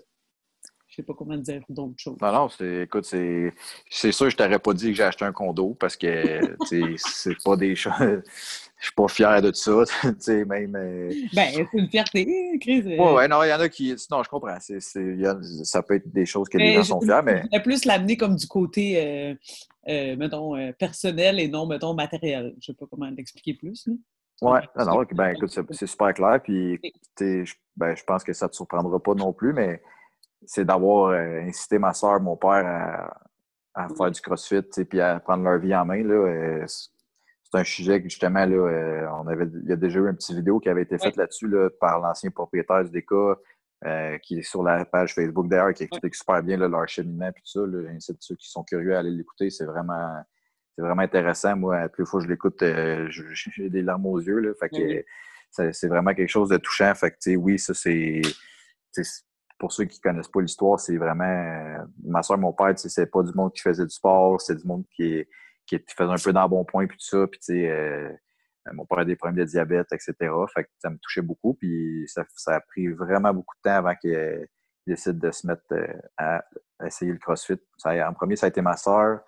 Je 0.94 0.98
sais 0.98 1.04
pas 1.04 1.16
comment 1.18 1.36
dire 1.38 1.64
d'autres 1.70 1.98
choses. 1.98 2.18
Non, 2.22 2.32
non, 2.32 2.50
c'est, 2.50 2.84
écoute, 2.84 3.06
c'est, 3.06 3.52
c'est 3.90 4.12
sûr, 4.12 4.30
je 4.30 4.38
t'aurais 4.38 4.60
pas 4.60 4.74
dit 4.76 4.90
que 4.90 4.94
j'ai 4.94 5.02
acheté 5.02 5.26
un 5.26 5.32
condo 5.32 5.76
parce 5.80 5.98
que, 5.98 6.56
c'est 6.68 7.44
pas 7.44 7.56
des 7.56 7.76
choses. 7.76 7.94
Je 8.80 8.88
suis 8.88 8.96
pas 8.96 9.08
fier 9.08 9.42
de 9.42 9.54
ça, 9.54 9.72
tu 10.02 10.16
sais, 10.20 10.44
même. 10.44 10.76
Euh, 10.76 11.10
ben, 11.34 11.48
c'est 11.54 11.68
une 11.72 11.88
fierté, 11.90 12.58
Chris. 12.60 12.82
Ouais, 12.82 13.14
ouais, 13.14 13.28
non, 13.30 13.42
il 13.42 13.50
y 13.50 13.54
en 13.54 13.60
a 13.62 13.70
qui. 13.70 13.96
Non, 14.12 14.24
je 14.24 14.30
comprends. 14.30 14.58
C'est, 14.60 14.82
ça 14.82 15.82
peut 15.82 15.96
être 15.96 16.12
des 16.12 16.26
choses 16.26 16.50
que 16.50 16.58
les 16.58 16.74
gens 16.74 16.84
sont 16.84 17.00
fiers, 17.00 17.22
mais. 17.24 17.44
Je 17.54 17.60
plus 17.60 17.86
l'amener 17.86 18.18
comme 18.18 18.36
du 18.36 18.46
côté, 18.46 18.98
euh, 18.98 19.36
euh, 19.88 20.18
mettons, 20.18 20.74
personnel 20.74 21.40
et 21.40 21.48
non, 21.48 21.66
mettons, 21.66 21.94
matériel. 21.94 22.56
Je 22.60 22.66
sais 22.66 22.74
pas 22.74 22.86
comment 22.92 23.10
l'expliquer 23.10 23.54
plus. 23.54 23.88
Oui, 24.42 24.60
non, 24.78 24.86
non, 24.86 25.04
ben, 25.14 25.30
écoute, 25.30 25.58
c'est 25.72 25.88
super 25.88 26.14
clair. 26.14 26.42
Puis, 26.44 26.78
je, 27.18 27.54
ben, 27.78 27.96
je 27.96 28.04
pense 28.04 28.26
que 28.26 28.34
ça 28.34 28.48
ne 28.48 28.50
te 28.50 28.56
surprendra 28.58 29.00
pas 29.00 29.14
non 29.14 29.32
plus, 29.32 29.54
mais 29.54 29.82
c'est 30.46 30.66
d'avoir 30.66 31.12
incité 31.14 31.80
ma 31.80 31.94
soeur, 31.94 32.20
mon 32.22 32.38
père 32.38 32.66
à, 33.76 33.88
faire 33.90 34.12
du 34.12 34.22
crossfit 34.22 34.62
puis 34.62 35.02
à 35.02 35.20
prendre 35.20 35.44
leur 35.44 35.60
vie 35.60 35.76
en 35.76 35.86
main. 35.86 36.04
Là, 36.04 36.66
c'est 37.54 37.60
un 37.60 37.64
sujet 37.64 38.02
que 38.02 38.10
justement, 38.10 38.46
là, 38.46 38.56
euh, 38.56 39.08
on 39.12 39.28
avait, 39.28 39.46
il 39.46 39.70
y 39.70 39.72
a 39.72 39.76
déjà 39.76 40.00
eu 40.00 40.08
une 40.10 40.16
petite 40.16 40.36
vidéo 40.36 40.60
qui 40.60 40.70
avait 40.70 40.82
été 40.82 40.98
faite 40.98 41.16
là-dessus 41.16 41.48
là, 41.48 41.70
par 41.80 42.00
l'ancien 42.00 42.32
propriétaire 42.32 42.84
du 42.84 43.06
euh, 43.86 44.18
qui 44.20 44.40
est 44.40 44.44
sur 44.44 44.64
la 44.64 44.86
page 44.86 45.14
Facebook 45.14 45.48
d'ailleurs, 45.48 45.74
qui 45.74 45.84
explique 45.84 46.16
super 46.16 46.42
bien 46.42 46.58
là, 46.58 46.68
leur 46.68 46.88
cheminement 46.88 47.28
et 47.28 47.34
tout 47.34 47.42
ça. 47.46 47.60
Là, 47.60 47.90
ceux 48.00 48.36
qui 48.36 48.50
sont 48.50 48.64
curieux 48.64 48.96
à 48.96 49.00
aller 49.00 49.12
l'écouter. 49.12 49.52
C'est 49.52 49.66
vraiment, 49.66 50.24
c'est 50.76 50.82
vraiment 50.82 51.04
intéressant. 51.04 51.56
Moi, 51.56 51.88
plus 51.90 52.06
fois 52.06 52.22
que 52.22 52.26
je 52.26 52.32
l'écoute, 52.32 52.64
euh, 52.64 53.08
j'ai 53.12 53.70
des 53.70 53.84
larmes 53.84 54.08
aux 54.08 54.20
yeux. 54.20 54.40
Là, 54.40 54.54
fait 54.60 54.70
que, 54.70 55.72
c'est 55.72 55.88
vraiment 55.88 56.16
quelque 56.16 56.30
chose 56.30 56.50
de 56.50 56.58
touchant. 56.58 56.96
Fait 56.96 57.12
que, 57.12 57.36
oui, 57.36 57.60
ça, 57.60 57.76
c'est. 57.76 58.22
Pour 59.64 59.72
ceux 59.72 59.86
qui 59.86 59.98
ne 60.04 60.12
connaissent 60.12 60.28
pas 60.28 60.42
l'histoire, 60.42 60.78
c'est 60.78 60.98
vraiment. 60.98 61.86
ma 62.04 62.22
soeur, 62.22 62.38
mon 62.38 62.52
père, 62.52 62.74
c'est 62.76 63.06
pas 63.10 63.24
du 63.24 63.32
monde 63.34 63.54
qui 63.54 63.62
faisait 63.62 63.86
du 63.86 63.94
sport, 63.94 64.42
c'est 64.42 64.56
du 64.56 64.68
monde 64.68 64.84
qui 64.94 65.26
qui 65.66 65.96
faisait 65.96 66.12
un 66.12 66.16
peu 66.16 66.34
dans 66.34 66.50
bon 66.50 66.66
point, 66.66 66.88
puis 66.88 66.98
tout 66.98 67.06
ça. 67.06 67.28
Puis, 67.28 67.40
tu 67.40 67.54
sais, 67.54 67.70
euh, 67.70 68.12
mon 68.74 68.86
père 68.86 69.00
a 69.00 69.06
des 69.06 69.16
problèmes 69.16 69.38
de 69.38 69.50
diabète, 69.50 69.88
etc. 69.92 70.14
Fait 70.54 70.64
que 70.64 70.70
ça 70.80 70.90
me 70.90 70.98
touchait 70.98 71.22
beaucoup. 71.22 71.54
Puis, 71.54 72.06
ça, 72.08 72.24
a 72.48 72.62
pris 72.62 72.88
vraiment 72.90 73.34
beaucoup 73.34 73.56
de 73.58 73.70
temps 73.70 73.76
avant 73.76 73.96
qu'il 73.96 74.48
décide 74.88 75.20
de 75.20 75.32
se 75.32 75.48
mettre 75.48 75.64
euh, 75.72 75.88
à, 76.18 76.44
essayer 76.86 77.12
le 77.12 77.18
CrossFit. 77.18 77.60
en 77.86 78.14
premier, 78.14 78.36
ça 78.36 78.48
a 78.48 78.50
été 78.50 78.62
ma 78.62 78.78
soeur. 78.78 79.22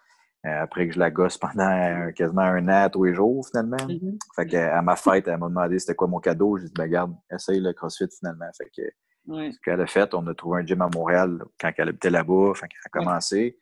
Euh, 0.46 0.62
après 0.62 0.88
que 0.88 0.94
je 0.94 1.00
la 1.00 1.10
gosse 1.10 1.38
pendant 1.40 2.12
quasiment 2.12 2.44
un 2.44 2.68
an, 2.68 2.90
tous 2.90 3.06
les 3.06 3.16
jours, 3.16 3.48
finalement. 3.48 3.78
Mm-hmm. 3.78 4.18
Fait 4.36 4.46
qu'à 4.46 4.82
ma 4.82 4.96
fête, 4.96 5.28
elle 5.28 5.40
m'a 5.40 5.48
demandé 5.48 5.80
c'était 5.80 5.96
quoi 5.96 6.08
mon 6.08 6.20
cadeau. 6.20 6.58
J'ai 6.58 6.66
dit, 6.66 6.74
ben, 6.76 6.84
regarde, 6.84 7.16
essaye 7.32 7.60
le 7.60 7.74
CrossFit, 7.74 8.10
finalement. 8.20 8.50
Fait 8.56 8.70
que, 8.76 8.88
ce 9.28 9.60
qu'elle 9.64 9.82
a 9.82 9.88
fait, 9.88 10.14
on 10.14 10.26
a 10.28 10.34
trouvé 10.34 10.62
un 10.62 10.66
gym 10.66 10.82
à 10.82 10.90
Montréal 10.94 11.44
quand 11.60 11.72
elle 11.78 11.90
habitait 11.90 12.10
là-bas. 12.10 12.54
Fait 12.56 12.68
qu'elle 12.68 12.80
a 12.86 12.90
commencé. 12.90 13.58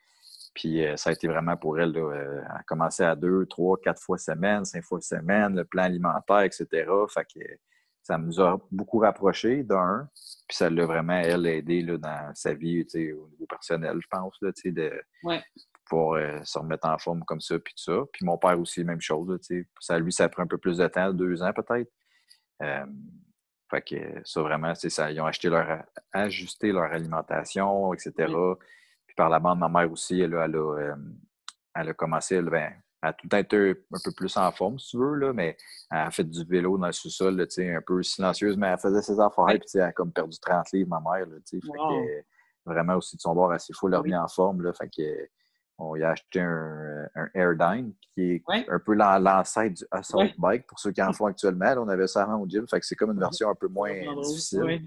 Puis 0.53 0.85
euh, 0.85 0.95
ça 0.97 1.09
a 1.09 1.13
été 1.13 1.27
vraiment 1.27 1.57
pour 1.57 1.79
elle, 1.79 1.91
là, 1.91 1.99
euh, 1.99 2.41
elle 2.41 2.57
a 2.59 2.63
commencé 2.67 3.03
à 3.03 3.15
deux, 3.15 3.45
trois, 3.47 3.77
quatre 3.81 4.01
fois 4.01 4.17
semaine, 4.17 4.65
cinq 4.65 4.83
fois 4.83 5.01
semaine, 5.01 5.55
le 5.55 5.65
plan 5.65 5.83
alimentaire, 5.83 6.41
etc. 6.41 6.67
Fait 7.11 7.25
que 7.25 7.39
ça 8.03 8.17
nous 8.17 8.39
a 8.39 8.59
beaucoup 8.69 8.99
rapprochés 8.99 9.63
d'un, 9.63 10.07
puis 10.47 10.57
ça 10.57 10.69
l'a 10.69 10.85
vraiment, 10.85 11.17
elle, 11.17 11.47
aidé 11.47 11.81
là, 11.81 11.97
dans 11.97 12.35
sa 12.35 12.53
vie, 12.53 12.85
au 12.95 13.29
niveau 13.29 13.45
personnel, 13.49 13.97
je 13.99 14.07
pense, 14.07 14.35
là, 14.41 14.51
de 14.65 15.03
pour 15.89 16.15
euh, 16.15 16.39
se 16.43 16.57
remettre 16.57 16.87
en 16.87 16.97
forme 16.97 17.23
comme 17.25 17.41
ça, 17.41 17.59
puis 17.59 17.73
tout 17.75 17.83
ça. 17.83 18.01
Puis 18.11 18.25
mon 18.25 18.37
père 18.37 18.59
aussi, 18.59 18.83
même 18.83 19.01
chose, 19.01 19.29
là, 19.29 19.37
ça, 19.79 19.99
lui, 19.99 20.11
ça 20.11 20.25
a 20.25 20.29
pris 20.29 20.41
un 20.41 20.47
peu 20.47 20.57
plus 20.57 20.77
de 20.77 20.87
temps, 20.87 21.11
deux 21.13 21.41
ans 21.41 21.51
peut-être. 21.53 21.91
Fait 23.73 23.81
que 23.81 24.21
ça, 24.23 24.41
vraiment, 24.41 24.75
c'est 24.75 24.89
ça. 24.89 25.11
Ils 25.11 25.19
ont 25.21 25.25
acheté 25.25 25.49
leur, 25.49 25.83
ajusté 26.11 26.71
leur 26.71 26.91
alimentation, 26.91 27.93
etc 27.93 28.27
par 29.15 29.29
la 29.29 29.39
bande, 29.39 29.59
ma 29.59 29.69
mère 29.69 29.91
aussi, 29.91 30.19
elle, 30.19 30.33
elle, 30.33 30.55
a, 30.55 30.77
euh, 30.77 30.95
elle 31.75 31.89
a 31.89 31.93
commencé, 31.93 32.35
elle, 32.35 32.49
ben, 32.49 32.73
elle 33.01 33.09
a 33.09 33.13
tout 33.13 33.25
le 33.25 33.29
temps 33.29 33.37
été 33.37 33.71
un 33.71 33.99
peu 34.03 34.11
plus 34.15 34.35
en 34.37 34.51
forme, 34.51 34.79
si 34.79 34.91
tu 34.91 34.97
veux, 34.97 35.15
là, 35.15 35.33
mais 35.33 35.57
elle 35.91 35.97
a 35.97 36.11
fait 36.11 36.23
du 36.23 36.43
vélo 36.45 36.77
dans 36.77 36.87
le 36.87 36.93
sous-sol, 36.93 37.39
un 37.41 37.81
peu 37.81 38.03
silencieuse, 38.03 38.57
mais 38.57 38.67
elle 38.67 38.79
faisait 38.79 39.01
ses 39.01 39.19
affaires, 39.19 39.45
puis 39.47 39.67
elle 39.75 39.81
a 39.81 39.91
comme 39.91 40.11
perdu 40.11 40.37
30 40.39 40.71
livres, 40.71 40.89
ma 40.89 40.99
mère. 40.99 41.27
Là, 41.27 41.35
fait 41.45 41.59
que, 41.59 42.23
vraiment 42.65 42.95
aussi 42.95 43.17
de 43.17 43.21
son 43.21 43.33
bord, 43.33 43.51
assez 43.51 43.73
fou, 43.73 43.87
elle 43.87 43.95
revient 43.95 44.15
en 44.15 44.27
forme. 44.27 44.61
Là, 44.61 44.73
fait 44.73 44.89
que, 44.89 45.29
on 45.77 45.95
y 45.95 46.03
a 46.03 46.11
acheté 46.11 46.39
un, 46.39 47.07
un 47.15 47.27
Airdyne 47.33 47.93
qui 48.13 48.33
est 48.33 48.43
un 48.69 48.79
peu 48.79 48.93
l'ancêtre 48.93 49.73
du 49.73 49.85
Assault 49.91 50.29
Bike 50.37 50.67
pour 50.67 50.79
ceux 50.79 50.91
qui 50.91 51.01
en 51.01 51.11
font 51.13 51.25
actuellement. 51.25 51.73
on 51.77 51.89
avait 51.89 52.07
ça 52.07 52.23
avant 52.23 52.39
au 52.39 52.47
gym, 52.47 52.67
fait 52.67 52.79
que 52.79 52.85
c'est 52.85 52.95
comme 52.95 53.11
une 53.11 53.19
version 53.19 53.49
un 53.49 53.55
peu 53.55 53.67
moins 53.67 53.93
difficile. 54.21 54.83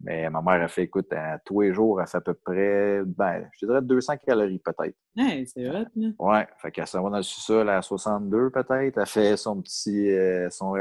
Mais 0.00 0.28
ma 0.30 0.42
mère 0.42 0.62
a 0.62 0.68
fait, 0.68 0.84
écoute, 0.84 1.12
à 1.12 1.38
tous 1.38 1.62
les 1.62 1.72
jours, 1.72 2.00
elle 2.00 2.06
fait 2.06 2.18
à 2.18 2.20
peu 2.20 2.34
près, 2.34 3.02
ben, 3.04 3.48
je 3.58 3.66
dirais 3.66 3.82
200 3.82 4.16
calories 4.26 4.58
peut-être. 4.58 4.96
Ouais, 5.16 5.44
c'est 5.46 5.66
vrai. 5.66 5.86
Ouais, 6.18 6.46
fait 6.58 6.70
qu'elle 6.72 6.86
s'en 6.86 7.02
va 7.02 7.10
dans 7.10 7.16
le 7.18 7.22
sous-sol 7.22 7.68
à 7.68 7.80
62 7.82 8.50
peut-être. 8.50 8.98
Elle 8.98 9.06
fait 9.06 9.36
son 9.36 9.60
petit, 9.60 10.10
euh, 10.10 10.48
son 10.50 10.74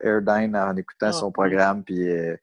Airdyne 0.00 0.56
en 0.56 0.76
écoutant 0.76 1.06
ah, 1.08 1.12
son 1.12 1.32
programme. 1.32 1.82
Puis, 1.84 2.08
euh, 2.08 2.36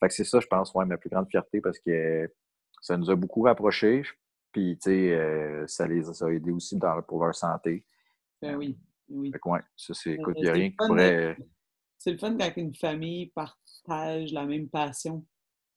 fait 0.00 0.08
que 0.08 0.14
c'est 0.14 0.24
ça, 0.24 0.40
je 0.40 0.46
pense, 0.46 0.74
ouais, 0.74 0.84
ma 0.86 0.96
plus 0.96 1.10
grande 1.10 1.28
fierté 1.28 1.60
parce 1.60 1.78
que 1.78 2.30
ça 2.80 2.96
nous 2.96 3.10
a 3.10 3.16
beaucoup 3.16 3.42
rapprochés. 3.42 4.02
Puis, 4.52 4.76
tu 4.76 4.90
sais, 4.90 5.12
euh, 5.12 5.66
ça 5.66 5.86
les 5.86 6.08
a 6.08 6.28
aidés 6.28 6.50
aussi 6.50 6.76
dans, 6.76 7.00
pour 7.02 7.24
leur 7.24 7.34
santé. 7.34 7.84
Ben 8.42 8.56
oui. 8.56 8.76
oui. 9.08 9.30
Fait 9.32 9.38
que, 9.38 9.48
ouais, 9.48 9.60
ça, 9.76 9.94
c'est, 9.94 10.12
écoute, 10.12 10.34
il 10.38 10.44
n'y 10.44 10.48
a 10.48 10.52
rien 10.52 10.70
qui 10.70 10.76
pourrait. 10.76 11.36
C'est 11.98 12.12
le 12.12 12.18
fun 12.18 12.36
quand 12.36 12.52
une 12.56 12.74
famille 12.74 13.26
partage 13.34 14.32
la 14.32 14.46
même 14.46 14.68
passion. 14.68 15.24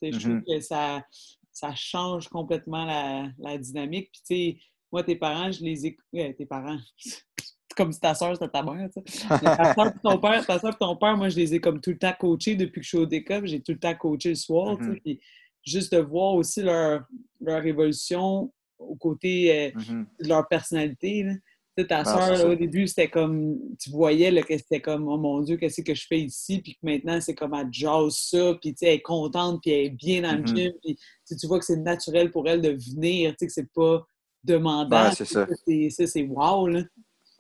Je 0.02 0.10
trouve 0.18 0.34
mm-hmm. 0.36 0.56
que 0.56 0.60
ça, 0.62 1.06
ça 1.52 1.76
change 1.76 2.28
complètement 2.30 2.86
la, 2.86 3.30
la 3.38 3.58
dynamique. 3.58 4.10
Puis, 4.12 4.22
tu 4.22 4.36
sais, 4.36 4.60
moi, 4.92 5.04
tes 5.04 5.16
parents, 5.16 5.52
je 5.52 5.64
les 5.64 5.88
ai. 5.88 5.98
Euh, 6.16 6.34
tes 6.34 6.46
parents. 6.46 6.80
comme 7.76 7.92
si 7.92 8.00
ta 8.00 8.14
soeur, 8.14 8.34
c'était 8.34 8.50
ta 8.50 8.62
mère, 8.62 8.88
tu 8.96 9.02
sais. 9.12 9.28
Ta 9.28 9.74
soeur 9.74 9.88
et 9.88 10.00
ton 10.04 10.20
père, 10.20 10.46
ta 10.46 10.60
soeur 10.60 10.78
ton 10.78 10.96
père, 10.96 11.18
moi, 11.18 11.30
je 11.30 11.36
les 11.36 11.56
ai 11.56 11.60
comme 11.60 11.82
tout 11.82 11.90
le 11.90 11.98
temps 11.98 12.14
coachés 12.20 12.56
depuis 12.56 12.82
que 12.82 12.84
je 12.84 12.90
suis 12.90 12.98
au 12.98 13.06
DECA. 13.06 13.44
J'ai 13.46 13.62
tout 13.62 13.72
le 13.72 13.80
temps 13.80 13.96
coaché 13.96 14.30
le 14.30 14.36
soir, 14.36 14.78
tu 14.78 14.84
sais. 14.84 14.90
Mm-hmm. 14.92 15.02
Puis 15.02 15.22
juste 15.66 15.94
de 15.94 16.00
voir 16.00 16.34
aussi 16.36 16.62
leur, 16.62 17.06
leur 17.42 17.66
évolution 17.66 18.54
au 18.88 18.96
côté 18.96 19.52
euh, 19.52 19.80
mm-hmm. 19.80 20.06
de 20.22 20.28
leur 20.28 20.48
personnalité. 20.48 21.24
Là. 21.24 21.84
ta 21.86 22.06
soeur, 22.06 22.50
au 22.50 22.56
début, 22.56 22.88
c'était 22.88 23.10
comme, 23.10 23.58
tu 23.80 23.90
voyais 23.90 24.32
là, 24.32 24.42
que 24.42 24.58
c'était 24.58 24.82
comme, 24.82 25.08
oh 25.08 25.18
mon 25.18 25.42
Dieu, 25.42 25.58
qu'est-ce 25.58 25.82
que 25.82 25.96
je 25.96 26.06
fais 26.08 26.20
ici? 26.20 26.62
Puis 26.62 26.74
que 26.74 26.80
maintenant, 26.84 27.20
c'est 27.22 27.36
comme, 27.36 27.54
elle 27.54 27.68
jase 27.72 28.16
ça, 28.16 28.56
puis 28.62 28.76
elle 28.82 28.90
est 28.90 29.02
contente, 29.02 29.62
puis 29.62 29.72
elle 29.72 29.86
est 29.86 29.90
bien 29.90 30.22
dans 30.22 30.34
le 30.34 30.44
mm-hmm. 30.44 30.56
gym, 30.56 30.74
puis 30.84 30.98
tu 31.40 31.48
vois 31.48 31.60
que 31.60 31.66
c'est 31.66 31.78
naturel 31.78 32.32
pour 32.32 32.48
elle 32.48 32.62
de 32.62 32.72
venir, 32.72 33.36
que 33.40 33.48
c'est 33.50 33.72
pas 33.74 34.06
demandant. 34.44 35.12
c'est 35.12 35.26
ça. 35.26 35.48
Ça, 35.48 36.08
c'est 36.08 36.24
wow, 36.24 36.68
là. 36.68 36.82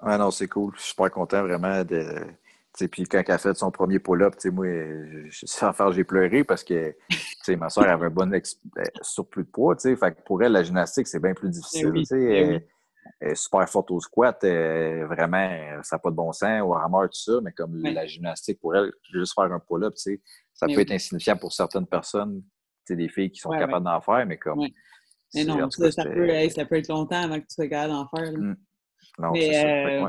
Ouais, 0.01 0.17
non, 0.17 0.31
c'est 0.31 0.47
cool. 0.47 0.73
Je 0.75 0.81
suis 0.81 0.89
super 0.89 1.11
content 1.11 1.43
vraiment 1.43 1.83
de. 1.83 2.03
Puis 2.91 3.03
quand 3.03 3.21
elle 3.25 3.35
a 3.35 3.37
fait 3.37 3.53
son 3.55 3.71
premier 3.71 3.99
pull-up, 3.99 4.33
moi, 4.45 4.65
sans 5.31 5.73
faire, 5.73 5.91
j'ai 5.91 6.03
pleuré 6.03 6.43
parce 6.43 6.63
que 6.63 6.95
ma 7.49 7.69
soeur 7.69 7.87
avait 7.87 8.07
un 8.07 8.09
bon 8.09 8.27
ben, 8.27 8.41
surplus 9.01 9.43
de 9.43 9.49
poids. 9.49 9.77
Fait 9.77 9.95
que 9.95 10.21
pour 10.25 10.41
elle, 10.41 10.53
la 10.53 10.63
gymnastique, 10.63 11.07
c'est 11.07 11.21
bien 11.21 11.33
plus 11.33 11.49
ben 11.49 11.53
difficile. 11.53 11.91
Ben 11.91 12.63
elle, 13.21 13.29
est 13.31 13.35
super 13.35 13.67
forte 13.69 13.91
au 13.91 13.99
squat, 13.99 14.43
vraiment, 14.43 15.81
ça 15.83 15.95
n'a 15.95 15.99
pas 15.99 16.09
de 16.09 16.15
bon 16.15 16.31
sens, 16.31 16.61
au 16.61 16.69
rameur, 16.69 17.03
tout 17.03 17.19
ça, 17.19 17.33
mais 17.43 17.51
comme 17.51 17.77
la 17.81 18.05
gymnastique, 18.05 18.59
pour 18.59 18.75
elle, 18.75 18.91
juste 19.13 19.33
faire 19.35 19.51
un 19.51 19.59
pull-up, 19.59 19.93
ça 19.95 20.67
peut 20.67 20.79
être 20.79 20.91
insignifiant 20.91 21.37
pour 21.37 21.53
certaines 21.53 21.87
personnes, 21.87 22.41
des 22.89 23.09
filles 23.09 23.31
qui 23.31 23.39
sont 23.39 23.51
capables 23.51 23.85
d'en 23.85 24.01
faire, 24.01 24.25
mais 24.25 24.37
comme. 24.37 24.67
Mais 25.35 25.45
non, 25.45 25.69
ça, 25.71 25.91
ça, 25.91 26.03
peut, 26.03 26.49
ça, 26.49 26.65
peut, 26.65 26.75
être 26.75 26.89
longtemps 26.89 27.23
avant 27.23 27.39
que 27.39 27.47
tu 27.47 27.55
sois 27.55 27.67
capable 27.67 27.93
d'en 27.93 28.07
faire. 28.07 28.31
Mmh. 28.33 28.55
Non, 29.17 29.33
c'est 29.33 29.65
euh, 29.65 30.07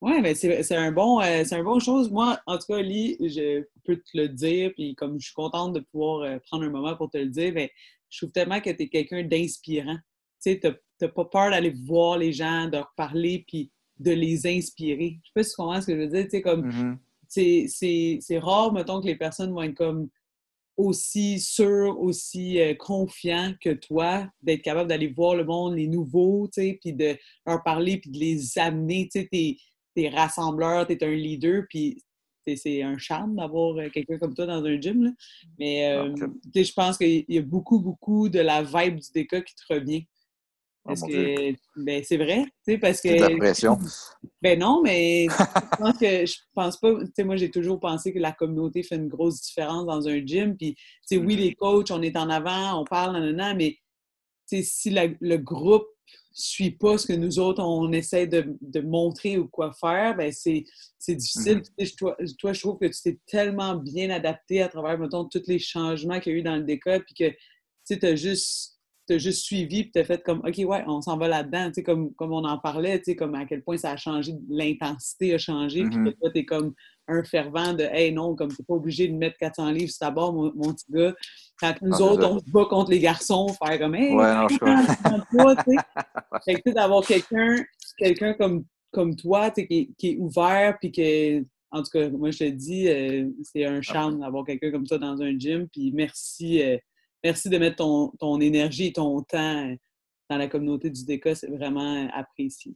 oui, 0.00 0.20
mais 0.22 0.34
c'est 0.34 0.76
un 0.76 0.92
bon 0.92 1.20
euh, 1.20 1.42
c'est 1.44 1.56
un 1.56 1.64
bon 1.64 1.80
chose. 1.80 2.10
Moi, 2.10 2.38
en 2.46 2.56
tout 2.58 2.66
cas, 2.68 2.80
Lee, 2.80 3.16
je 3.20 3.64
peux 3.84 3.96
te 3.96 4.16
le 4.16 4.28
dire, 4.28 4.72
puis 4.74 4.94
comme 4.94 5.18
je 5.18 5.26
suis 5.26 5.34
contente 5.34 5.72
de 5.72 5.80
pouvoir 5.80 6.22
euh, 6.22 6.38
prendre 6.46 6.64
un 6.64 6.70
moment 6.70 6.96
pour 6.96 7.10
te 7.10 7.18
le 7.18 7.26
dire, 7.26 7.52
mais 7.52 7.72
je 8.08 8.18
trouve 8.18 8.30
tellement 8.30 8.60
que 8.60 8.70
tu 8.70 8.84
es 8.84 8.88
quelqu'un 8.88 9.24
d'inspirant. 9.24 9.98
Tu 10.42 10.60
sais, 10.60 11.08
pas 11.08 11.24
peur 11.24 11.50
d'aller 11.50 11.74
voir 11.84 12.16
les 12.18 12.32
gens, 12.32 12.66
de 12.66 12.76
leur 12.76 12.92
parler, 12.96 13.44
puis 13.48 13.72
de 13.98 14.12
les 14.12 14.46
inspirer. 14.46 15.18
Je 15.22 15.28
sais 15.28 15.32
pas 15.34 15.42
si 15.42 15.50
tu 15.50 15.56
comprends 15.56 15.80
ce 15.80 15.86
que 15.88 15.96
je 15.96 16.00
veux 16.00 16.06
dire. 16.06 16.24
Tu 16.24 16.30
sais, 16.30 16.42
comme, 16.42 16.96
mm-hmm. 17.28 18.18
c'est 18.18 18.38
rare, 18.38 18.72
mettons, 18.72 19.00
que 19.00 19.06
les 19.06 19.16
personnes 19.16 19.52
vont 19.52 19.62
être 19.62 19.74
comme 19.74 20.08
aussi 20.76 21.40
sûrs, 21.40 22.00
aussi 22.00 22.60
euh, 22.60 22.72
confiants 22.74 23.52
que 23.60 23.70
toi, 23.70 24.28
d'être 24.42 24.62
capable 24.62 24.88
d'aller 24.88 25.08
voir 25.08 25.34
le 25.34 25.44
monde, 25.44 25.74
les 25.74 25.88
nouveaux, 25.88 26.46
tu 26.46 26.62
sais, 26.62 26.78
puis 26.80 26.92
de 26.92 27.16
leur 27.44 27.64
parler, 27.64 27.98
puis 27.98 28.10
de 28.10 28.18
les 28.18 28.58
amener. 28.58 29.08
Tu 29.12 29.28
sais, 29.32 29.56
t'es 29.98 30.08
rassembleur, 30.08 30.86
tu 30.86 30.92
es 30.92 31.04
un 31.04 31.10
leader, 31.10 31.64
puis 31.68 32.00
c'est 32.56 32.82
un 32.82 32.96
charme 32.98 33.36
d'avoir 33.36 33.76
quelqu'un 33.90 34.16
comme 34.18 34.34
toi 34.34 34.46
dans 34.46 34.64
un 34.64 34.80
gym. 34.80 35.14
Mais 35.58 35.84
ah, 35.84 36.06
je 36.54 36.72
pense 36.72 36.96
qu'il 36.96 37.24
y 37.28 37.38
a 37.38 37.42
beaucoup, 37.42 37.80
beaucoup 37.80 38.28
de 38.28 38.38
la 38.38 38.62
vibe 38.62 39.00
du 39.00 39.08
DK 39.14 39.44
qui 39.44 39.54
te 39.54 39.74
revient. 39.74 40.06
Oh 40.84 40.90
parce 40.90 41.02
que, 41.02 41.52
ben, 41.76 42.02
c'est 42.02 42.16
vrai, 42.16 42.44
parce 42.80 43.02
que... 43.02 43.08
la 43.08 43.36
pression. 43.36 43.76
Ben 44.40 44.58
non, 44.58 44.80
mais 44.82 45.26
je 45.28 45.76
pense 45.76 45.98
que 45.98 46.26
je 46.26 46.36
pense 46.54 46.76
pas... 46.78 46.92
Moi, 47.24 47.36
j'ai 47.36 47.50
toujours 47.50 47.80
pensé 47.80 48.12
que 48.12 48.20
la 48.20 48.32
communauté 48.32 48.84
fait 48.84 48.94
une 48.94 49.08
grosse 49.08 49.42
différence 49.42 49.84
dans 49.84 50.06
un 50.06 50.24
gym. 50.24 50.56
Puis, 50.56 50.76
oui, 51.10 51.18
mm-hmm. 51.18 51.36
les 51.36 51.54
coachs, 51.54 51.90
on 51.90 52.00
est 52.02 52.16
en 52.16 52.30
avant, 52.30 52.80
on 52.80 52.84
parle, 52.84 53.14
nanana, 53.14 53.52
mais 53.54 53.76
si 54.46 54.90
le 54.90 55.36
groupe 55.36 55.88
suit 56.38 56.70
pas 56.70 56.98
ce 56.98 57.06
que 57.06 57.12
nous 57.12 57.38
autres, 57.38 57.62
on 57.62 57.92
essaie 57.92 58.26
de, 58.26 58.80
montrer 58.80 59.38
ou 59.38 59.48
quoi 59.48 59.72
faire, 59.72 60.16
ben 60.16 60.32
c'est 60.32 60.64
difficile. 61.08 61.62
Mm-hmm. 61.78 61.96
toi, 61.96 62.16
toi, 62.38 62.52
je 62.52 62.60
trouve 62.60 62.78
que 62.78 62.86
tu 62.86 63.02
t'es 63.02 63.18
tellement 63.26 63.74
bien 63.74 64.10
adapté 64.10 64.62
à 64.62 64.68
travers, 64.68 64.98
mettons, 64.98 65.24
tous 65.24 65.46
les 65.48 65.58
changements 65.58 66.20
qu'il 66.20 66.32
y 66.32 66.36
a 66.36 66.38
eu 66.38 66.42
dans 66.42 66.56
le 66.56 66.62
décor, 66.62 67.00
puis 67.04 67.14
que 67.14 67.34
tu 67.86 68.06
as 68.06 68.16
juste 68.16 68.77
t'as 69.08 69.18
juste 69.18 69.44
suivi 69.44 69.84
puis 69.84 69.90
t'as 69.92 70.04
fait 70.04 70.22
comme 70.22 70.40
OK, 70.40 70.56
ouais, 70.58 70.84
on 70.86 71.00
s'en 71.00 71.16
va 71.16 71.28
là-dedans, 71.28 71.68
tu 71.68 71.74
sais, 71.74 71.82
comme, 71.82 72.14
comme 72.14 72.32
on 72.32 72.44
en 72.44 72.58
parlait, 72.58 72.98
tu 72.98 73.06
sais, 73.06 73.16
comme 73.16 73.34
à 73.34 73.44
quel 73.44 73.62
point 73.62 73.76
ça 73.76 73.92
a 73.92 73.96
changé, 73.96 74.34
l'intensité 74.48 75.34
a 75.34 75.38
changé, 75.38 75.82
puis 75.84 75.96
mm-hmm. 75.96 76.14
toi, 76.20 76.30
t'es 76.32 76.44
comme 76.44 76.74
un 77.08 77.24
fervent 77.24 77.72
de 77.72 77.84
Hey 77.84 78.12
non, 78.12 78.36
comme 78.36 78.48
t'es 78.54 78.62
pas 78.62 78.74
obligé 78.74 79.08
de 79.08 79.14
mettre 79.14 79.38
400 79.38 79.70
livres 79.70 79.90
sur 79.90 79.98
ta 79.98 80.10
barre, 80.10 80.32
mon, 80.32 80.50
petit 80.52 80.84
gars. 80.90 81.14
Quand 81.60 81.74
nous 81.80 82.02
autres, 82.02 82.28
on 82.28 82.38
se 82.38 82.50
bat 82.50 82.66
contre 82.68 82.90
les 82.90 83.00
garçons, 83.00 83.48
faire 83.48 83.78
comme 83.78 83.94
Hey, 83.94 84.14
ouais, 84.14 84.34
non, 84.34 84.48
je. 84.48 84.58
Fait 86.44 86.60
que 86.60 86.70
d'avoir 86.70 87.04
quelqu'un 87.04 87.56
quelqu'un 87.98 88.34
comme, 88.34 88.64
comme 88.92 89.16
toi, 89.16 89.50
tu 89.50 89.62
sais, 89.62 89.66
qui, 89.66 89.94
qui, 89.98 90.08
est 90.10 90.16
ouvert, 90.18 90.76
puis 90.78 90.92
que 90.92 91.44
en 91.70 91.82
tout 91.82 91.90
cas, 91.92 92.08
moi 92.10 92.30
je 92.30 92.38
te 92.38 92.48
dis, 92.48 92.88
euh, 92.88 93.28
c'est 93.42 93.64
un 93.64 93.78
ah 93.78 93.82
charme 93.82 94.20
d'avoir 94.20 94.44
quelqu'un 94.44 94.70
comme 94.70 94.86
ça 94.86 94.98
dans 94.98 95.20
un 95.20 95.38
gym. 95.38 95.68
Puis 95.68 95.92
merci, 95.92 96.62
euh, 96.62 96.78
merci 97.22 97.48
de 97.48 97.58
mettre 97.58 97.76
ton, 97.76 98.12
ton, 98.18 98.40
énergie 98.40 98.86
et 98.86 98.92
ton 98.92 99.22
temps 99.22 99.74
dans 100.30 100.36
la 100.36 100.48
communauté 100.48 100.90
du 100.90 101.04
DECA. 101.04 101.34
C'est 101.34 101.50
vraiment 101.50 102.08
apprécié. 102.14 102.74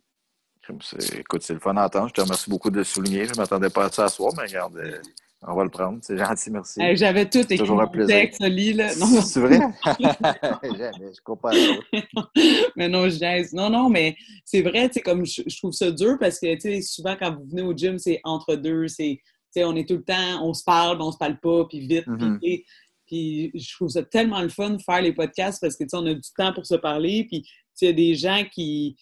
Écoute, 1.19 1.43
c'est 1.43 1.55
le 1.55 1.61
fun 1.61 1.75
d'entendre. 1.75 2.09
Je 2.09 2.15
te 2.15 2.21
remercie 2.21 2.49
beaucoup 2.49 2.71
de 2.71 2.79
le 2.79 2.85
souligner. 2.85 3.27
Je 3.27 3.33
ne 3.33 3.37
m'attendais 3.37 3.71
pas 3.71 3.87
à 3.87 3.91
ça 3.91 4.05
à 4.05 4.09
soir, 4.09 4.33
mais 4.37 4.45
regarde, 4.45 4.77
euh, 4.77 4.99
on 5.43 5.55
va 5.55 5.65
le 5.65 5.71
prendre. 5.71 5.99
C'est 6.03 6.17
gentil, 6.17 6.51
merci. 6.51 6.81
J'avais 6.95 7.29
tout 7.29 7.41
écrit 7.41 7.59
Toujours 7.59 7.81
un 7.81 7.89
plaisir. 7.89 8.29
C'est 8.33 9.41
vrai? 9.41 9.59
Jamais, 10.63 11.13
je 11.13 11.21
comprends 11.25 11.51
pas. 11.51 11.57
mais 12.77 12.89
non, 12.89 13.09
je 13.09 13.55
Non, 13.57 13.71
non, 13.71 13.89
mais 13.89 14.17
c'est 14.45 14.63
vrai, 14.63 14.89
tu 14.89 14.95
sais, 14.95 15.01
comme 15.01 15.27
je, 15.27 15.57
trouve 15.59 15.73
ça 15.73 15.91
dur 15.91 16.17
parce 16.21 16.39
que, 16.39 16.55
tu 16.55 16.61
sais, 16.61 16.81
souvent 16.81 17.17
quand 17.19 17.35
vous 17.35 17.45
venez 17.51 17.63
au 17.63 17.77
gym, 17.77 17.99
c'est 17.99 18.21
entre 18.23 18.55
deux, 18.55 18.87
c'est, 18.87 19.21
tu 19.21 19.25
sais, 19.51 19.65
on 19.65 19.75
est 19.75 19.89
tout 19.89 19.97
le 19.97 20.05
temps, 20.05 20.45
on 20.45 20.55
se 20.55 20.63
parle, 20.63 20.99
mais 20.99 21.05
on 21.05 21.13
se 21.13 21.19
parle 21.19 21.41
pas, 21.41 21.65
puis 21.69 21.81
vite, 21.81 22.07
mm-hmm. 22.07 22.39
puis 22.39 22.65
je 23.13 23.75
trouve 23.75 23.89
ça 23.89 24.03
tellement 24.03 24.41
le 24.41 24.49
fun 24.49 24.71
de 24.71 24.83
faire 24.83 25.03
les 25.03 25.13
podcasts 25.13 25.61
parce 25.61 25.77
que, 25.77 25.85
tu 25.85 25.91
sais, 25.91 25.97
on 25.97 26.07
a 26.07 26.15
du 26.15 26.31
temps 26.37 26.53
pour 26.53 26.67
se 26.67 26.75
parler. 26.75 27.27
Puis, 27.29 27.45
il 27.81 27.87
y 27.87 27.91
a 27.91 27.93
des 27.93 28.15
gens 28.15 28.45
qui, 28.53 28.97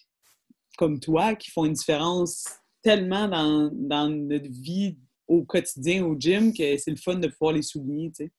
comme 0.77 0.99
toi, 0.99 1.35
qui 1.35 1.51
font 1.51 1.65
une 1.65 1.73
différence 1.73 2.45
tellement 2.81 3.27
dans, 3.27 3.69
dans 3.73 4.09
notre 4.09 4.49
vie 4.49 4.97
au 5.27 5.43
quotidien 5.43 6.05
au 6.05 6.15
gym 6.17 6.53
que 6.53 6.77
c'est 6.77 6.91
le 6.91 6.97
fun 6.97 7.15
de 7.15 7.27
pouvoir 7.27 7.53
les 7.53 7.61
souligner, 7.61 8.11
tu 8.11 8.25
sais. 8.25 8.31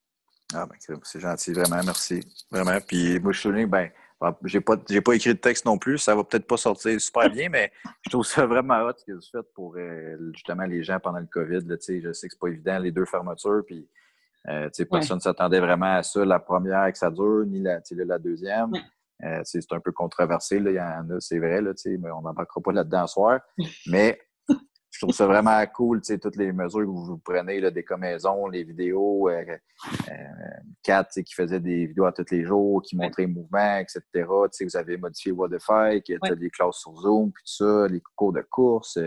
Ah, 0.54 0.66
ben, 0.66 0.76
c'est 1.04 1.20
gentil, 1.20 1.52
vraiment, 1.52 1.82
merci. 1.82 2.20
Vraiment. 2.50 2.78
Puis 2.86 3.18
moi, 3.20 3.32
je 3.32 3.40
souligne, 3.40 3.66
ben, 3.66 3.88
ah, 4.20 4.38
j'ai 4.44 4.60
pas, 4.60 4.76
pas 4.76 5.14
écrit 5.14 5.30
de 5.30 5.38
texte 5.38 5.64
non 5.64 5.78
plus, 5.78 5.98
ça 5.98 6.14
va 6.14 6.22
peut-être 6.22 6.46
pas 6.46 6.56
sortir 6.56 7.00
super 7.00 7.30
bien, 7.30 7.48
mais 7.48 7.72
je 8.02 8.10
trouve 8.10 8.26
ça 8.26 8.46
vraiment 8.46 8.80
hot 8.82 8.92
ce 8.96 9.04
que 9.04 9.12
vous 9.12 9.20
faites 9.32 9.52
pour 9.54 9.74
euh, 9.76 10.16
justement 10.34 10.64
les 10.64 10.84
gens 10.84 11.00
pendant 11.00 11.18
le 11.18 11.26
COVID. 11.26 11.66
Là, 11.66 11.76
je 11.80 11.84
sais 11.84 12.00
que 12.00 12.12
c'est 12.12 12.38
pas 12.38 12.48
évident, 12.48 12.78
les 12.78 12.92
deux 12.92 13.06
fermetures, 13.06 13.62
puis 13.66 13.88
euh, 14.48 14.68
personne 14.90 15.16
ne 15.18 15.22
s'attendait 15.22 15.60
vraiment 15.60 15.96
à 15.96 16.02
ça, 16.02 16.24
la 16.24 16.38
première 16.38 16.90
que 16.90 16.98
ça 16.98 17.10
dure, 17.10 17.44
ni 17.46 17.60
la, 17.60 17.80
la 17.90 18.18
deuxième. 18.18 18.72
Euh, 19.24 19.40
c'est 19.44 19.72
un 19.72 19.80
peu 19.80 19.92
controversé, 19.92 20.58
là, 20.58 20.70
il 20.70 20.76
y 20.76 20.80
en 20.80 21.16
a, 21.16 21.20
c'est 21.20 21.38
vrai, 21.38 21.60
là, 21.60 21.72
mais 21.86 22.10
on 22.10 22.22
n'embarquera 22.22 22.60
pas 22.60 22.72
là-dedans 22.72 23.06
ce 23.06 23.12
soir. 23.12 23.40
Mais 23.86 24.18
je 24.90 24.98
trouve 25.00 25.14
ça 25.14 25.26
vraiment 25.26 25.64
cool, 25.74 26.02
toutes 26.02 26.36
les 26.36 26.52
mesures 26.52 26.80
que 26.80 26.86
vous, 26.86 27.18
prenez, 27.18 27.60
là, 27.60 27.70
des 27.70 27.84
commaisons, 27.84 28.48
les 28.48 28.64
vidéos. 28.64 29.28
Euh, 29.28 29.44
euh, 30.08 30.14
Kat, 30.82 31.08
qui 31.14 31.34
faisait 31.34 31.60
des 31.60 31.86
vidéos 31.86 32.04
à 32.04 32.12
tous 32.12 32.30
les 32.30 32.44
jours, 32.44 32.82
qui 32.82 32.96
montrait 32.96 33.22
les 33.22 33.32
mouvements, 33.32 33.78
etc. 33.78 34.26
Vous 34.26 34.76
avez 34.76 34.96
modifié 34.96 35.32
Fight, 35.60 36.02
qui 36.04 36.14
a 36.14 36.34
des 36.34 36.50
classes 36.50 36.78
sur 36.78 36.94
Zoom, 36.96 37.30
puis 37.30 37.42
tout 37.44 37.64
ça, 37.64 37.86
les 37.88 38.02
cours 38.16 38.32
de 38.32 38.42
course. 38.42 38.98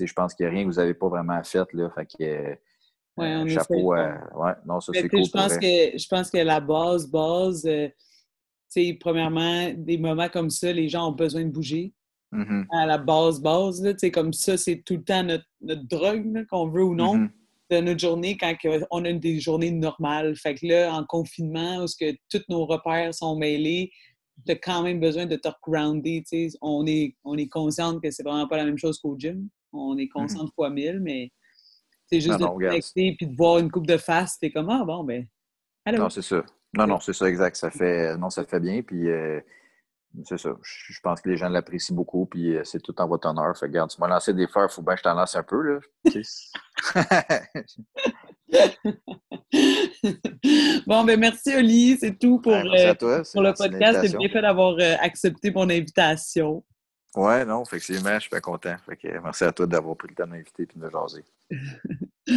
Je 0.00 0.12
pense 0.14 0.34
qu'il 0.34 0.46
n'y 0.46 0.50
a 0.50 0.54
rien 0.54 0.64
que 0.64 0.70
vous 0.70 0.80
n'avez 0.80 0.94
pas 0.94 1.08
vraiment 1.08 1.42
fait. 1.44 1.70
Là, 1.74 1.90
fait 1.90 2.06
que, 2.06 2.58
ouais, 3.16 3.48
chapeau. 3.48 3.92
ouais, 3.92 4.52
non, 4.66 4.80
ça, 4.80 4.92
c'est 4.94 5.08
cool. 5.08 5.24
Je 5.24 5.30
pense, 5.30 5.56
que, 5.58 5.98
je 5.98 6.08
pense 6.08 6.30
que 6.30 6.38
la 6.38 6.60
base, 6.60 7.08
base, 7.08 7.68
premièrement, 9.00 9.70
des 9.76 9.98
moments 9.98 10.28
comme 10.28 10.50
ça, 10.50 10.72
les 10.72 10.88
gens 10.88 11.08
ont 11.08 11.12
besoin 11.12 11.44
de 11.44 11.50
bouger. 11.50 11.92
Mm-hmm. 12.34 12.66
à 12.72 12.86
la 12.86 12.98
base, 12.98 13.40
base. 13.40 13.80
Là, 13.82 13.92
comme 14.10 14.32
ça, 14.32 14.56
c'est 14.56 14.82
tout 14.84 14.96
le 14.96 15.04
temps 15.04 15.22
notre, 15.22 15.44
notre 15.60 15.86
drogue, 15.86 16.44
qu'on 16.50 16.68
veut 16.68 16.82
ou 16.82 16.94
non, 16.94 17.16
mm-hmm. 17.16 17.30
de 17.70 17.80
notre 17.80 18.00
journée 18.00 18.36
quand 18.36 18.54
on 18.90 19.04
a 19.04 19.12
des 19.12 19.38
journées 19.38 19.70
normales. 19.70 20.34
Fait 20.36 20.56
que 20.56 20.66
là, 20.66 20.92
en 20.92 21.04
confinement, 21.04 21.84
où 21.84 21.86
que 21.86 22.12
tous 22.28 22.42
nos 22.48 22.66
repères 22.66 23.14
sont 23.14 23.36
mêlés, 23.36 23.92
tu 24.44 24.52
as 24.52 24.56
quand 24.56 24.82
même 24.82 24.98
besoin 24.98 25.26
de 25.26 25.36
te 25.36 25.48
grounder. 25.62 26.24
On 26.60 26.84
est, 26.86 27.14
on 27.22 27.36
est 27.36 27.48
consciente 27.48 28.02
que 28.02 28.10
c'est 28.10 28.24
vraiment 28.24 28.48
pas 28.48 28.56
la 28.56 28.64
même 28.64 28.78
chose 28.78 28.98
qu'au 28.98 29.16
gym. 29.16 29.48
On 29.72 29.96
est 29.96 30.08
consciente 30.08 30.48
mm-hmm. 30.48 30.54
fois 30.54 30.70
mille, 30.70 31.00
mais 31.00 31.30
c'est 32.06 32.20
juste 32.20 32.38
de 32.38 32.44
te 32.44 32.50
connecter 32.50 33.14
puis 33.16 33.26
de 33.26 33.36
voir 33.36 33.58
une 33.58 33.70
coupe 33.70 33.86
de 33.86 33.96
face, 33.96 34.38
t'es 34.38 34.50
comme 34.50 34.70
Ah 34.70 34.84
bon, 34.84 35.04
ben. 35.04 35.26
Non, 35.86 36.08
c'est 36.08 36.22
ça. 36.22 36.42
Non, 36.76 36.86
non, 36.86 37.00
c'est 37.00 37.12
ça, 37.12 37.28
exact. 37.28 37.56
Ça 37.56 37.70
fait, 37.70 38.16
non, 38.16 38.30
ça 38.30 38.44
fait 38.44 38.60
bien. 38.60 38.82
Puis, 38.82 39.08
euh, 39.08 39.40
c'est 40.24 40.38
ça. 40.38 40.50
Je 40.62 41.00
pense 41.02 41.20
que 41.20 41.28
les 41.28 41.36
gens 41.36 41.48
l'apprécient 41.48 41.96
beaucoup, 41.96 42.26
puis 42.26 42.56
euh, 42.56 42.62
c'est 42.64 42.80
tout 42.80 42.94
en 43.00 43.08
votre 43.08 43.28
honneur. 43.28 43.56
Fait 43.58 43.66
regarde, 43.66 43.90
tu 43.90 44.00
m'as 44.00 44.08
lancé 44.08 44.32
des 44.32 44.46
fleurs, 44.46 44.68
il 44.70 44.74
faut 44.74 44.82
bien 44.82 44.94
que 44.94 45.00
je 45.00 45.04
t'en 45.04 45.14
lance 45.14 45.34
un 45.34 45.42
peu, 45.42 45.60
là. 45.60 45.80
bon, 50.86 51.04
ben 51.04 51.18
merci, 51.18 51.56
Oli. 51.56 51.96
C'est 51.98 52.18
tout 52.18 52.40
pour, 52.40 52.52
euh, 52.52 52.94
pour 52.94 53.42
le 53.42 53.56
podcast. 53.56 54.00
C'est 54.02 54.16
bien 54.16 54.28
fait 54.28 54.42
d'avoir 54.42 54.76
euh, 54.78 54.94
accepté 55.00 55.50
mon 55.50 55.68
invitation. 55.68 56.64
Ouais, 57.14 57.44
non, 57.44 57.62
effectivement, 57.62 58.14
je 58.14 58.20
suis 58.20 58.30
bien 58.30 58.40
content. 58.40 58.76
Fait 58.84 58.96
que, 58.96 59.08
merci 59.20 59.44
à 59.44 59.52
toi 59.52 59.66
d'avoir 59.66 59.96
pris 59.96 60.08
le 60.08 60.14
temps 60.16 60.26
d'inviter 60.26 60.64
et 60.64 60.66
de 60.66 60.78
me 60.78 60.90
jaser. 60.90 61.24